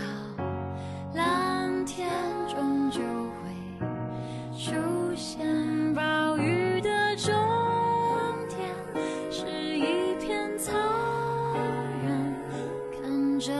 [1.13, 2.09] 蓝天
[2.47, 3.49] 终究会
[4.57, 4.73] 出
[5.15, 7.31] 现，暴雨的终
[8.49, 8.59] 点
[9.31, 9.45] 是
[9.77, 10.71] 一片草
[12.03, 12.35] 原。
[13.01, 13.53] 看着